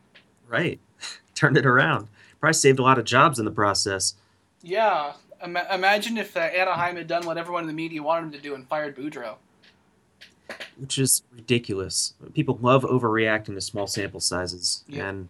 Right, 0.47 0.79
turned 1.35 1.57
it 1.57 1.65
around. 1.65 2.07
Probably 2.39 2.53
saved 2.53 2.79
a 2.79 2.83
lot 2.83 2.99
of 2.99 3.05
jobs 3.05 3.39
in 3.39 3.45
the 3.45 3.51
process. 3.51 4.15
Yeah. 4.61 5.13
Ima- 5.43 5.67
imagine 5.73 6.17
if 6.17 6.37
uh, 6.37 6.41
Anaheim 6.41 6.95
had 6.95 7.07
done 7.07 7.25
what 7.25 7.37
everyone 7.37 7.63
in 7.63 7.67
the 7.67 7.73
media 7.73 8.01
wanted 8.01 8.25
them 8.25 8.31
to 8.33 8.39
do 8.39 8.55
and 8.55 8.67
fired 8.67 8.95
Boudreau. 8.95 9.35
Which 10.77 10.97
is 10.97 11.23
ridiculous. 11.33 12.13
People 12.33 12.57
love 12.61 12.83
overreacting 12.83 13.55
to 13.55 13.61
small 13.61 13.87
sample 13.87 14.19
sizes, 14.19 14.83
Yeah. 14.87 15.09
and 15.09 15.29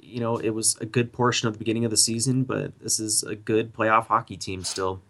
you 0.00 0.20
know 0.20 0.36
it 0.36 0.50
was 0.50 0.76
a 0.80 0.86
good 0.86 1.12
portion 1.12 1.46
of 1.48 1.54
the 1.54 1.58
beginning 1.58 1.84
of 1.84 1.90
the 1.90 1.96
season, 1.96 2.44
but 2.44 2.78
this 2.80 2.98
is 3.00 3.22
a 3.22 3.34
good 3.34 3.72
playoff 3.74 4.06
hockey 4.08 4.36
team 4.36 4.64
still. 4.64 5.00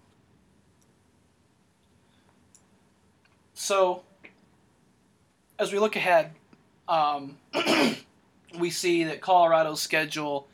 So, 3.55 4.03
as 5.59 5.73
we 5.73 5.79
look 5.79 5.97
ahead, 5.97 6.33
um, 6.89 7.39
we 8.59 8.71
see 8.71 9.05
that 9.05 9.21
Colorado's 9.21 9.81
schedule 9.81 10.49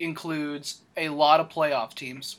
includes 0.00 0.80
a 0.96 1.08
lot 1.08 1.40
of 1.40 1.48
playoff 1.48 1.94
teams. 1.94 2.36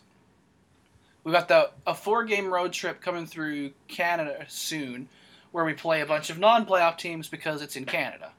We've 1.23 1.33
got 1.33 1.47
the 1.47 1.71
a 1.85 1.93
four 1.93 2.23
game 2.23 2.47
road 2.51 2.73
trip 2.73 3.01
coming 3.01 3.25
through 3.25 3.71
Canada 3.87 4.45
soon, 4.47 5.09
where 5.51 5.65
we 5.65 5.73
play 5.73 6.01
a 6.01 6.05
bunch 6.05 6.29
of 6.29 6.37
non 6.39 6.65
playoff 6.65 6.97
teams 6.97 7.27
because 7.27 7.61
it's 7.61 7.75
in 7.75 7.85
Canada, 7.85 8.31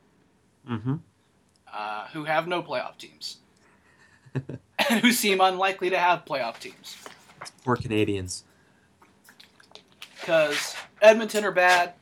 Mm-hmm. 0.69 0.97
uh, 1.73 2.07
who 2.13 2.25
have 2.25 2.47
no 2.47 2.63
playoff 2.63 2.97
teams, 2.99 3.39
and 4.35 5.01
who 5.01 5.13
seem 5.13 5.41
unlikely 5.41 5.91
to 5.91 5.99
have 5.99 6.25
playoff 6.25 6.59
teams. 6.61 6.97
Poor 7.65 7.77
Canadians. 7.77 8.45
because 10.21 10.75
Edmonton 11.03 11.45
are 11.45 11.51
bad, 11.53 11.95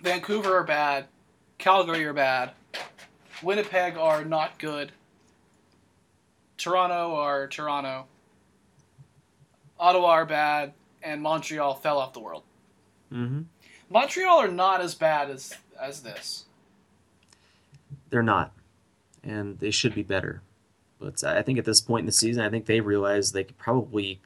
Vancouver 0.00 0.56
are 0.58 0.64
bad, 0.64 1.06
Calgary 1.58 2.04
are 2.04 2.12
bad, 2.12 2.50
Winnipeg 3.42 3.96
are 3.96 4.24
not 4.24 4.58
good, 4.58 4.92
Toronto 6.58 7.14
are 7.14 7.46
Toronto, 7.48 8.06
Ottawa 9.78 10.08
are 10.10 10.26
bad, 10.26 10.72
and 11.02 11.20
Montreal 11.22 11.74
fell 11.74 11.98
off 11.98 12.12
the 12.12 12.20
world. 12.20 12.42
Mm-hmm. 13.12 13.42
Montreal 13.90 14.38
are 14.38 14.48
not 14.48 14.80
as 14.80 14.94
bad 14.94 15.30
as 15.30 15.54
as 15.80 16.02
this. 16.02 16.44
They're 18.10 18.22
not, 18.22 18.52
and 19.22 19.58
they 19.58 19.70
should 19.70 19.94
be 19.94 20.02
better. 20.02 20.42
But 20.98 21.22
I 21.24 21.42
think 21.42 21.58
at 21.58 21.64
this 21.64 21.80
point 21.80 22.02
in 22.02 22.06
the 22.06 22.12
season, 22.12 22.42
I 22.42 22.48
think 22.48 22.66
they 22.66 22.80
realize 22.80 23.32
they 23.32 23.44
could 23.44 23.58
probably 23.58 24.20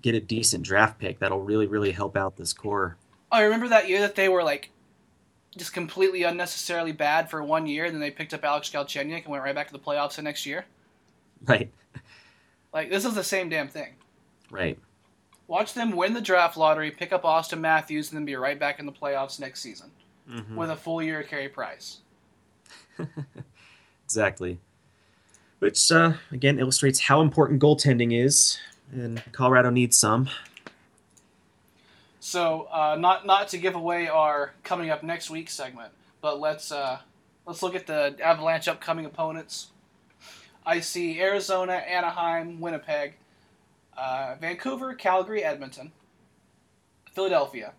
get 0.00 0.14
a 0.14 0.20
decent 0.20 0.64
draft 0.64 0.98
pick 0.98 1.18
that'll 1.18 1.40
really, 1.40 1.66
really 1.66 1.92
help 1.92 2.16
out 2.16 2.36
this 2.36 2.52
core. 2.52 2.96
Oh, 3.32 3.38
I 3.38 3.42
remember 3.42 3.68
that 3.68 3.88
year 3.88 4.00
that 4.00 4.16
they 4.16 4.28
were 4.28 4.42
like 4.42 4.70
just 5.56 5.72
completely 5.72 6.22
unnecessarily 6.22 6.92
bad 6.92 7.30
for 7.30 7.42
one 7.42 7.66
year, 7.66 7.84
and 7.86 7.94
then 7.94 8.00
they 8.00 8.10
picked 8.10 8.34
up 8.34 8.44
Alex 8.44 8.68
Galchenyuk 8.70 9.22
and 9.24 9.26
went 9.26 9.42
right 9.42 9.54
back 9.54 9.66
to 9.68 9.72
the 9.72 9.78
playoffs 9.78 10.16
the 10.16 10.22
next 10.22 10.44
year. 10.46 10.64
Right, 11.46 11.70
Like 12.72 12.90
this 12.90 13.04
is 13.06 13.14
the 13.14 13.24
same 13.24 13.48
damn 13.48 13.68
thing. 13.68 13.94
right. 14.50 14.78
Watch 15.50 15.74
them 15.74 15.90
win 15.96 16.14
the 16.14 16.20
draft 16.20 16.56
lottery, 16.56 16.92
pick 16.92 17.12
up 17.12 17.24
Auston 17.24 17.58
Matthews, 17.58 18.10
and 18.12 18.16
then 18.16 18.24
be 18.24 18.36
right 18.36 18.56
back 18.56 18.78
in 18.78 18.86
the 18.86 18.92
playoffs 18.92 19.40
next 19.40 19.60
season 19.60 19.90
Mhm. 20.30 20.54
with 20.54 20.70
a 20.70 20.76
full 20.76 21.02
year 21.02 21.22
of 21.22 21.26
Carey 21.28 21.48
Price. 21.48 21.98
Exactly. 24.04 24.58
Which, 25.60 25.92
uh, 25.92 26.14
again, 26.32 26.58
illustrates 26.58 26.98
how 26.98 27.20
important 27.20 27.62
goaltending 27.62 28.12
is, 28.12 28.58
and 28.92 29.22
Colorado 29.32 29.70
needs 29.70 29.96
some. 29.96 30.28
So, 32.18 32.62
uh, 32.72 32.96
not 32.98 33.24
not 33.24 33.46
to 33.48 33.58
give 33.58 33.76
away 33.76 34.08
our 34.08 34.52
coming 34.64 34.90
up 34.90 35.02
next 35.04 35.30
week 35.30 35.48
segment, 35.48 35.92
but 36.20 36.40
let's 36.40 36.72
uh, 36.72 36.98
let's 37.46 37.62
look 37.62 37.76
at 37.76 37.86
the 37.86 38.16
Avalanche 38.20 38.66
upcoming 38.66 39.04
opponents. 39.06 39.68
I 40.66 40.80
see 40.80 41.20
Arizona, 41.20 41.74
Anaheim, 41.74 42.58
Winnipeg, 42.60 43.14
uh, 44.00 44.36
Vancouver, 44.40 44.94
Calgary, 44.94 45.44
Edmonton, 45.44 45.92
Philadelphia, 47.12 47.74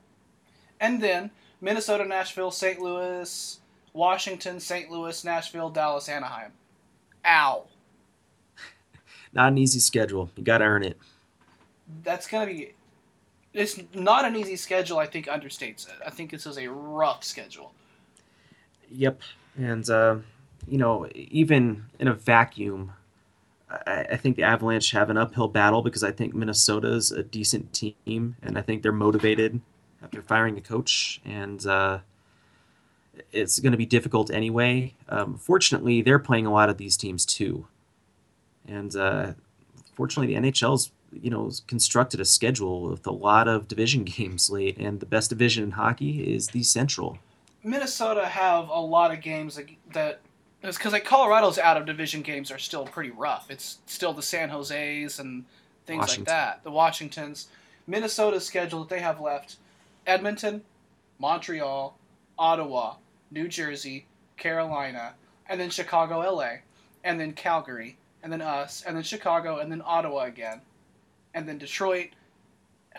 and 0.79 1.01
then 1.01 1.31
Minnesota, 1.61 2.05
Nashville, 2.05 2.51
St. 2.51 2.79
Louis, 2.79 3.59
Washington, 3.93 4.59
St. 4.59 4.91
Louis, 4.91 5.23
Nashville, 5.25 5.69
Dallas, 5.71 6.07
Anaheim. 6.09 6.51
Ow. 7.25 7.65
Not 9.33 9.49
an 9.51 9.57
easy 9.57 9.79
schedule. 9.79 10.29
You 10.35 10.43
got 10.43 10.59
to 10.59 10.65
earn 10.65 10.83
it. 10.83 10.97
that's 12.03 12.27
gonna 12.27 12.45
be 12.45 12.73
it's 13.53 13.81
not 13.93 14.23
an 14.23 14.33
easy 14.37 14.55
schedule 14.55 14.97
i 14.97 15.05
think 15.05 15.25
understates 15.27 15.85
it 15.89 15.95
i 16.07 16.09
think 16.09 16.31
this 16.31 16.45
is 16.45 16.57
a 16.57 16.67
rough 16.69 17.23
schedule 17.23 17.73
Yep. 18.93 19.21
And, 19.57 19.89
uh, 19.89 20.17
you 20.67 20.77
know, 20.77 21.07
even 21.15 21.85
in 21.99 22.07
a 22.09 22.13
vacuum, 22.13 22.93
I, 23.87 24.05
I 24.11 24.17
think 24.17 24.35
the 24.35 24.43
Avalanche 24.43 24.91
have 24.91 25.09
an 25.09 25.17
uphill 25.17 25.47
battle 25.47 25.81
because 25.81 26.03
I 26.03 26.11
think 26.11 26.33
Minnesota's 26.33 27.11
a 27.11 27.23
decent 27.23 27.73
team, 27.73 28.35
and 28.41 28.57
I 28.57 28.61
think 28.61 28.83
they're 28.83 28.91
motivated 28.91 29.61
after 30.03 30.21
firing 30.21 30.57
a 30.57 30.61
coach, 30.61 31.21
and 31.25 31.65
uh, 31.65 31.99
it's 33.31 33.59
going 33.59 33.71
to 33.71 33.77
be 33.77 33.85
difficult 33.85 34.31
anyway. 34.31 34.93
Um, 35.09 35.37
fortunately, 35.37 36.01
they're 36.01 36.19
playing 36.19 36.45
a 36.45 36.51
lot 36.51 36.69
of 36.69 36.77
these 36.77 36.97
teams 36.97 37.25
too, 37.25 37.67
and 38.67 38.95
uh, 38.95 39.33
fortunately, 39.95 40.33
the 40.33 40.41
NHL's 40.41 40.91
you 41.11 41.29
know 41.29 41.51
constructed 41.67 42.19
a 42.19 42.25
schedule 42.25 42.89
with 42.89 43.05
a 43.05 43.11
lot 43.11 43.47
of 43.47 43.67
division 43.67 44.03
games 44.05 44.49
late, 44.49 44.77
and 44.77 44.99
the 44.99 45.05
best 45.05 45.29
division 45.29 45.63
in 45.63 45.71
hockey 45.71 46.33
is 46.33 46.47
the 46.47 46.63
Central. 46.63 47.19
minnesota 47.63 48.25
have 48.25 48.69
a 48.69 48.79
lot 48.79 49.11
of 49.11 49.21
games 49.21 49.59
that 49.93 50.21
it's 50.69 50.77
because 50.77 50.93
like 50.93 51.05
colorado's 51.05 51.57
out 51.57 51.77
of 51.77 51.85
division 51.85 52.21
games 52.21 52.51
are 52.51 52.59
still 52.59 52.85
pretty 52.85 53.11
rough. 53.11 53.49
It's 53.49 53.79
still 53.85 54.13
the 54.13 54.21
san 54.21 54.49
jose's 54.49 55.19
and 55.19 55.45
things 55.85 56.17
like 56.17 56.25
that 56.27 56.63
the 56.63 56.71
washingtons. 56.71 57.47
Minnesota's 57.87 58.45
schedule 58.45 58.79
that 58.81 58.89
they 58.89 59.01
have 59.01 59.19
left 59.19 59.57
edmonton 60.07 60.63
montreal 61.19 61.97
ottawa 62.37 62.95
new 63.29 63.47
jersey 63.47 64.05
carolina 64.37 65.13
and 65.47 65.59
then 65.59 65.69
chicago 65.69 66.19
la 66.19 66.49
and 67.03 67.19
then 67.19 67.33
calgary 67.33 67.97
and 68.23 68.31
then 68.31 68.41
us 68.41 68.83
and 68.85 68.95
then 68.95 69.03
chicago 69.03 69.57
and 69.57 69.71
then 69.71 69.81
ottawa 69.85 70.23
again 70.23 70.61
and 71.33 71.47
then 71.47 71.57
detroit 71.57 72.09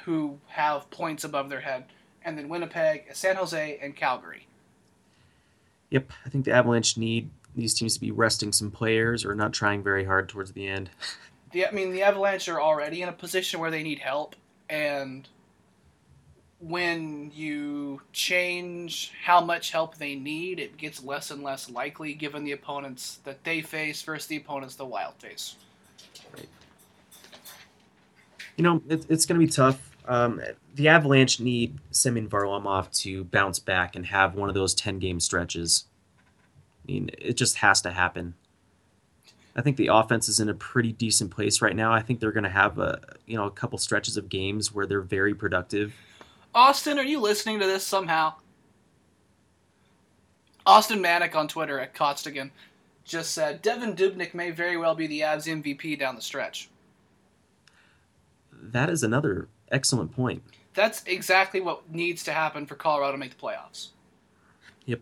who 0.05 0.39
have 0.47 0.91
points 0.91 1.25
above 1.25 1.49
their 1.49 1.61
head 1.61 1.85
and 2.25 2.39
then 2.39 2.49
Winnipeg, 2.49 3.05
San 3.13 3.37
Jose, 3.37 3.79
and 3.83 3.97
Calgary. 3.97 4.47
Yep, 5.91 6.11
I 6.25 6.29
think 6.31 6.45
the 6.45 6.53
Avalanche 6.53 6.97
need 6.97 7.29
these 7.55 7.75
teams 7.75 7.95
to 7.95 8.01
be 8.01 8.11
resting 8.11 8.53
some 8.53 8.71
players 8.71 9.25
or 9.25 9.35
not 9.35 9.53
trying 9.53 9.83
very 9.83 10.05
hard 10.05 10.29
towards 10.29 10.53
the 10.53 10.67
end. 10.67 10.91
The, 11.53 11.67
I 11.67 11.71
mean, 11.71 11.91
the 11.91 12.03
Avalanche 12.03 12.49
are 12.49 12.63
already 12.63 13.03
in 13.03 13.11
a 13.11 13.13
position 13.13 13.61
where 13.61 13.71
they 13.71 13.83
need 13.83 13.99
help, 13.99 14.37
and 14.71 15.29
when 16.63 17.31
you 17.35 18.01
change 18.13 19.13
how 19.23 19.41
much 19.41 19.73
help 19.73 19.97
they 19.97 20.15
need, 20.15 20.61
it 20.61 20.77
gets 20.77 21.03
less 21.03 21.31
and 21.31 21.43
less 21.43 21.69
likely 21.69 22.15
given 22.15 22.45
the 22.45 22.53
opponents 22.53 23.19
that 23.25 23.43
they 23.45 23.61
face 23.61 24.01
versus 24.01 24.29
the 24.29 24.37
opponents 24.37 24.77
the 24.77 24.85
Wild 24.85 25.15
face. 25.17 25.57
You 28.57 28.65
know, 28.65 28.83
it, 28.89 29.07
it's 29.09 29.27
going 29.27 29.41
to 29.41 29.47
be 29.47 29.53
tough. 29.53 29.91
Um, 30.07 30.41
the 30.75 30.89
Avalanche 30.89 31.41
need 31.41 31.79
Semyon 31.91 32.29
Varlamov 32.29 32.97
to 33.03 33.25
bounce 33.25 33.59
back 33.59 33.97
and 33.97 34.07
have 34.07 34.35
one 34.35 34.49
of 34.49 34.55
those 34.55 34.75
10 34.75 34.99
game 34.99 35.21
stretches. 35.21 35.85
I 36.83 36.93
mean, 36.93 37.11
it 37.19 37.37
just 37.37 37.57
has 37.57 37.81
to 37.83 37.93
happen. 37.93 38.35
I 39.55 39.63
think 39.63 39.77
the 39.77 39.89
offense 39.89 40.29
is 40.29 40.41
in 40.41 40.49
a 40.49 40.55
pretty 40.55 40.93
decent 40.93 41.31
place 41.31 41.61
right 41.61 41.77
now. 41.77 41.93
I 41.93 42.01
think 42.01 42.21
they're 42.21 42.33
going 42.33 42.45
to 42.45 42.51
have 42.51 42.79
a 42.79 43.01
you 43.27 43.37
know 43.37 43.45
a 43.45 43.51
couple 43.51 43.79
stretches 43.79 44.17
of 44.17 44.29
games 44.29 44.73
where 44.73 44.87
they're 44.87 45.03
very 45.03 45.35
productive. 45.35 45.95
Austin, 46.55 46.99
are 46.99 47.05
you 47.05 47.21
listening 47.21 47.61
to 47.61 47.67
this 47.67 47.87
somehow? 47.87 48.35
Austin 50.65 51.03
Manick 51.03 51.35
on 51.35 51.49
Twitter 51.49 51.79
at 51.81 51.95
Costigan 51.95 52.51
just 53.05 53.33
said 53.33 53.63
Devan 53.63 53.97
Dubnyk 53.97 54.33
may 54.33 54.51
very 54.51 54.77
well 54.77 54.95
be 54.95 55.07
the 55.07 55.21
Avs 55.21 55.47
MVP 55.47 55.99
down 55.99 56.15
the 56.15 56.23
stretch. 56.23 56.69
That 58.53 58.89
is 58.89 59.03
another 59.03 59.49
excellent 59.71 60.13
point. 60.13 60.43
That's 60.75 61.03
exactly 61.05 61.61
what 61.61 61.91
needs 61.91 62.23
to 62.25 62.33
happen 62.33 62.65
for 62.65 62.77
Colorado 62.77 63.13
to 63.13 63.19
make 63.19 63.37
the 63.37 63.43
playoffs. 63.43 63.89
Yep. 64.87 65.01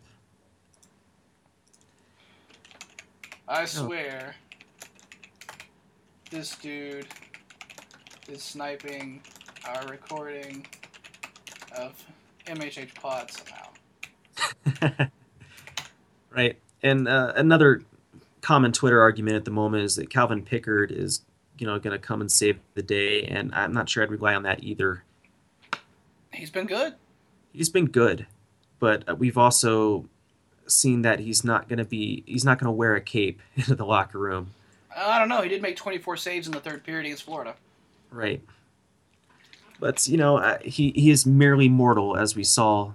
I 3.52 3.64
swear, 3.64 4.36
this 6.30 6.54
dude 6.54 7.08
is 8.28 8.44
sniping 8.44 9.22
our 9.68 9.84
recording 9.88 10.64
of 11.76 12.00
MHH 12.46 12.94
Pod 12.94 13.28
somehow. 13.28 15.08
right. 16.30 16.60
And 16.84 17.08
uh, 17.08 17.32
another 17.34 17.82
common 18.40 18.70
Twitter 18.70 19.00
argument 19.00 19.34
at 19.34 19.44
the 19.44 19.50
moment 19.50 19.82
is 19.82 19.96
that 19.96 20.10
Calvin 20.10 20.44
Pickard 20.44 20.92
is, 20.92 21.22
you 21.58 21.66
know, 21.66 21.76
going 21.80 21.92
to 21.92 21.98
come 21.98 22.20
and 22.20 22.30
save 22.30 22.60
the 22.74 22.82
day, 22.82 23.24
and 23.24 23.52
I'm 23.52 23.72
not 23.72 23.88
sure 23.88 24.04
I'd 24.04 24.12
rely 24.12 24.36
on 24.36 24.44
that 24.44 24.62
either. 24.62 25.02
He's 26.32 26.50
been 26.50 26.66
good. 26.68 26.94
He's 27.52 27.68
been 27.68 27.86
good, 27.86 28.28
but 28.78 29.08
uh, 29.08 29.16
we've 29.16 29.36
also 29.36 30.06
seen 30.70 31.02
that 31.02 31.20
he's 31.20 31.44
not 31.44 31.68
going 31.68 31.78
to 31.78 31.84
be 31.84 32.22
he's 32.26 32.44
not 32.44 32.58
going 32.58 32.66
to 32.66 32.72
wear 32.72 32.94
a 32.94 33.00
cape 33.00 33.40
into 33.56 33.74
the 33.74 33.86
locker 33.86 34.18
room. 34.18 34.50
I 34.96 35.18
don't 35.18 35.28
know. 35.28 35.40
He 35.42 35.48
did 35.48 35.62
make 35.62 35.76
24 35.76 36.16
saves 36.16 36.46
in 36.46 36.52
the 36.52 36.60
third 36.60 36.84
period 36.84 37.06
against 37.06 37.22
Florida. 37.22 37.54
Right. 38.10 38.42
But 39.78 40.06
you 40.08 40.16
know, 40.16 40.36
uh, 40.36 40.58
he 40.62 40.90
he 40.90 41.10
is 41.10 41.24
merely 41.24 41.68
mortal, 41.68 42.16
as 42.16 42.36
we 42.36 42.44
saw 42.44 42.92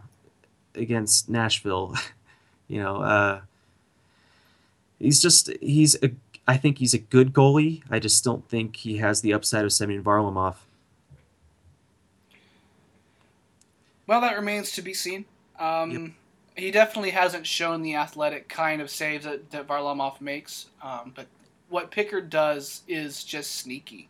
against 0.76 1.30
Nashville. 1.30 1.95
you 2.67 2.82
know, 2.82 2.97
uh, 2.97 3.41
he's 4.99 5.19
just 5.21 5.51
he's 5.61 5.95
a 6.03 6.11
I 6.47 6.57
think 6.57 6.78
he's 6.78 6.93
a 6.93 6.99
good 6.99 7.34
goalie. 7.34 7.82
I 7.89 7.99
just 7.99 8.23
don't 8.23 8.47
think 8.47 8.76
he 8.78 8.97
has 8.97 9.21
the 9.21 9.34
upside 9.34 9.65
of 9.65 9.73
Semyon 9.73 10.03
Varlamov. 10.03 10.57
Well, 14.07 14.21
that 14.21 14.36
remains 14.36 14.71
to 14.73 14.84
be 14.84 14.93
seen. 14.93 15.26
Um, 15.57 15.91
Yep. 15.91 16.11
He 16.56 16.72
definitely 16.72 17.12
hasn't 17.12 17.45
shown 17.45 17.82
the 17.82 17.95
athletic 17.95 18.47
kind 18.47 18.82
of 18.82 18.89
saves 18.89 19.26
that, 19.26 19.51
that 19.51 19.68
Varlamov 19.68 20.22
makes, 20.22 20.68
um, 20.82 21.12
but 21.16 21.28
what 21.70 21.91
Pickard 21.91 22.30
does 22.30 22.84
is 22.88 23.24
just 23.24 23.56
sneaky. 23.56 24.08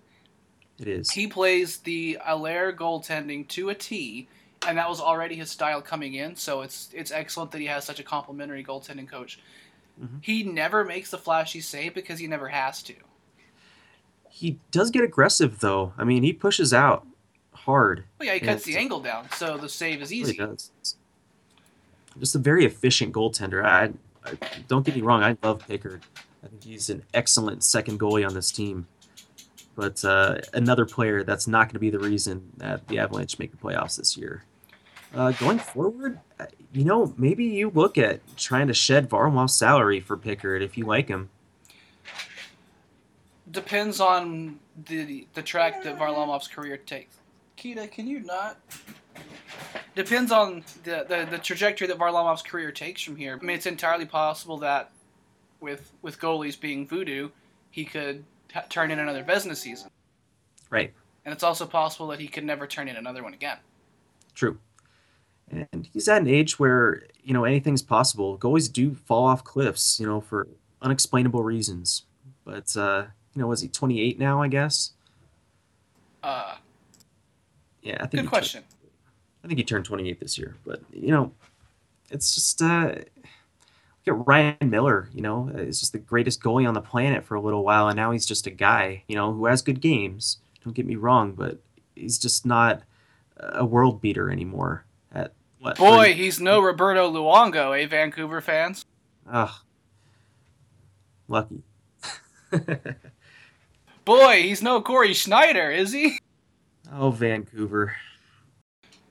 It 0.80 0.88
is. 0.88 1.10
He 1.12 1.28
plays 1.28 1.78
the 1.78 2.20
Allaire 2.26 2.72
goaltending 2.76 3.48
to 3.50 3.70
a 3.70 3.76
T, 3.76 4.28
and 4.68 4.78
that 4.78 4.89
was 4.89 5.00
already 5.00 5.36
his 5.36 5.50
style 5.50 5.82
coming 5.82 6.16
in. 6.16 6.36
So 6.36 6.62
it's 6.62 6.89
it's 6.93 7.12
excellent 7.12 7.52
that 7.52 7.62
he 7.62 7.68
has 7.68 7.86
such 7.86 8.00
a 8.00 8.04
complimentary 8.04 8.64
goaltending 8.64 9.10
coach. 9.10 9.39
Mhm. 10.00 10.20
He 10.22 10.43
never 10.43 10.84
makes 10.84 11.10
the 11.12 11.18
flashy 11.18 11.62
save 11.62 11.93
because 11.93 12.20
he 12.20 12.28
never 12.28 12.50
has 12.50 12.84
to. 12.84 12.96
He 14.30 14.60
does 14.72 14.91
get 14.91 15.04
aggressive 15.04 15.62
though. 15.62 15.93
I 15.98 16.04
mean, 16.04 16.24
he 16.24 16.34
pushes 16.34 16.74
out 16.74 17.08
hard. 17.54 18.04
Well, 18.20 18.28
yeah, 18.28 18.34
he 18.34 18.41
cuts 18.41 18.66
the 18.66 18.76
angle 18.76 19.00
down, 19.00 19.30
so 19.32 19.58
the 19.58 19.70
save 19.70 20.02
is 20.02 20.12
easy. 20.12 20.38
really 20.38 20.52
does. 20.52 20.72
Just 22.20 22.36
a 22.36 22.39
very 22.39 22.66
efficient 22.66 23.13
goaltender. 23.13 23.63
I, 23.63 23.91
I 24.24 24.38
don't 24.68 24.86
get 24.86 24.95
me 24.95 25.01
wrong. 25.01 25.24
I 25.24 25.38
love 25.43 25.66
Pickard. 25.68 26.03
I 26.43 26.47
think 26.47 26.63
he's 26.63 26.89
an 26.89 27.03
excellent 27.13 27.63
second 27.63 27.99
goalie 27.99 28.26
on 28.26 28.34
this 28.34 28.51
team. 28.51 28.88
But 29.76 30.05
uh, 30.05 30.38
another 30.53 30.86
player 30.86 31.24
that's 31.24 31.47
not 31.47 31.68
going 31.68 31.74
to 31.74 31.80
be 31.80 31.89
the 31.89 31.99
reason 31.99 32.51
that 32.57 32.88
the 32.88 32.99
Avalanche 32.99 33.38
make 33.39 33.51
the 33.51 33.57
playoffs 33.57 33.97
this 33.97 34.16
year. 34.16 34.43
Uh, 35.13 35.32
going 35.34 35.59
forward, 35.59 36.20
you 36.72 36.84
know, 36.84 37.13
maybe 37.18 37.45
you 37.45 37.70
look 37.70 37.97
at 37.97 38.20
trying 38.38 38.68
to 38.68 38.74
shed 38.74 39.09
Varlamov's 39.09 39.55
salary 39.55 39.99
for 39.99 40.18
Pickard 40.18 40.61
if 40.61 40.78
you 40.78 40.86
like 40.86 41.07
him. 41.07 41.30
Depends 43.49 43.99
on 43.99 44.59
the 44.88 45.28
the 45.34 45.41
track 45.41 45.84
that 45.84 45.97
Varlamov's 45.97 46.47
career 46.47 46.78
takes. 46.78 47.16
Kita, 47.57 47.89
can 47.89 48.07
you 48.07 48.20
not? 48.22 48.57
Depends 49.95 50.32
on 50.32 50.63
the, 50.84 51.05
the, 51.07 51.28
the 51.32 51.38
trajectory 51.38 51.88
that 51.88 51.97
Varlamov's 51.97 52.41
career 52.41 52.72
takes 52.72 53.01
from 53.01 53.16
here. 53.16 53.39
I 53.41 53.45
mean, 53.45 53.55
it's 53.55 53.66
entirely 53.66 54.05
possible 54.05 54.57
that 54.57 54.91
with 55.61 55.91
with 56.01 56.20
goalies 56.20 56.59
being 56.59 56.86
voodoo, 56.86 57.30
he 57.72 57.86
could 57.86 58.24
ha- 58.53 58.66
turn 58.70 58.91
in 58.91 58.99
another 58.99 59.24
Vezina 59.24 59.55
season, 59.55 59.89
Right. 60.70 60.93
and 61.24 61.34
it's 61.34 61.43
also 61.43 61.66
possible 61.66 62.07
that 62.07 62.20
he 62.20 62.28
could 62.28 62.43
never 62.43 62.68
turn 62.68 62.88
in 62.89 62.97
another 62.97 63.24
one 63.24 63.34
again. 63.34 63.57
True. 64.34 64.59
And 65.49 65.88
he's 65.93 66.07
at 66.09 66.22
an 66.22 66.28
age 66.28 66.59
where, 66.59 67.03
you 67.24 67.34
know, 67.34 67.45
anything's 67.45 67.82
possible. 67.84 68.38
Goalies 68.38 68.72
do 68.72 68.95
fall 68.95 69.26
off 69.26 69.43
cliffs, 69.43 69.99
you 69.99 70.05
know, 70.07 70.20
for 70.20 70.47
unexplainable 70.82 71.43
reasons. 71.43 72.03
But, 72.43 72.76
uh, 72.76 73.05
you 73.34 73.41
know, 73.41 73.47
was 73.47 73.61
he 73.61 73.68
28 73.70 74.20
now, 74.20 74.41
I 74.41 74.47
guess? 74.49 74.91
Uh, 76.24 76.55
Yeah, 77.82 77.97
I 78.01 78.07
think 78.07 78.24
good 78.24 78.30
question. 78.30 78.63
I 79.46 79.48
think 79.48 79.60
he 79.60 79.64
turned 79.64 79.86
28 79.86 80.20
this 80.20 80.39
year. 80.39 80.56
But, 80.66 80.82
you 80.91 81.12
know, 81.12 81.32
it's 82.10 82.34
just, 82.34 82.64
uh, 82.64 82.96
look 82.96 84.08
at 84.08 84.28
Ryan 84.28 84.58
Miller, 84.64 85.08
you 85.14 85.22
know, 85.22 85.52
he's 85.56 85.80
just 85.80 85.91
the 85.91 86.00
greatest 86.00 86.41
goalie 86.41 86.68
on 86.68 86.74
the 86.74 86.82
planet 86.82 87.24
for 87.24 87.36
a 87.36 87.41
little 87.41 87.64
while. 87.64 87.88
And 87.88 87.96
now 87.96 88.10
he's 88.10 88.26
just 88.26 88.48
a 88.48 88.52
guy, 88.52 89.04
you 89.08 89.16
know, 89.16 89.32
who 89.34 89.46
has 89.46 89.62
good 89.62 89.82
games. 89.82 90.39
Don't 90.64 90.74
get 90.74 90.88
me 90.88 90.96
wrong, 90.96 91.34
but 91.34 91.60
he's 91.96 92.18
just 92.18 92.43
not 92.43 92.82
a 93.38 93.64
world 93.64 94.02
beater 94.02 94.32
anymore. 94.32 94.84
At 95.14 95.32
what? 95.60 95.78
Boy, 95.78 96.08
30 96.08 96.14
he's 96.14 96.41
no 96.41 96.60
Roberto 96.60 97.12
Luongo, 97.12 97.80
eh, 97.80 97.86
Vancouver 97.86 98.41
fans? 98.41 98.84
Ugh. 99.32 99.52
Lucky. 101.28 101.62
Boy, 104.06 104.41
he's 104.41 104.64
no 104.64 104.82
Cory 104.82 105.14
Schneider, 105.14 105.70
is 105.70 105.91
he? 105.91 106.18
oh, 106.91 107.12
Vancouver. 107.12 107.96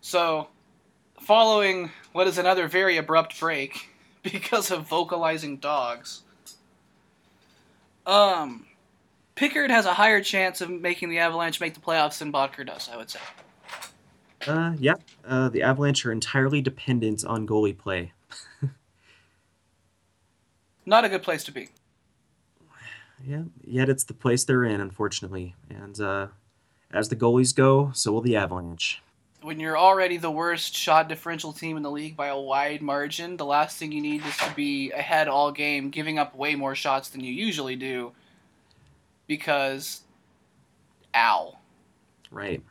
So, 0.04 0.48
following 1.18 1.90
what 2.12 2.26
is 2.26 2.36
another 2.36 2.68
very 2.68 2.98
abrupt 2.98 3.40
break 3.40 3.88
because 4.22 4.70
of 4.70 4.86
vocalizing 4.86 5.56
dogs, 5.56 6.24
um, 8.04 8.66
Pickard 9.34 9.70
has 9.70 9.86
a 9.86 9.94
higher 9.94 10.22
chance 10.22 10.60
of 10.60 10.68
making 10.68 11.08
the 11.08 11.20
Avalanche 11.20 11.58
make 11.58 11.72
the 11.72 11.80
playoffs 11.80 12.18
than 12.18 12.30
Boedker 12.30 12.66
does, 12.66 12.90
I 12.92 12.98
would 12.98 13.08
say. 13.08 13.20
Uh, 14.46 14.74
yeah. 14.78 14.96
Uh, 15.26 15.48
the 15.48 15.62
Avalanche 15.62 16.04
are 16.04 16.12
entirely 16.12 16.60
dependent 16.60 17.24
on 17.24 17.46
goalie 17.46 17.76
play. 17.76 18.12
Not 20.84 21.06
a 21.06 21.08
good 21.08 21.22
place 21.22 21.44
to 21.44 21.50
be. 21.50 21.70
Yeah. 23.26 23.44
Yet 23.66 23.88
it's 23.88 24.04
the 24.04 24.12
place 24.12 24.44
they're 24.44 24.64
in, 24.64 24.82
unfortunately. 24.82 25.54
And 25.70 25.98
uh, 25.98 26.26
as 26.92 27.08
the 27.08 27.16
goalies 27.16 27.56
go, 27.56 27.90
so 27.94 28.12
will 28.12 28.20
the 28.20 28.36
Avalanche. 28.36 29.00
When 29.44 29.60
you're 29.60 29.76
already 29.76 30.16
the 30.16 30.30
worst 30.30 30.74
shot 30.74 31.06
differential 31.06 31.52
team 31.52 31.76
in 31.76 31.82
the 31.82 31.90
league 31.90 32.16
by 32.16 32.28
a 32.28 32.38
wide 32.38 32.80
margin, 32.80 33.36
the 33.36 33.44
last 33.44 33.76
thing 33.76 33.92
you 33.92 34.00
need 34.00 34.24
is 34.24 34.34
to 34.38 34.50
be 34.54 34.90
ahead 34.92 35.28
all 35.28 35.52
game, 35.52 35.90
giving 35.90 36.18
up 36.18 36.34
way 36.34 36.54
more 36.54 36.74
shots 36.74 37.10
than 37.10 37.20
you 37.22 37.30
usually 37.30 37.76
do. 37.76 38.12
Because, 39.26 40.00
ow. 41.14 41.58
Right. 42.30 42.62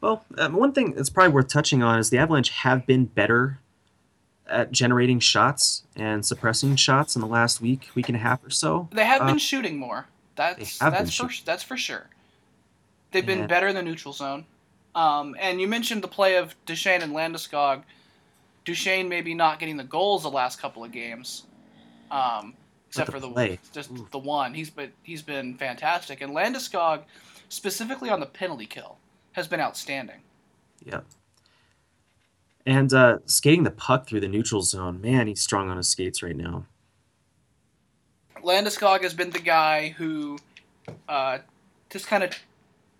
Well, 0.00 0.24
um, 0.36 0.54
one 0.54 0.72
thing 0.72 0.94
that's 0.94 1.10
probably 1.10 1.32
worth 1.32 1.46
touching 1.46 1.80
on 1.80 2.00
is 2.00 2.10
the 2.10 2.18
Avalanche 2.18 2.48
have 2.50 2.84
been 2.84 3.04
better 3.04 3.60
at 4.48 4.72
generating 4.72 5.20
shots 5.20 5.84
and 5.94 6.26
suppressing 6.26 6.74
shots 6.74 7.14
in 7.14 7.20
the 7.22 7.28
last 7.28 7.60
week, 7.60 7.88
week 7.94 8.08
and 8.08 8.16
a 8.16 8.18
half 8.18 8.44
or 8.44 8.50
so. 8.50 8.88
They 8.90 9.04
have 9.04 9.22
Uh, 9.22 9.26
been 9.26 9.38
shooting 9.38 9.78
more. 9.78 10.06
That's 10.34 10.80
that's 10.80 11.14
for 11.14 11.30
that's 11.44 11.62
for 11.62 11.76
sure. 11.76 12.08
They've 13.12 13.24
been 13.24 13.40
And- 13.40 13.48
better 13.48 13.68
in 13.68 13.76
the 13.76 13.82
neutral 13.82 14.12
zone. 14.12 14.44
Um, 14.94 15.36
and 15.40 15.60
you 15.60 15.68
mentioned 15.68 16.02
the 16.02 16.08
play 16.08 16.36
of 16.36 16.54
Duchene 16.66 17.02
and 17.02 17.12
Landeskog. 17.12 17.82
Duchene 18.64 19.08
maybe 19.08 19.34
not 19.34 19.58
getting 19.58 19.76
the 19.76 19.84
goals 19.84 20.22
the 20.22 20.30
last 20.30 20.60
couple 20.60 20.84
of 20.84 20.92
games, 20.92 21.44
um, 22.10 22.54
except 22.88 23.10
for 23.10 23.18
the 23.18 23.30
play. 23.30 23.58
just 23.72 23.90
Oof. 23.90 24.10
the 24.10 24.18
one. 24.18 24.54
He's 24.54 24.70
been 24.70 24.92
he's 25.02 25.22
been 25.22 25.56
fantastic, 25.56 26.20
and 26.20 26.32
Landeskog, 26.32 27.02
specifically 27.48 28.10
on 28.10 28.20
the 28.20 28.26
penalty 28.26 28.66
kill, 28.66 28.98
has 29.32 29.48
been 29.48 29.60
outstanding. 29.60 30.20
Yeah. 30.84 31.00
And 32.64 32.92
uh, 32.92 33.18
skating 33.26 33.64
the 33.64 33.72
puck 33.72 34.06
through 34.06 34.20
the 34.20 34.28
neutral 34.28 34.62
zone, 34.62 35.00
man, 35.00 35.26
he's 35.26 35.40
strong 35.40 35.68
on 35.68 35.76
his 35.76 35.88
skates 35.88 36.22
right 36.22 36.36
now. 36.36 36.66
Landeskog 38.44 39.02
has 39.02 39.14
been 39.14 39.30
the 39.30 39.40
guy 39.40 39.90
who 39.90 40.38
uh, 41.08 41.38
just 41.90 42.06
kind 42.06 42.22
of 42.22 42.30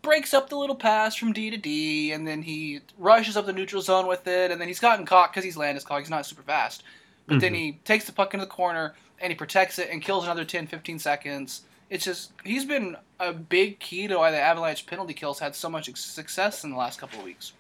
breaks 0.02 0.34
up 0.34 0.48
the 0.48 0.56
little 0.56 0.74
pass 0.76 1.14
from 1.14 1.32
D 1.32 1.50
to 1.50 1.56
D, 1.56 2.12
and 2.12 2.26
then 2.26 2.42
he 2.42 2.80
rushes 2.98 3.36
up 3.36 3.46
the 3.46 3.52
neutral 3.52 3.80
zone 3.82 4.06
with 4.06 4.26
it, 4.26 4.50
and 4.50 4.60
then 4.60 4.68
he's 4.68 4.80
gotten 4.80 5.06
caught 5.06 5.30
because 5.32 5.44
he's 5.44 5.56
Landeskog. 5.56 6.00
He's 6.00 6.10
not 6.10 6.26
super 6.26 6.42
fast. 6.42 6.82
But 7.26 7.40
then 7.40 7.52
Mhm. 7.52 7.56
he 7.56 7.72
takes 7.84 8.04
the 8.04 8.12
puck 8.12 8.34
into 8.34 8.44
the 8.44 8.50
corner, 8.50 8.94
and 9.20 9.30
he 9.32 9.36
protects 9.36 9.78
it 9.78 9.88
and 9.90 10.02
kills 10.02 10.24
another 10.24 10.44
10, 10.44 10.66
15 10.66 10.98
seconds. 10.98 11.62
It's 11.88 12.04
just, 12.04 12.32
he's 12.44 12.64
been 12.64 12.96
a 13.20 13.32
big 13.32 13.78
key 13.78 14.08
to 14.08 14.16
why 14.18 14.30
the 14.32 14.40
Avalanche 14.40 14.86
penalty 14.86 15.14
kills 15.14 15.38
had 15.38 15.54
so 15.54 15.68
much 15.70 15.94
success 15.96 16.64
in 16.64 16.70
the 16.70 16.76
last 16.76 16.98
couple 16.98 17.18
of 17.20 17.24
weeks. 17.24 17.52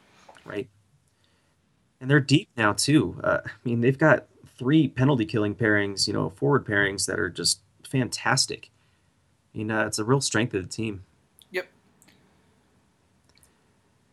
right? 0.44 0.68
And 2.00 2.10
they're 2.10 2.18
deep 2.18 2.48
now 2.56 2.72
too. 2.72 3.20
Uh, 3.22 3.38
I 3.44 3.50
mean, 3.62 3.80
they've 3.80 3.96
got 3.96 4.26
three 4.58 4.88
penalty 4.88 5.24
killing 5.24 5.54
pairings, 5.54 6.08
you 6.08 6.12
know, 6.12 6.30
forward 6.30 6.64
pairings 6.66 7.06
that 7.06 7.20
are 7.20 7.30
just 7.30 7.60
fantastic. 7.88 8.70
I 9.54 9.58
mean, 9.58 9.70
uh, 9.70 9.84
it's 9.86 10.00
a 10.00 10.04
real 10.04 10.20
strength 10.20 10.52
of 10.54 10.62
the 10.64 10.68
team. 10.68 11.04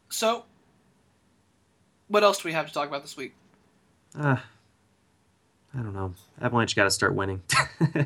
So, 0.09 0.45
what 2.07 2.23
else 2.23 2.41
do 2.41 2.47
we 2.49 2.53
have 2.53 2.67
to 2.67 2.73
talk 2.73 2.87
about 2.87 3.01
this 3.03 3.15
week? 3.15 3.33
Uh, 4.17 4.37
I 5.73 5.77
don't 5.77 5.93
know. 5.93 6.13
Avalanche 6.41 6.75
got 6.75 6.85
to 6.85 6.91
start 6.91 7.13
winning. 7.15 7.41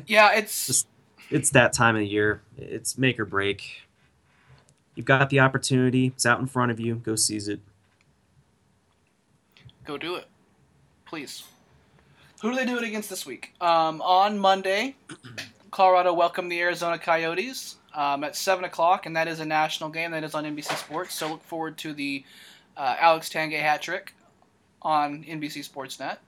Yeah, 0.06 0.32
it's. 0.34 0.66
Just- 0.66 0.86
it's 1.30 1.50
that 1.50 1.72
time 1.72 1.96
of 1.96 2.00
the 2.00 2.06
year. 2.06 2.42
It's 2.58 2.98
make 2.98 3.18
or 3.18 3.24
break. 3.24 3.82
You've 4.94 5.06
got 5.06 5.30
the 5.30 5.40
opportunity. 5.40 6.08
It's 6.08 6.26
out 6.26 6.38
in 6.38 6.46
front 6.46 6.70
of 6.70 6.78
you. 6.78 6.96
Go 6.96 7.16
seize 7.16 7.48
it. 7.48 7.60
Go 9.86 9.96
do 9.96 10.16
it, 10.16 10.26
please. 11.06 11.44
Who 12.42 12.50
do 12.50 12.56
they 12.56 12.66
do 12.66 12.76
it 12.76 12.84
against 12.84 13.08
this 13.10 13.24
week? 13.26 13.54
Um, 13.60 14.02
on 14.02 14.38
Monday, 14.38 14.96
Colorado 15.70 16.12
welcomed 16.12 16.52
the 16.52 16.60
Arizona 16.60 16.98
Coyotes 16.98 17.76
um, 17.94 18.24
at 18.24 18.36
seven 18.36 18.64
o'clock, 18.64 19.06
and 19.06 19.16
that 19.16 19.28
is 19.28 19.40
a 19.40 19.44
national 19.44 19.90
game 19.90 20.10
that 20.10 20.24
is 20.24 20.34
on 20.34 20.44
NBC 20.44 20.76
Sports. 20.76 21.14
So 21.14 21.28
look 21.28 21.44
forward 21.44 21.78
to 21.78 21.92
the 21.92 22.24
uh, 22.76 22.96
Alex 22.98 23.28
Tanguay 23.28 23.60
hat 23.60 23.82
trick 23.82 24.14
on 24.82 25.24
NBC 25.24 25.68
Sportsnet. 25.68 26.18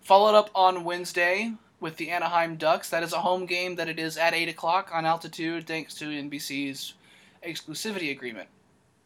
Followed 0.00 0.36
up 0.36 0.50
on 0.54 0.84
Wednesday 0.84 1.52
with 1.80 1.96
the 1.96 2.10
Anaheim 2.10 2.56
Ducks. 2.56 2.90
That 2.90 3.02
is 3.02 3.12
a 3.12 3.20
home 3.20 3.46
game 3.46 3.76
that 3.76 3.88
it 3.88 3.98
is 3.98 4.16
at 4.16 4.34
eight 4.34 4.48
o'clock 4.48 4.90
on 4.92 5.04
altitude, 5.04 5.66
thanks 5.66 5.94
to 5.96 6.06
NBC's 6.06 6.94
exclusivity 7.46 8.10
agreement. 8.10 8.48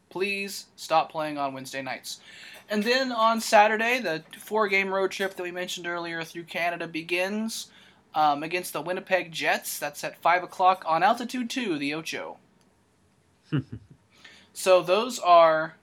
Please 0.09 0.67
stop 0.75 1.11
playing 1.11 1.37
on 1.37 1.53
Wednesday 1.53 1.81
nights. 1.81 2.19
And 2.69 2.83
then 2.83 3.11
on 3.11 3.41
Saturday, 3.41 3.99
the 3.99 4.23
four 4.37 4.67
game 4.67 4.93
road 4.93 5.11
trip 5.11 5.35
that 5.35 5.43
we 5.43 5.51
mentioned 5.51 5.87
earlier 5.87 6.23
through 6.23 6.43
Canada 6.43 6.87
begins 6.87 7.67
um, 8.13 8.43
against 8.43 8.73
the 8.73 8.81
Winnipeg 8.81 9.31
Jets. 9.31 9.79
That's 9.79 10.03
at 10.03 10.21
5 10.21 10.43
o'clock 10.43 10.83
on 10.87 11.03
Altitude 11.03 11.49
2, 11.49 11.77
the 11.77 11.93
Ocho. 11.93 12.37
so 14.53 14.81
those 14.81 15.19
are 15.19 15.75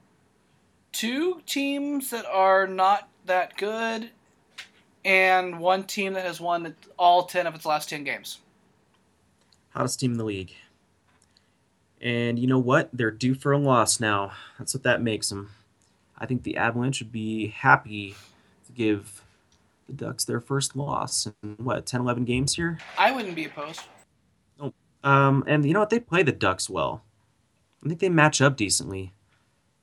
two 0.93 1.43
teams 1.47 2.11
that 2.11 2.27
are 2.27 2.67
not 2.67 3.09
that 3.27 3.57
good, 3.57 4.11
and 5.05 5.61
one 5.61 5.85
team 5.85 6.15
that 6.15 6.25
has 6.25 6.41
won 6.41 6.75
all 6.99 7.25
10 7.25 7.47
of 7.47 7.55
its 7.55 7.67
last 7.67 7.89
10 7.89 8.05
games. 8.05 8.39
Hottest 9.71 10.01
team 10.01 10.13
in 10.13 10.19
the 10.19 10.25
league. 10.25 10.55
And 12.01 12.39
you 12.39 12.47
know 12.47 12.59
what? 12.59 12.91
They're 12.93 13.11
due 13.11 13.35
for 13.35 13.53
a 13.53 13.59
loss 13.59 14.01
now. 14.01 14.33
That's 14.59 14.75
what 14.75 14.85
that 14.85 15.03
makes 15.03 15.29
them. 15.29 15.51
I 16.17 16.27
think 16.27 16.43
the 16.43 16.57
Avalanche 16.57 17.01
would 17.01 17.13
be 17.13 17.49
happy 17.49 18.17
to 18.67 18.73
give 18.73 19.23
the 19.89 19.95
Ducks 19.95 20.25
their 20.25 20.41
first 20.41 20.77
loss 20.77 21.27
in 21.43 21.57
what 21.57 21.87
10, 21.87 22.01
11 22.03 22.25
games 22.25 22.55
here. 22.55 22.79
I 22.97 23.11
wouldn't 23.11 23.35
be 23.35 23.47
opposed. 23.47 23.83
Um, 25.05 25.45
and 25.47 25.65
you 25.65 25.73
know 25.73 25.81
what? 25.81 25.91
They 25.91 26.01
play 26.01 26.23
the 26.23 26.33
Ducks 26.33 26.69
well. 26.69 27.03
I 27.85 27.89
think 27.89 28.01
they 28.01 28.09
match 28.09 28.41
up 28.43 28.57
decently. 28.57 29.15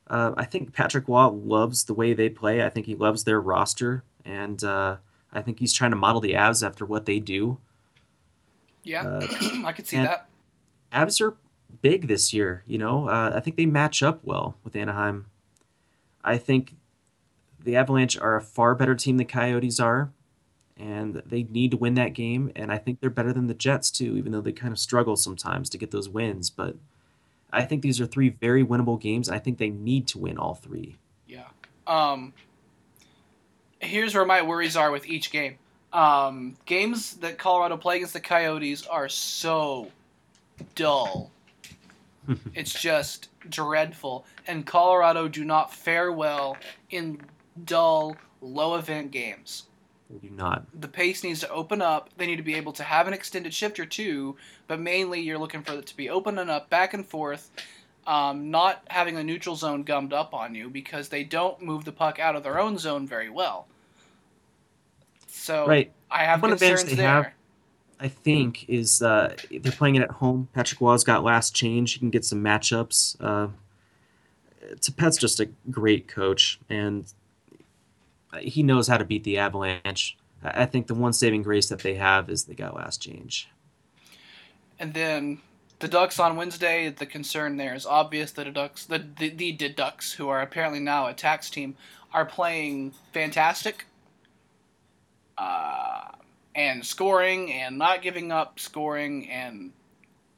Uh, 0.08 0.32
I 0.36 0.44
think 0.44 0.72
Patrick 0.74 1.08
Roy 1.08 1.26
loves 1.28 1.84
the 1.84 1.94
way 1.94 2.12
they 2.12 2.28
play. 2.28 2.62
I 2.64 2.68
think 2.68 2.84
he 2.86 2.94
loves 2.94 3.24
their 3.24 3.40
roster, 3.40 4.04
and 4.26 4.62
uh, 4.62 4.96
I 5.32 5.40
think 5.40 5.58
he's 5.58 5.72
trying 5.72 5.90
to 5.92 5.96
model 5.96 6.20
the 6.20 6.34
Avs 6.34 6.64
after 6.64 6.84
what 6.84 7.06
they 7.06 7.18
do. 7.18 7.58
Yeah, 8.84 9.02
Uh, 9.06 9.26
I 9.64 9.72
could 9.72 9.86
see 9.86 9.96
that. 9.96 10.28
Avs 10.92 11.20
are 11.20 11.34
big 11.80 12.06
this 12.08 12.32
year. 12.34 12.62
You 12.66 12.78
know, 12.78 13.08
uh, 13.08 13.32
I 13.34 13.40
think 13.40 13.56
they 13.56 13.66
match 13.66 14.02
up 14.02 14.20
well 14.22 14.56
with 14.62 14.76
Anaheim. 14.76 15.26
I 16.22 16.36
think 16.36 16.74
the 17.66 17.76
Avalanche 17.76 18.16
are 18.16 18.36
a 18.36 18.40
far 18.40 18.74
better 18.74 18.94
team 18.94 19.16
than 19.16 19.26
the 19.26 19.32
Coyotes 19.32 19.80
are, 19.80 20.12
and 20.78 21.20
they 21.26 21.42
need 21.42 21.72
to 21.72 21.76
win 21.76 21.94
that 21.94 22.14
game. 22.14 22.52
And 22.54 22.70
I 22.70 22.78
think 22.78 23.00
they're 23.00 23.10
better 23.10 23.32
than 23.32 23.48
the 23.48 23.54
Jets 23.54 23.90
too, 23.90 24.16
even 24.16 24.30
though 24.30 24.40
they 24.40 24.52
kind 24.52 24.72
of 24.72 24.78
struggle 24.78 25.16
sometimes 25.16 25.68
to 25.70 25.78
get 25.78 25.90
those 25.90 26.08
wins. 26.08 26.48
But 26.48 26.76
I 27.52 27.64
think 27.64 27.82
these 27.82 28.00
are 28.00 28.06
three 28.06 28.28
very 28.28 28.64
winnable 28.64 29.00
games. 29.00 29.28
I 29.28 29.40
think 29.40 29.58
they 29.58 29.70
need 29.70 30.06
to 30.08 30.18
win 30.18 30.38
all 30.38 30.54
three. 30.54 30.96
Yeah. 31.26 31.48
Um, 31.88 32.32
here's 33.80 34.14
where 34.14 34.24
my 34.24 34.42
worries 34.42 34.76
are 34.76 34.92
with 34.92 35.06
each 35.06 35.32
game. 35.32 35.58
Um, 35.92 36.54
games 36.66 37.14
that 37.16 37.36
Colorado 37.36 37.76
play 37.76 37.96
against 37.96 38.12
the 38.12 38.20
Coyotes 38.20 38.86
are 38.86 39.08
so 39.08 39.90
dull. 40.76 41.32
it's 42.54 42.80
just 42.80 43.28
dreadful. 43.48 44.24
And 44.46 44.64
Colorado 44.64 45.26
do 45.26 45.44
not 45.44 45.74
fare 45.74 46.12
well 46.12 46.56
in 46.90 47.20
dull, 47.64 48.16
low 48.40 48.74
event 48.76 49.10
games. 49.10 49.64
They 50.10 50.28
do 50.28 50.34
not. 50.34 50.64
The 50.80 50.86
pace 50.88 51.24
needs 51.24 51.40
to 51.40 51.50
open 51.50 51.82
up. 51.82 52.10
They 52.16 52.26
need 52.26 52.36
to 52.36 52.42
be 52.42 52.54
able 52.54 52.72
to 52.74 52.84
have 52.84 53.08
an 53.08 53.14
extended 53.14 53.52
shift 53.52 53.80
or 53.80 53.86
two, 53.86 54.36
but 54.68 54.78
mainly 54.78 55.20
you're 55.20 55.38
looking 55.38 55.62
for 55.62 55.72
it 55.74 55.86
to 55.86 55.96
be 55.96 56.08
opening 56.10 56.48
up 56.48 56.70
back 56.70 56.94
and 56.94 57.04
forth, 57.04 57.50
um, 58.06 58.50
not 58.50 58.82
having 58.88 59.16
the 59.16 59.24
neutral 59.24 59.56
zone 59.56 59.82
gummed 59.82 60.12
up 60.12 60.32
on 60.32 60.54
you 60.54 60.68
because 60.70 61.08
they 61.08 61.24
don't 61.24 61.60
move 61.60 61.84
the 61.84 61.90
puck 61.92 62.20
out 62.20 62.36
of 62.36 62.44
their 62.44 62.60
own 62.60 62.78
zone 62.78 63.04
very 63.06 63.30
well. 63.30 63.66
So 65.26 65.66
Right. 65.66 65.92
I 66.10 66.24
have 66.24 66.40
One 66.42 66.52
advantage 66.52 66.78
concerns 66.80 66.96
they 66.96 67.02
there. 67.02 67.22
have- 67.24 67.32
I 67.98 68.08
think 68.08 68.66
is 68.68 69.00
uh, 69.00 69.34
they're 69.50 69.72
playing 69.72 69.94
it 69.96 70.02
at 70.02 70.10
home. 70.10 70.48
Patrick 70.52 70.80
Roy's 70.82 71.02
got 71.02 71.24
last 71.24 71.54
change. 71.54 71.94
He 71.94 71.98
can 71.98 72.10
get 72.10 72.26
some 72.26 72.42
matchups. 72.44 73.16
Uh, 73.18 73.48
Tippett's 74.80 75.16
just 75.16 75.40
a 75.40 75.48
great 75.70 76.06
coach, 76.06 76.60
and 76.68 77.10
he 78.42 78.62
knows 78.62 78.88
how 78.88 78.98
to 78.98 79.04
beat 79.04 79.24
the 79.24 79.38
Avalanche. 79.38 80.16
I 80.42 80.66
think 80.66 80.86
the 80.86 80.94
one 80.94 81.12
saving 81.12 81.42
grace 81.42 81.68
that 81.68 81.80
they 81.80 81.94
have 81.94 82.28
is 82.30 82.44
they 82.44 82.54
got 82.54 82.76
last 82.76 83.02
change. 83.02 83.48
And 84.78 84.94
then 84.94 85.40
the 85.78 85.88
Ducks 85.88 86.20
on 86.20 86.36
Wednesday, 86.36 86.88
the 86.90 87.06
concern 87.06 87.56
there 87.56 87.74
is 87.74 87.86
obvious 87.86 88.32
the 88.32 88.44
Ducks, 88.44 88.86
the, 88.86 89.04
the, 89.18 89.30
the 89.30 89.52
Ducks, 89.52 90.12
who 90.12 90.28
are 90.28 90.40
apparently 90.40 90.80
now 90.80 91.06
a 91.06 91.14
tax 91.14 91.50
team, 91.50 91.76
are 92.12 92.24
playing 92.26 92.92
fantastic. 93.12 93.86
Uh, 95.36 96.08
and 96.54 96.84
scoring 96.84 97.52
and 97.52 97.76
not 97.76 98.00
giving 98.00 98.32
up 98.32 98.58
scoring 98.58 99.28
and 99.28 99.72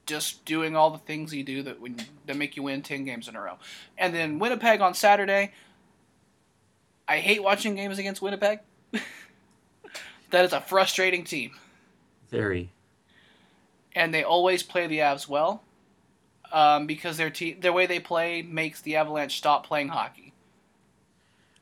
just 0.07 0.45
doing 0.45 0.75
all 0.75 0.91
the 0.91 0.99
things 0.99 1.33
you 1.33 1.45
do 1.45 1.63
that 1.63 1.81
when, 1.81 1.97
that 2.27 2.37
make 2.37 2.57
you 2.57 2.63
win 2.65 2.83
10 2.83 3.05
games 3.05 3.29
in 3.29 3.37
a 3.37 3.41
row. 3.41 3.59
And 3.97 4.13
then 4.13 4.39
Winnipeg 4.39 4.81
on 4.81 4.95
Saturday. 4.95 5.53
I 7.09 7.19
hate 7.19 7.43
watching 7.43 7.75
games 7.75 7.99
against 7.99 8.21
Winnipeg. 8.21 8.61
that 10.31 10.45
is 10.45 10.53
a 10.53 10.61
frustrating 10.61 11.25
team 11.25 11.53
Very. 12.31 12.71
and 13.95 14.13
they 14.13 14.23
always 14.23 14.63
play 14.63 14.87
the 14.87 14.99
Avs 14.99 15.27
well, 15.29 15.63
um, 16.53 16.87
because 16.87 17.17
their 17.17 17.31
te- 17.31 17.55
their 17.55 17.73
way 17.73 17.87
they 17.87 18.01
play 18.01 18.43
makes 18.43 18.81
the 18.83 18.97
Avalanche 18.97 19.37
stop 19.39 19.67
playing 19.67 19.89
hockey. 19.89 20.33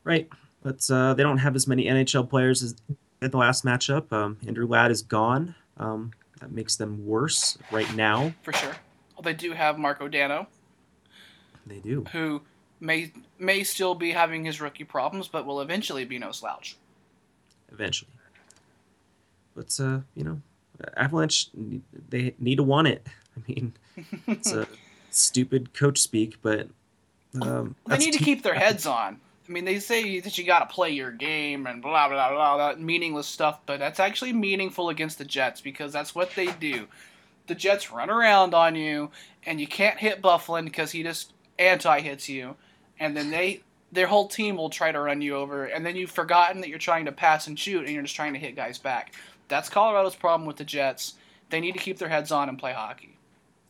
Right. 0.05 0.29
But 0.63 0.89
uh, 0.91 1.15
they 1.15 1.23
don't 1.23 1.39
have 1.39 1.55
as 1.57 1.67
many 1.69 1.85
NHL 1.87 2.29
players 2.29 2.63
as 2.63 2.75
in 3.23 3.31
the 3.31 3.37
last 3.39 3.65
matchup. 3.65 4.13
Um, 4.13 4.37
Andrew 4.47 4.67
Ladd 4.67 4.91
is 4.91 5.03
gone. 5.03 5.55
Um, 5.77 6.13
that 6.41 6.51
makes 6.53 6.77
them 6.77 7.07
worse 7.07 7.57
right 7.71 7.93
now. 7.95 8.33
for 8.43 8.53
sure. 8.53 8.75
Well, 9.15 9.23
they 9.23 9.33
do 9.33 9.53
have 9.53 9.79
Marko 9.79 10.07
Dano, 10.09 10.49
They 11.67 11.79
do. 11.79 12.05
who 12.13 12.43
may 12.81 13.13
may 13.39 13.65
still 13.65 13.95
be 13.95 14.13
having 14.13 14.45
his 14.45 14.61
rookie 14.61 14.85
problems, 14.85 15.29
but 15.29 15.47
will 15.47 15.61
eventually 15.61 16.05
be 16.05 16.19
no 16.19 16.33
slouch. 16.33 16.77
eventually. 17.73 18.11
But 19.55 19.79
uh, 19.81 20.01
you 20.15 20.25
know, 20.25 20.41
Avalanche 20.97 21.49
they 22.09 22.35
need 22.39 22.57
to 22.57 22.63
want 22.63 22.89
it. 22.89 23.07
I 23.37 23.41
mean, 23.49 23.73
it's 24.27 24.53
a 24.53 24.67
stupid 25.11 25.75
coach 25.75 25.99
speak, 25.99 26.37
but 26.43 26.69
Um, 27.41 27.77
They 27.87 27.99
need 27.99 28.13
to 28.15 28.25
keep 28.25 28.43
their 28.43 28.55
heads 28.55 28.87
on. 28.87 29.21
I 29.49 29.53
mean, 29.53 29.65
they 29.65 29.79
say 29.79 30.19
that 30.21 30.37
you 30.39 30.45
got 30.45 30.69
to 30.69 30.75
play 30.75 30.91
your 30.91 31.11
game 31.13 31.67
and 31.67 31.81
blah 31.83 32.09
blah 32.09 32.31
blah 32.31 32.57
that 32.57 32.81
meaningless 32.81 33.27
stuff, 33.27 33.61
but 33.67 33.79
that's 33.79 34.01
actually 34.01 34.33
meaningful 34.33 34.89
against 34.89 35.19
the 35.19 35.25
Jets 35.25 35.61
because 35.61 35.93
that's 35.93 36.15
what 36.15 36.31
they 36.35 36.47
do. 36.53 36.87
The 37.47 37.55
Jets 37.55 37.93
run 37.93 38.11
around 38.11 38.55
on 38.55 38.75
you, 38.75 39.11
and 39.45 39.61
you 39.61 39.67
can't 39.69 39.99
hit 39.99 40.21
Byfuglien 40.21 40.65
because 40.65 40.91
he 40.91 41.03
just 41.03 41.33
anti 41.59 42.01
hits 42.01 42.29
you, 42.29 42.57
and 42.99 43.17
then 43.17 43.31
they 43.31 43.63
their 43.93 44.07
whole 44.07 44.29
team 44.29 44.57
will 44.57 44.71
try 44.71 44.93
to 44.93 45.01
run 45.01 45.23
you 45.23 45.37
over, 45.37 45.67
and 45.67 45.85
then 45.85 45.97
you've 45.97 46.11
forgotten 46.11 46.61
that 46.61 46.69
you're 46.69 46.79
trying 46.79 47.05
to 47.05 47.13
pass 47.13 47.47
and 47.47 47.59
shoot, 47.59 47.85
and 47.85 47.91
you're 47.91 48.03
just 48.03 48.17
trying 48.17 48.33
to 48.33 48.39
hit 48.39 48.57
guys 48.57 48.79
back. 48.79 49.15
That's 49.49 49.69
Colorado's 49.69 50.17
problem 50.17 50.47
with 50.47 50.57
the 50.57 50.65
Jets. 50.65 51.15
They 51.51 51.61
need 51.61 51.73
to 51.73 51.79
keep 51.79 51.99
their 51.99 52.09
heads 52.09 52.33
on 52.33 52.49
and 52.49 52.59
play 52.59 52.73
hockey. 52.73 53.17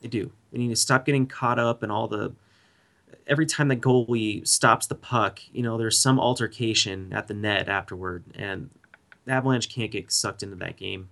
They 0.01 0.09
do. 0.09 0.33
They 0.53 0.59
need 0.59 0.68
to 0.68 0.77
stop 0.77 1.05
getting 1.05 1.27
caught 1.27 1.59
up 1.59 1.83
in 1.83 1.91
all 1.91 2.09
the. 2.09 2.33
Every 3.27 3.47
time 3.47 3.68
the 3.68 3.77
goalie 3.77 4.47
stops 4.47 4.87
the 4.87 4.95
puck, 4.95 5.41
you 5.53 5.62
know, 5.62 5.77
there's 5.79 5.99
some 5.99 6.18
altercation 6.20 7.12
at 7.12 7.27
the 7.27 7.35
net 7.35 7.68
afterward, 7.68 8.24
and 8.35 8.70
the 9.24 9.33
Avalanche 9.33 9.68
can't 9.68 9.91
get 9.91 10.11
sucked 10.12 10.43
into 10.43 10.57
that 10.57 10.77
game. 10.77 11.09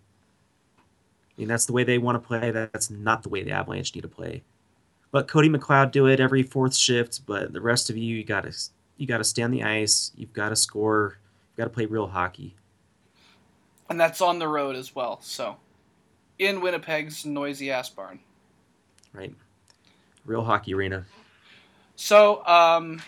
I 0.79 1.41
mean, 1.41 1.49
that's 1.49 1.67
the 1.67 1.73
way 1.73 1.83
they 1.83 1.99
want 1.99 2.23
to 2.23 2.27
play. 2.27 2.51
That's 2.53 2.91
not 2.91 3.25
the 3.25 3.29
way 3.29 3.43
the 3.43 3.51
Avalanche 3.51 3.95
need 3.95 4.03
to 4.03 4.09
play. 4.09 4.43
But 5.15 5.29
Cody 5.29 5.49
McLeod 5.49 5.93
do 5.93 6.09
it 6.09 6.19
every 6.19 6.43
fourth 6.43 6.75
shift. 6.75 7.25
But 7.25 7.53
the 7.53 7.61
rest 7.61 7.89
of 7.89 7.97
you, 7.97 8.17
you 8.17 8.25
gotta 8.25 8.53
you 8.97 9.07
gotta 9.07 9.23
stay 9.23 9.43
on 9.43 9.53
the 9.53 9.63
ice. 9.63 10.11
You've 10.17 10.33
got 10.33 10.49
to 10.49 10.57
score. 10.57 11.19
You've 11.53 11.57
got 11.57 11.65
to 11.67 11.71
play 11.71 11.87
real 11.87 12.09
hockey. 12.09 12.57
And 13.89 14.01
that's 14.01 14.21
on 14.21 14.41
the 14.41 14.49
road 14.49 14.75
as 14.75 14.93
well. 14.93 15.21
So, 15.23 15.59
in 16.41 16.61
Winnipeg's 16.61 17.25
noisy 17.25 17.71
ass 17.71 17.91
barn. 17.91 18.19
Right. 19.13 19.33
Real 20.27 20.43
hockey 20.43 20.75
arena. 20.75 21.05
So, 21.95 22.45
um, 22.45 23.01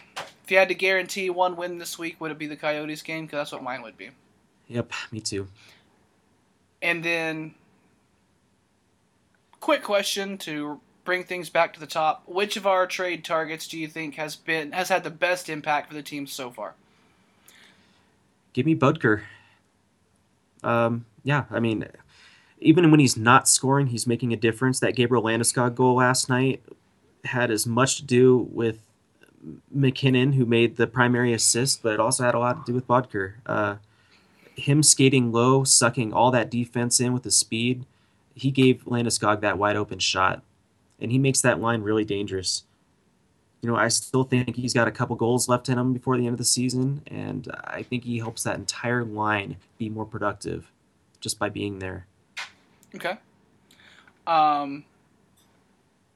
if 0.45 0.51
you 0.53 0.59
had 0.59 0.69
to 0.69 0.77
guarantee 0.77 1.29
one 1.31 1.57
win 1.57 1.79
this 1.79 1.99
week, 1.99 2.21
would 2.21 2.31
it 2.31 2.39
be 2.39 2.47
the 2.47 2.55
Coyotes 2.55 3.03
game? 3.03 3.25
Because 3.27 3.39
that's 3.39 3.53
what 3.53 3.65
mine 3.65 3.83
would 3.83 3.97
be. 3.97 4.11
Yep, 4.69 4.93
me 5.11 5.19
too. 5.19 5.49
And 6.81 7.03
then, 7.03 7.57
quick 9.59 9.83
question 9.83 10.39
to 10.39 10.81
bring 11.07 11.25
things 11.25 11.49
back 11.49 11.73
to 11.75 11.81
the 11.81 11.87
top: 11.87 12.23
Which 12.27 12.57
of 12.57 12.67
our 12.67 12.87
trade 12.87 13.25
targets 13.25 13.67
do 13.67 13.79
you 13.79 13.89
think 13.89 14.17
has 14.17 14.37
been 14.37 14.73
has 14.73 14.89
had 14.89 15.05
the 15.05 15.11
best 15.11 15.49
impact 15.49 15.89
for 15.89 15.95
the 15.95 16.03
team 16.03 16.27
so 16.27 16.51
far? 16.51 16.75
Give 18.53 18.67
me 18.67 18.75
Boedker. 18.75 19.23
Um, 20.63 21.07
yeah, 21.25 21.45
I 21.51 21.61
mean, 21.61 21.87
even 22.59 22.91
when 22.91 23.01
he's 23.01 23.17
not 23.17 23.49
scoring, 23.49 23.89
he's 23.89 24.07
making 24.07 24.33
a 24.33 24.37
difference. 24.37 24.81
That 24.81 24.97
Gabriel 24.97 25.25
Landeskog 25.25 25.75
goal 25.75 25.97
last 25.97 26.29
night 26.29 26.63
had 27.25 27.51
as 27.51 27.67
much 27.67 27.97
to 27.97 28.05
do 28.05 28.49
with 28.51 28.79
MacKinnon, 29.71 30.33
who 30.33 30.45
made 30.45 30.77
the 30.77 30.87
primary 30.87 31.33
assist, 31.33 31.83
but 31.83 31.93
it 31.93 32.01
also 32.01 32.25
had 32.25 32.35
a 32.35 32.39
lot 32.39 32.65
to 32.65 32.73
do 32.73 32.75
with 32.75 32.87
Boedker. 32.87 33.35
Uh, 33.45 33.77
him 34.57 34.83
skating 34.83 35.33
low, 35.33 35.65
sucking 35.65 36.13
all 36.13 36.31
that 36.31 36.51
defense 36.51 36.99
in 36.99 37.13
with 37.13 37.25
his 37.25 37.37
speed, 37.37 37.85
he 38.35 38.51
gave 38.51 38.85
Landeskog 38.85 39.41
that 39.41 39.59
wide 39.59 39.77
open 39.77 39.99
shot, 39.99 40.43
and 41.01 41.11
he 41.11 41.19
makes 41.19 41.41
that 41.43 41.61
line 41.61 41.83
really 41.83 42.05
dangerous. 42.05 42.65
You 43.63 43.71
know, 43.71 43.77
I 43.77 43.89
still 43.89 44.25
think 44.25 44.55
he's 44.55 44.75
got 44.75 44.87
a 44.87 44.93
couple 44.93 45.17
goals 45.17 45.49
left 45.49 45.69
in 45.69 45.79
him 45.79 45.93
before 45.93 46.17
the 46.17 46.27
end 46.27 46.35
of 46.35 46.39
the 46.39 46.45
season, 46.45 47.03
and 47.07 47.51
I 47.65 47.83
think 47.83 48.05
he 48.05 48.19
helps 48.19 48.43
that 48.45 48.57
entire 48.57 49.05
line 49.05 49.57
be 49.79 49.89
more 49.89 50.05
productive 50.05 50.71
just 51.21 51.39
by 51.39 51.49
being 51.49 51.79
there. 51.79 52.07
Okay. 52.95 53.17
Um, 54.27 54.85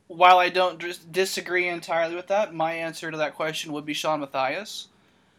while 0.07 0.39
I 0.39 0.49
don't 0.49 0.83
disagree 1.13 1.69
entirely 1.69 2.15
with 2.15 2.29
that, 2.29 2.55
my 2.55 2.73
answer 2.73 3.11
to 3.11 3.17
that 3.19 3.35
question 3.35 3.73
would 3.73 3.87
be 3.87 3.95
Shawn 3.95 4.21
Matthias. 4.21 4.89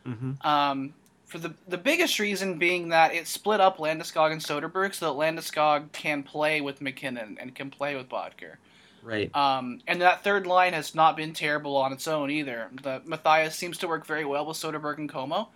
Mm-hmm. 0.05 0.45
Um, 0.45 0.93
for 1.25 1.37
the 1.37 1.53
the 1.67 1.77
biggest 1.77 2.19
reason 2.19 2.57
being 2.57 2.89
that 2.89 3.13
it 3.13 3.27
split 3.27 3.61
up 3.61 3.77
Landeskog 3.77 4.31
and 4.31 4.41
Soderberg 4.41 4.93
so 4.93 5.13
that 5.13 5.19
Landeskog 5.19 5.91
can 5.93 6.23
play 6.23 6.59
with 6.59 6.81
MacKinnon 6.81 7.37
and 7.39 7.55
can 7.55 7.69
play 7.69 7.95
with 7.95 8.09
Boedker. 8.09 8.55
Right. 9.03 9.35
Um, 9.35 9.81
and 9.87 10.01
that 10.01 10.23
third 10.23 10.45
line 10.45 10.73
has 10.73 10.93
not 10.93 11.17
been 11.17 11.33
terrible 11.33 11.75
on 11.77 11.91
its 11.91 12.07
own 12.07 12.29
either. 12.29 12.69
The 12.83 13.01
Matthias 13.05 13.55
seems 13.55 13.77
to 13.79 13.87
work 13.87 14.05
very 14.05 14.25
well 14.25 14.45
with 14.45 14.57
Soderberg 14.57 14.97
and 14.97 15.11
Comeau. 15.11 15.47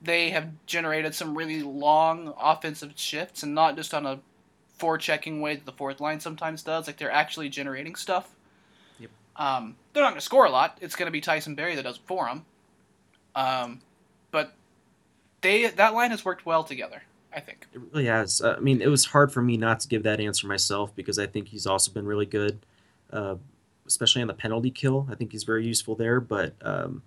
They 0.00 0.30
have 0.30 0.48
generated 0.66 1.14
some 1.14 1.36
really 1.36 1.62
long 1.62 2.34
offensive 2.38 2.92
shifts, 2.96 3.42
and 3.42 3.54
not 3.54 3.76
just 3.76 3.94
on 3.94 4.04
a 4.04 4.20
forechecking 4.78 5.40
way 5.40 5.54
that 5.54 5.64
the 5.64 5.72
fourth 5.72 6.00
line 6.00 6.20
sometimes 6.20 6.62
does. 6.62 6.86
Like 6.86 6.96
they're 6.96 7.10
actually 7.10 7.48
generating 7.48 7.94
stuff. 7.94 8.28
Yep. 8.98 9.10
Um, 9.36 9.76
they're 9.92 10.02
not 10.02 10.10
going 10.10 10.20
to 10.20 10.24
score 10.24 10.44
a 10.44 10.50
lot. 10.50 10.78
It's 10.80 10.96
going 10.96 11.06
to 11.06 11.12
be 11.12 11.20
Tyson 11.20 11.54
Barrie 11.54 11.76
that 11.76 11.84
does 11.84 11.96
it 11.96 12.02
for 12.06 12.26
them. 12.26 12.44
Um, 13.34 13.80
but 14.30 14.54
they 15.40 15.68
that 15.68 15.94
line 15.94 16.10
has 16.10 16.24
worked 16.24 16.44
well 16.44 16.64
together. 16.64 17.02
I 17.34 17.40
think. 17.40 17.66
It 17.72 17.80
really 17.92 18.06
has. 18.06 18.40
Uh, 18.40 18.56
I 18.58 18.60
mean, 18.60 18.82
it 18.82 18.88
was 18.88 19.06
hard 19.06 19.32
for 19.32 19.40
me 19.40 19.56
not 19.56 19.80
to 19.80 19.88
give 19.88 20.02
that 20.02 20.20
answer 20.20 20.46
myself 20.46 20.94
because 20.94 21.18
I 21.18 21.26
think 21.26 21.48
he's 21.48 21.66
also 21.66 21.90
been 21.90 22.06
really 22.06 22.26
good, 22.26 22.58
uh, 23.12 23.36
especially 23.86 24.22
on 24.22 24.28
the 24.28 24.34
penalty 24.34 24.70
kill. 24.70 25.06
I 25.10 25.14
think 25.14 25.32
he's 25.32 25.44
very 25.44 25.66
useful 25.66 25.94
there, 25.94 26.20
but 26.20 26.54
um, 26.62 27.02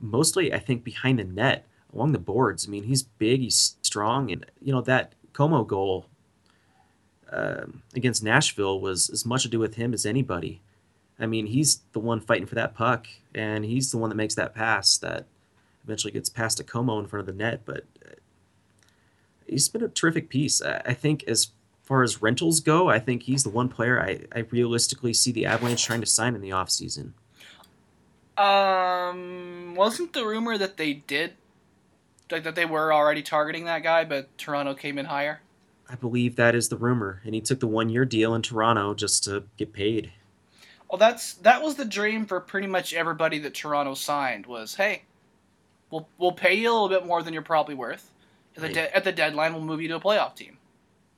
mostly 0.00 0.52
I 0.52 0.58
think 0.58 0.84
behind 0.84 1.18
the 1.18 1.24
net, 1.24 1.66
along 1.94 2.12
the 2.12 2.18
boards. 2.18 2.66
I 2.66 2.70
mean, 2.70 2.84
he's 2.84 3.02
big, 3.02 3.40
he's 3.40 3.76
strong, 3.82 4.30
and 4.30 4.44
you 4.60 4.72
know 4.72 4.82
that 4.82 5.14
Comeau 5.32 5.66
goal 5.66 6.06
um 7.30 7.82
against 7.94 8.22
Nashville 8.22 8.80
was 8.80 9.10
as 9.10 9.26
much 9.26 9.42
to 9.42 9.48
do 9.48 9.58
with 9.58 9.74
him 9.74 9.92
as 9.92 10.06
anybody. 10.06 10.60
I 11.20 11.26
mean, 11.26 11.46
he's 11.46 11.80
the 11.92 12.00
one 12.00 12.20
fighting 12.20 12.46
for 12.46 12.54
that 12.54 12.74
puck, 12.74 13.08
and 13.34 13.64
he's 13.64 13.90
the 13.90 13.98
one 13.98 14.08
that 14.10 14.16
makes 14.16 14.34
that 14.36 14.54
pass 14.54 14.96
that 14.98 15.26
eventually 15.84 16.12
gets 16.12 16.28
past 16.28 16.58
to 16.58 16.64
Comeau 16.64 17.00
in 17.00 17.06
front 17.06 17.28
of 17.28 17.34
the 17.34 17.44
net. 17.44 17.62
But 17.64 17.84
uh, 18.04 18.14
he's 19.46 19.68
been 19.68 19.82
a 19.82 19.88
terrific 19.88 20.28
piece. 20.28 20.62
I, 20.62 20.82
I 20.86 20.94
think 20.94 21.24
as 21.24 21.48
far 21.88 22.02
as 22.02 22.20
rentals 22.20 22.60
go, 22.60 22.88
I 22.88 22.98
think 22.98 23.22
he's 23.22 23.42
the 23.42 23.50
one 23.50 23.68
player 23.70 23.98
I, 24.00 24.20
I 24.34 24.40
realistically 24.50 25.14
see 25.14 25.32
the 25.32 25.46
Avalanche 25.46 25.82
trying 25.84 26.00
to 26.02 26.06
sign 26.06 26.34
in 26.34 26.42
the 26.42 26.50
offseason. 26.50 27.12
Um, 28.36 29.74
wasn't 29.74 30.12
the 30.12 30.24
rumor 30.24 30.56
that 30.58 30.76
they 30.76 30.92
did, 30.92 31.32
like 32.30 32.44
that 32.44 32.54
they 32.54 32.66
were 32.66 32.92
already 32.92 33.22
targeting 33.22 33.64
that 33.64 33.82
guy, 33.82 34.04
but 34.04 34.36
Toronto 34.38 34.74
came 34.74 34.98
in 34.98 35.06
higher? 35.06 35.40
I 35.90 35.94
believe 35.94 36.36
that 36.36 36.54
is 36.54 36.68
the 36.68 36.76
rumor, 36.76 37.22
and 37.24 37.34
he 37.34 37.40
took 37.40 37.58
the 37.60 37.66
one 37.66 37.88
year 37.88 38.04
deal 38.04 38.34
in 38.34 38.42
Toronto 38.42 38.92
just 38.94 39.24
to 39.24 39.44
get 39.56 39.72
paid. 39.72 40.12
Well, 40.90 40.98
that's 40.98 41.34
that 41.34 41.62
was 41.62 41.76
the 41.76 41.84
dream 41.86 42.26
for 42.26 42.38
pretty 42.40 42.66
much 42.66 42.92
everybody 42.92 43.38
that 43.40 43.54
Toronto 43.54 43.94
signed. 43.94 44.44
Was 44.46 44.74
hey, 44.74 45.02
we'll 45.90 46.06
we'll 46.18 46.32
pay 46.32 46.54
you 46.54 46.70
a 46.70 46.72
little 46.72 46.88
bit 46.90 47.06
more 47.06 47.22
than 47.22 47.32
you're 47.32 47.42
probably 47.42 47.74
worth. 47.74 48.10
At 48.56 48.60
the, 48.60 48.66
Right. 48.68 48.74
de- 48.74 48.96
at 48.96 49.04
the 49.04 49.12
deadline, 49.12 49.54
we'll 49.54 49.64
move 49.64 49.80
you 49.80 49.88
to 49.88 49.96
a 49.96 50.00
playoff 50.00 50.34
team. 50.36 50.57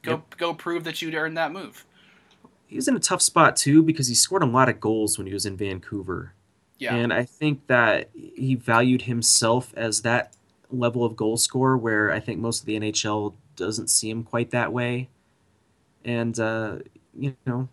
Go 0.03 0.13
Yep. 0.13 0.37
go 0.39 0.55
prove 0.55 0.85
that 0.85 1.03
you'd 1.03 1.15
earned 1.15 1.37
that 1.37 1.53
move. 1.53 1.85
He 2.67 2.77
was 2.77 2.89
in 2.89 2.97
a 2.97 3.01
tough 3.01 3.21
spot 3.23 3.57
too 3.57 3.83
because 3.83 4.07
he 4.09 4.15
scored 4.15 4.43
a 4.43 4.47
lot 4.47 4.69
of 4.69 4.81
goals 4.81 5.19
when 5.19 5.27
he 5.27 5.33
was 5.33 5.45
in 5.45 5.57
Vancouver. 5.57 6.33
Yeah. 6.79 6.95
And 6.95 7.13
I 7.13 7.25
think 7.25 7.67
that 7.67 8.09
he 8.15 8.55
valued 8.55 9.03
himself 9.03 9.75
as 9.77 10.03
that 10.03 10.35
level 10.71 11.05
of 11.05 11.17
goal 11.17 11.37
scorer 11.37 11.77
where 11.77 12.13
I 12.13 12.21
think 12.21 12.39
most 12.39 12.61
of 12.61 12.67
the 12.67 12.77
NHL 12.79 13.35
doesn't 13.57 13.89
see 13.89 14.09
him 14.09 14.23
quite 14.23 14.51
that 14.53 14.73
way. 14.73 15.09
And, 16.05 16.39
uh, 16.41 16.79
you 17.19 17.37
know, 17.45 17.69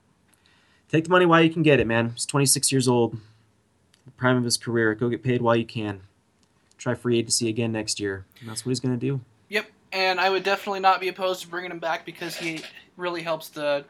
take 0.90 1.06
the 1.06 1.10
money 1.10 1.26
while 1.26 1.42
you 1.42 1.50
can 1.50 1.64
get 1.64 1.80
it, 1.80 1.88
man. 1.88 2.10
He's 2.10 2.26
26 2.26 2.72
years 2.72 2.88
old, 2.88 3.18
prime 4.18 4.36
of 4.36 4.44
his 4.44 4.58
career. 4.58 4.94
Go 4.96 5.08
get 5.10 5.24
paid 5.24 5.42
while 5.42 5.56
you 5.56 5.66
can. 5.66 6.02
Try 6.78 6.96
free 6.96 7.20
agency 7.20 7.48
again 7.48 7.72
next 7.72 8.00
year. 8.00 8.26
And 8.42 8.50
that's 8.50 8.66
what 8.66 8.72
he's 8.72 8.80
going 8.82 9.00
to 9.00 9.06
do. 9.06 9.22
And 9.92 10.20
I 10.20 10.30
would 10.30 10.44
definitely 10.44 10.82
not 10.82 11.00
be 11.00 11.08
opposed 11.08 11.42
to 11.42 11.48
bringing 11.48 11.72
him 11.72 11.80
back 11.80 12.06
because 12.06 12.36
he 12.36 12.62
really 12.98 13.22
helps 13.22 13.50
the 13.50 13.86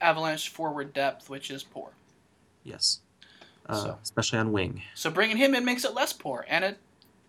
Avalanche 0.00 0.48
forward 0.48 0.92
depth, 0.92 1.28
which 1.28 1.50
is 1.50 1.62
poor. 1.62 1.90
Yes. 2.62 3.00
Uh, 3.66 3.74
So. 3.74 3.98
Especially 4.02 4.38
on 4.38 4.52
wing. 4.52 4.82
So 4.94 5.10
bringing 5.10 5.36
him 5.36 5.54
in 5.54 5.64
makes 5.64 5.84
it 5.84 5.94
less 5.94 6.12
poor, 6.12 6.44
and 6.48 6.64
it 6.64 6.78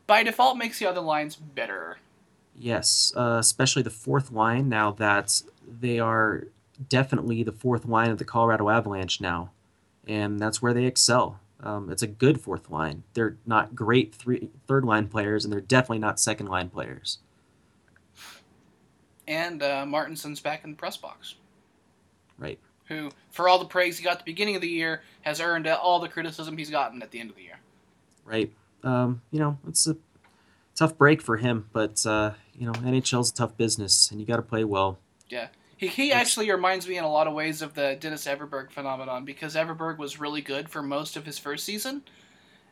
by 0.08 0.24
default 0.24 0.58
makes 0.58 0.80
the 0.80 0.86
other 0.86 1.02
lines 1.02 1.36
better. 1.36 1.98
Yes, 2.58 3.12
uh, 3.18 3.38
especially 3.40 3.82
the 3.82 3.90
fourth 3.90 4.32
line 4.32 4.70
now 4.70 4.92
that 4.92 5.42
they 5.68 6.00
are 6.00 6.48
definitely 6.90 7.44
the 7.44 7.52
fourth 7.52 7.86
line 7.86 8.10
of 8.12 8.18
the 8.18 8.26
Colorado 8.26 8.70
Avalanche 8.70 9.20
now, 9.20 9.52
and 10.08 10.40
that's 10.40 10.62
where 10.62 10.74
they 10.74 10.86
excel. 10.86 11.40
Um, 11.62 11.90
it's 11.90 12.04
a 12.04 12.08
good 12.08 12.40
fourth 12.40 12.70
line. 12.70 13.04
They're 13.14 13.38
not 13.46 13.76
great 13.76 14.14
three 14.14 14.50
third 14.68 14.86
line 14.86 15.08
players, 15.08 15.44
and 15.44 15.52
they're 15.52 15.62
definitely 15.62 16.00
not 16.00 16.20
second 16.20 16.48
line 16.48 16.70
players. 16.70 17.20
And 19.28 19.62
uh, 19.64 19.86
Martinsen's 19.86 20.40
back 20.40 20.64
in 20.64 20.72
the 20.72 20.78
press 20.78 20.98
box, 20.98 21.36
Right. 22.38 22.60
who, 22.88 23.10
for 23.32 23.50
all 23.50 23.58
the 23.60 23.66
praise 23.66 23.98
he 23.98 24.04
got 24.04 24.14
at 24.14 24.18
the 24.20 24.24
beginning 24.26 24.56
of 24.56 24.62
the 24.62 24.68
year, 24.70 25.02
has 25.22 25.42
earned 25.42 25.68
all 25.68 26.00
the 26.00 26.10
criticism 26.10 26.58
he's 26.58 26.70
gotten 26.70 27.02
at 27.02 27.12
the 27.12 27.20
end 27.20 27.30
of 27.32 27.36
the 27.36 27.42
year. 27.44 27.60
Right. 28.24 28.52
Um, 28.84 29.22
you 29.32 29.40
know, 29.40 29.58
it's 29.68 29.88
a 29.88 29.98
tough 30.76 30.98
break 30.98 31.22
for 31.22 31.38
him, 31.38 31.68
but 31.74 32.06
uh, 32.06 32.32
you 32.54 32.66
know, 32.68 32.74
NHL's 32.74 33.32
a 33.32 33.34
tough 33.34 33.58
business, 33.58 34.12
and 34.12 34.20
you 34.20 34.28
got 34.28 34.36
to 34.38 34.42
play 34.44 34.64
well. 34.64 35.00
Yeah. 35.30 35.48
He, 35.78 35.88
he 35.88 36.12
actually 36.14 36.50
reminds 36.52 36.88
me 36.88 36.98
in 36.98 37.04
a 37.04 37.12
lot 37.12 37.28
of 37.28 37.34
ways 37.34 37.62
of 37.62 37.74
the 37.74 37.98
Dennis 38.00 38.26
Everberg 38.26 38.72
phenomenon 38.72 39.26
because 39.26 39.56
Everberg 39.56 39.98
was 39.98 40.20
really 40.20 40.42
good 40.42 40.70
for 40.70 40.82
most 40.82 41.18
of 41.18 41.26
his 41.26 41.38
first 41.40 41.66
season, 41.66 42.04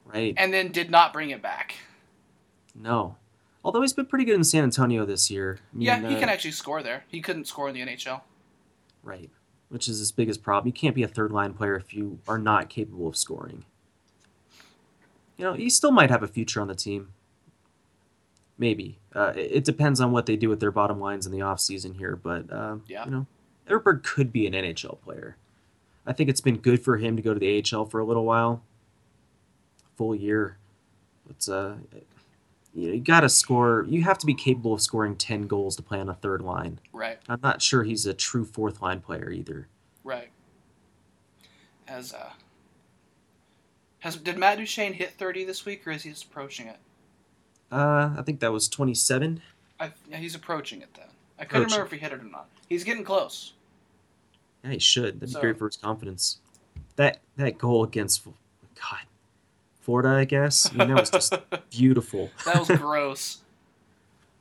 Right. 0.05 0.33
and 0.37 0.53
then 0.53 0.71
did 0.71 0.89
not 0.91 1.11
bring 1.13 1.31
it 1.31 1.41
back. 1.41 1.75
No. 2.75 3.17
Although 3.63 3.81
he's 3.81 3.93
been 3.93 4.05
pretty 4.05 4.25
good 4.25 4.35
in 4.35 4.43
San 4.43 4.63
Antonio 4.63 5.05
this 5.05 5.31
year. 5.31 5.59
I 5.73 5.77
mean, 5.77 5.85
yeah, 5.85 5.99
he 6.09 6.15
uh, 6.15 6.19
can 6.19 6.29
actually 6.29 6.51
score 6.51 6.83
there. 6.83 7.05
He 7.07 7.21
couldn't 7.21 7.45
score 7.45 7.69
in 7.69 7.73
the 7.75 7.81
NHL. 7.81 8.21
Right. 9.03 9.29
Which 9.69 9.87
is 9.87 9.99
his 9.99 10.11
biggest 10.11 10.43
problem. 10.43 10.67
You 10.67 10.73
can't 10.73 10.95
be 10.95 11.03
a 11.03 11.07
third 11.07 11.31
line 11.31 11.53
player 11.53 11.75
if 11.75 11.93
you 11.93 12.19
are 12.27 12.37
not 12.37 12.69
capable 12.69 13.07
of 13.07 13.15
scoring. 13.15 13.65
You 15.37 15.45
know, 15.45 15.53
he 15.53 15.69
still 15.69 15.91
might 15.91 16.09
have 16.11 16.23
a 16.23 16.27
future 16.27 16.61
on 16.61 16.67
the 16.67 16.75
team. 16.75 17.13
Maybe. 18.57 18.99
Uh, 19.15 19.33
it, 19.35 19.51
it 19.51 19.63
depends 19.65 19.99
on 19.99 20.11
what 20.11 20.25
they 20.25 20.35
do 20.35 20.49
with 20.49 20.59
their 20.59 20.71
bottom 20.71 20.99
lines 20.99 21.25
in 21.25 21.31
the 21.31 21.39
offseason 21.39 21.97
here, 21.97 22.15
but, 22.15 22.51
uh, 22.51 22.77
Yeah. 22.87 23.05
you 23.05 23.11
know, 23.11 23.25
Everberg 23.67 24.03
could 24.03 24.31
be 24.31 24.45
an 24.45 24.53
NHL 24.53 25.01
player. 25.01 25.37
I 26.05 26.13
think 26.13 26.29
it's 26.29 26.41
been 26.41 26.57
good 26.57 26.83
for 26.83 26.97
him 26.97 27.15
to 27.15 27.21
go 27.21 27.33
to 27.33 27.39
the 27.39 27.63
AHL 27.73 27.85
for 27.85 27.99
a 27.99 28.05
little 28.05 28.25
while. 28.25 28.61
Full 29.95 30.13
year. 30.15 30.57
But, 31.25 31.51
uh, 31.51 31.75
you, 32.73 32.87
know, 32.87 32.93
you 32.95 33.01
got 33.01 33.21
to 33.21 33.29
score. 33.29 33.85
You 33.87 34.03
have 34.03 34.17
to 34.19 34.25
be 34.25 34.33
capable 34.33 34.73
of 34.73 34.81
scoring 34.81 35.15
10 35.15 35.47
goals 35.47 35.75
to 35.75 35.83
play 35.83 35.99
on 35.99 36.09
a 36.09 36.13
third 36.13 36.41
line. 36.41 36.79
Right, 36.91 37.19
I'm 37.29 37.39
not 37.41 37.61
sure 37.61 37.83
he's 37.83 38.05
a 38.05 38.13
true 38.13 38.45
fourth 38.45 38.81
line 38.81 39.01
player 39.01 39.29
either. 39.29 39.67
right. 40.03 40.29
As 41.87 42.13
uh, 42.13 42.31
has 43.99 44.15
did 44.15 44.37
Matt 44.37 44.57
Duchene 44.57 44.93
hit 44.93 45.11
thirty 45.11 45.43
this 45.43 45.65
week, 45.65 45.85
or 45.85 45.91
is 45.91 46.03
he 46.03 46.09
just 46.11 46.23
approaching 46.25 46.67
it? 46.67 46.77
Uh, 47.71 48.11
I 48.17 48.21
think 48.23 48.39
that 48.39 48.51
was 48.51 48.69
27. 48.69 49.41
I, 49.79 49.91
yeah, 50.09 50.17
he's 50.17 50.35
approaching 50.35 50.81
it 50.81 50.93
then. 50.93 51.07
I 51.39 51.45
couldn't 51.45 51.65
remember 51.65 51.85
if 51.85 51.91
he 51.91 51.97
hit 51.97 52.13
it 52.13 52.21
or 52.21 52.23
not. 52.23 52.47
He's 52.69 52.83
getting 52.83 53.03
close. 53.03 53.53
Yeah, 54.63 54.71
he 54.71 54.79
should. 54.79 55.19
That'd 55.19 55.35
be 55.35 55.41
great 55.41 55.57
for 55.57 55.65
his 55.65 55.75
confidence. 55.77 56.37
That 56.95 57.19
that 57.37 57.57
goal 57.57 57.83
against 57.83 58.23
God, 58.25 59.01
Florida, 59.83 60.09
I 60.09 60.23
guess. 60.23 60.71
I 60.71 60.77
mean, 60.77 60.87
that 60.87 60.99
was 60.99 61.09
just 61.09 61.35
beautiful. 61.69 62.31
That 62.45 62.57
was 62.57 62.67
gross. 62.79 63.41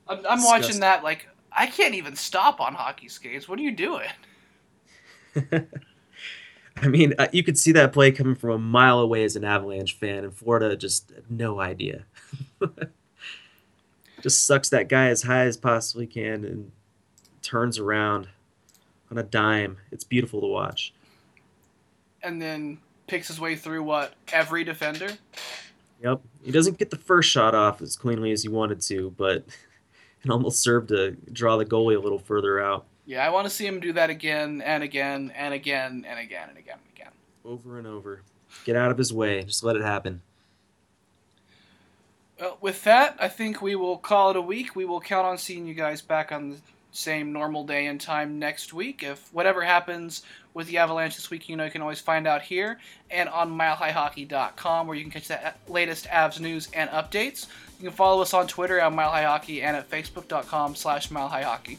I'm, 0.09 0.25
I'm 0.29 0.45
watching 0.45 0.81
that 0.81 1.03
like 1.03 1.29
I 1.51 1.67
can't 1.67 1.95
even 1.95 2.15
stop 2.15 2.61
on 2.61 2.75
hockey 2.75 3.09
skates. 3.09 3.49
What 3.49 3.59
are 3.59 3.63
you 3.63 3.73
doing? 3.73 4.09
I 6.77 6.89
mean, 6.89 7.15
uh, 7.19 7.27
you 7.33 7.43
could 7.43 7.59
see 7.59 7.73
that 7.73 7.93
play 7.93 8.13
coming 8.13 8.37
from 8.37 8.51
a 8.51 8.59
mile 8.59 9.01
away 9.01 9.25
as 9.25 9.35
an 9.35 9.45
Avalanche 9.45 9.97
fan, 9.97 10.25
and 10.25 10.35
Florida 10.35 10.77
just 10.77 11.13
no 11.29 11.61
idea. 11.61 12.05
just 14.23 14.47
sucks 14.47 14.69
that 14.69 14.89
guy 14.89 15.09
as 15.09 15.25
high 15.25 15.45
as 15.45 15.57
possibly 15.57 16.07
can 16.07 16.45
and 16.45 16.71
turns 17.43 17.79
around 17.79 18.29
on 19.11 19.19
a 19.19 19.23
dime. 19.25 19.79
It's 19.91 20.05
beautiful 20.05 20.41
to 20.41 20.47
watch. 20.47 20.95
And 22.23 22.41
then 22.41 22.79
picks 23.13 23.29
his 23.29 23.39
way 23.39 23.55
through 23.55 23.83
what 23.83 24.15
every 24.33 24.65
defender. 24.65 25.11
Yep. 26.03 26.23
He 26.43 26.51
doesn't 26.51 26.79
get 26.79 26.89
the 26.89 26.97
first 26.97 27.29
shot 27.29 27.55
off 27.55 27.83
as 27.83 27.95
cleanly 27.95 28.33
as 28.33 28.43
he 28.43 28.49
wanted 28.49 28.81
to, 28.81 29.15
but 29.19 29.45
it 30.25 30.31
almost 30.31 30.61
served 30.61 30.89
to 30.89 31.11
draw 31.31 31.59
the 31.59 31.67
goalie 31.67 31.95
a 31.95 31.99
little 31.99 32.19
further 32.19 32.59
out. 32.59 32.87
Yeah, 33.05 33.27
I 33.27 33.29
want 33.29 33.47
to 33.47 33.51
see 33.51 33.67
him 33.67 33.81
do 33.81 33.93
that 33.93 34.09
again 34.09 34.63
and 34.65 34.83
again 34.83 35.31
and 35.37 35.53
again 35.53 36.07
and 36.09 36.19
again 36.19 36.49
and 36.49 36.57
again 36.57 36.79
and 36.79 36.97
again. 36.97 37.13
Over 37.45 37.77
and 37.77 37.87
over. 37.87 38.23
Get 38.65 38.77
out 38.77 38.91
of 38.91 38.97
his 38.97 39.13
way. 39.13 39.43
Just 39.43 39.63
let 39.63 39.77
it 39.77 39.83
happen. 39.83 40.23
Well, 42.41 42.57
with 42.63 42.83
that, 42.85 43.19
I 43.21 43.29
think 43.29 43.61
we 43.61 43.77
will 43.77 43.99
call 43.99 44.31
it 44.31 44.37
a 44.37 44.41
week. 44.41 44.75
We 44.75 44.87
will 44.87 45.03
count 45.03 45.27
on 45.27 45.37
seeing 45.37 45.67
you 45.67 45.75
guys 45.75 46.01
back 46.01 46.33
on 46.33 46.49
the 46.49 46.57
same 46.93 47.33
normal 47.33 47.65
day 47.65 47.87
and 47.87 48.01
time 48.01 48.39
next 48.39 48.73
week. 48.73 49.03
If 49.03 49.33
whatever 49.33 49.63
happens 49.63 50.23
with 50.55 50.67
the 50.67 50.79
Avalanche 50.79 51.17
this 51.17 51.31
week, 51.31 51.49
you 51.49 51.57
know 51.57 51.65
you 51.65 51.71
can 51.71 51.83
always 51.83 52.01
find 52.01 52.27
out 52.27 52.43
here 52.43 52.79
and 53.11 53.29
on 53.31 53.51
milehighhockey.com 53.51 54.87
where 54.87 54.97
you 54.97 55.03
can 55.03 55.11
catch 55.11 55.29
the 55.29 55.55
latest 55.69 56.07
Avs 56.07 56.39
news 56.39 56.69
and 56.75 56.91
updates. 56.91 57.47
You 57.81 57.89
can 57.89 57.97
follow 57.97 58.21
us 58.21 58.35
on 58.35 58.47
Twitter 58.47 58.79
at 58.79 58.93
milehighhockey 58.93 59.63
and 59.63 59.77
at 59.77 59.91
facebook.com 59.91 60.75
slash 60.75 61.09
milehighhockey. 61.09 61.79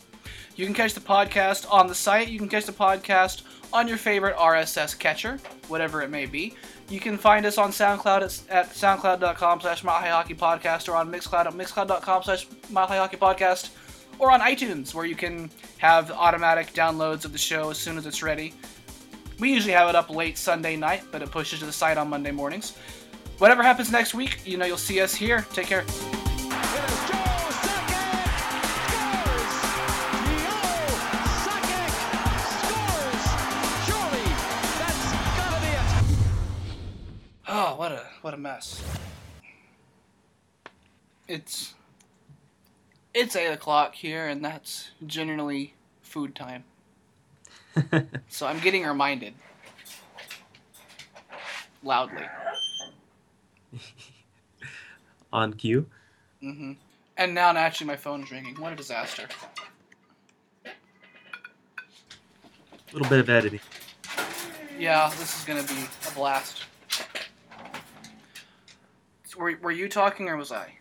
You 0.56 0.66
can 0.66 0.74
catch 0.74 0.94
the 0.94 1.02
podcast 1.02 1.72
on 1.72 1.88
the 1.88 1.96
site. 1.96 2.28
You 2.28 2.40
can 2.40 2.50
catch 2.50 2.66
the 2.66 2.74
podcast 2.74 3.44
on 3.72 3.88
your 3.88 3.98
favorite 3.98 4.36
RSS 4.36 4.98
catcher, 4.98 5.40
whatever 5.68 6.02
it 6.02 6.10
may 6.10 6.26
be. 6.26 6.56
You 6.90 7.00
can 7.00 7.18
find 7.18 7.46
us 7.46 7.58
on 7.58 7.72
SoundCloud 7.72 8.48
at, 8.50 8.70
soundcloud.com 8.70 9.62
slash 9.62 9.84
Podcast 9.84 10.90
or 10.90 10.96
on 10.96 11.12
Mixcloud 11.12 11.46
at 11.46 11.54
mixcloud.com 11.54 12.24
slash 12.24 12.48
Podcast 12.48 13.70
or 14.24 14.32
on 14.32 14.40
iTunes 14.40 14.94
where 14.94 15.06
you 15.06 15.16
can 15.16 15.52
have 15.80 16.10
automatic 16.10 16.72
downloads 16.74 17.26
of 17.26 17.34
the 17.34 17.38
show 17.38 17.70
as 17.70 17.78
soon 17.78 17.98
as 17.98 18.06
it's 18.06 18.24
ready. 18.24 18.54
We 19.38 19.52
usually 19.52 19.74
have 19.74 19.90
it 19.90 19.96
up 19.96 20.10
late 20.10 20.38
Sunday 20.38 20.78
night, 20.78 21.04
but 21.12 21.22
it 21.22 21.30
pushes 21.30 21.60
to 21.60 21.66
the 21.66 21.74
site 21.74 21.98
on 21.98 22.08
Monday 22.08 22.32
mornings. 22.32 22.78
Whatever 23.40 23.64
happens 23.64 23.92
next 23.92 24.14
week, 24.14 24.40
you 24.46 24.56
know 24.56 24.66
you'll 24.66 24.78
see 24.78 25.02
us 25.02 25.14
here. 25.14 25.46
Take 25.52 25.68
care. 25.68 25.84
Oh, 37.46 37.76
what 37.76 37.92
a 37.92 38.06
what 38.22 38.34
a 38.34 38.38
mess. 38.38 38.82
It's 41.28 41.74
it's 43.14 43.36
eight 43.36 43.52
o'clock 43.52 43.96
here, 43.96 44.28
and 44.28 44.44
that's 44.44 44.92
generally 45.06 45.74
food 46.02 46.36
time. 46.36 46.64
so 48.30 48.46
I'm 48.46 48.60
getting 48.60 48.86
reminded 48.86 49.34
loudly. 51.84 52.26
On 55.34 55.54
cue. 55.54 55.88
Mm 56.42 56.58
hmm 56.58 56.72
And 57.18 57.34
now 57.34 57.52
naturally 57.52 57.88
my 57.88 57.96
phone's 57.96 58.32
ringing. 58.32 58.56
What 58.56 58.74
a 58.74 58.76
disaster. 58.76 59.28
A 60.66 60.70
little 62.94 63.10
bit 63.10 63.20
of 63.20 63.30
editing. 63.30 63.60
Yeah, 64.78 65.10
this 65.18 65.40
is 65.40 65.46
gonna 65.46 65.64
be 65.64 65.88
a 66.08 66.12
blast. 66.12 66.66
Were, 69.36 69.58
were 69.64 69.72
you 69.72 69.90
talking 69.90 70.30
or 70.30 70.38
was 70.38 70.52
I? 70.52 70.78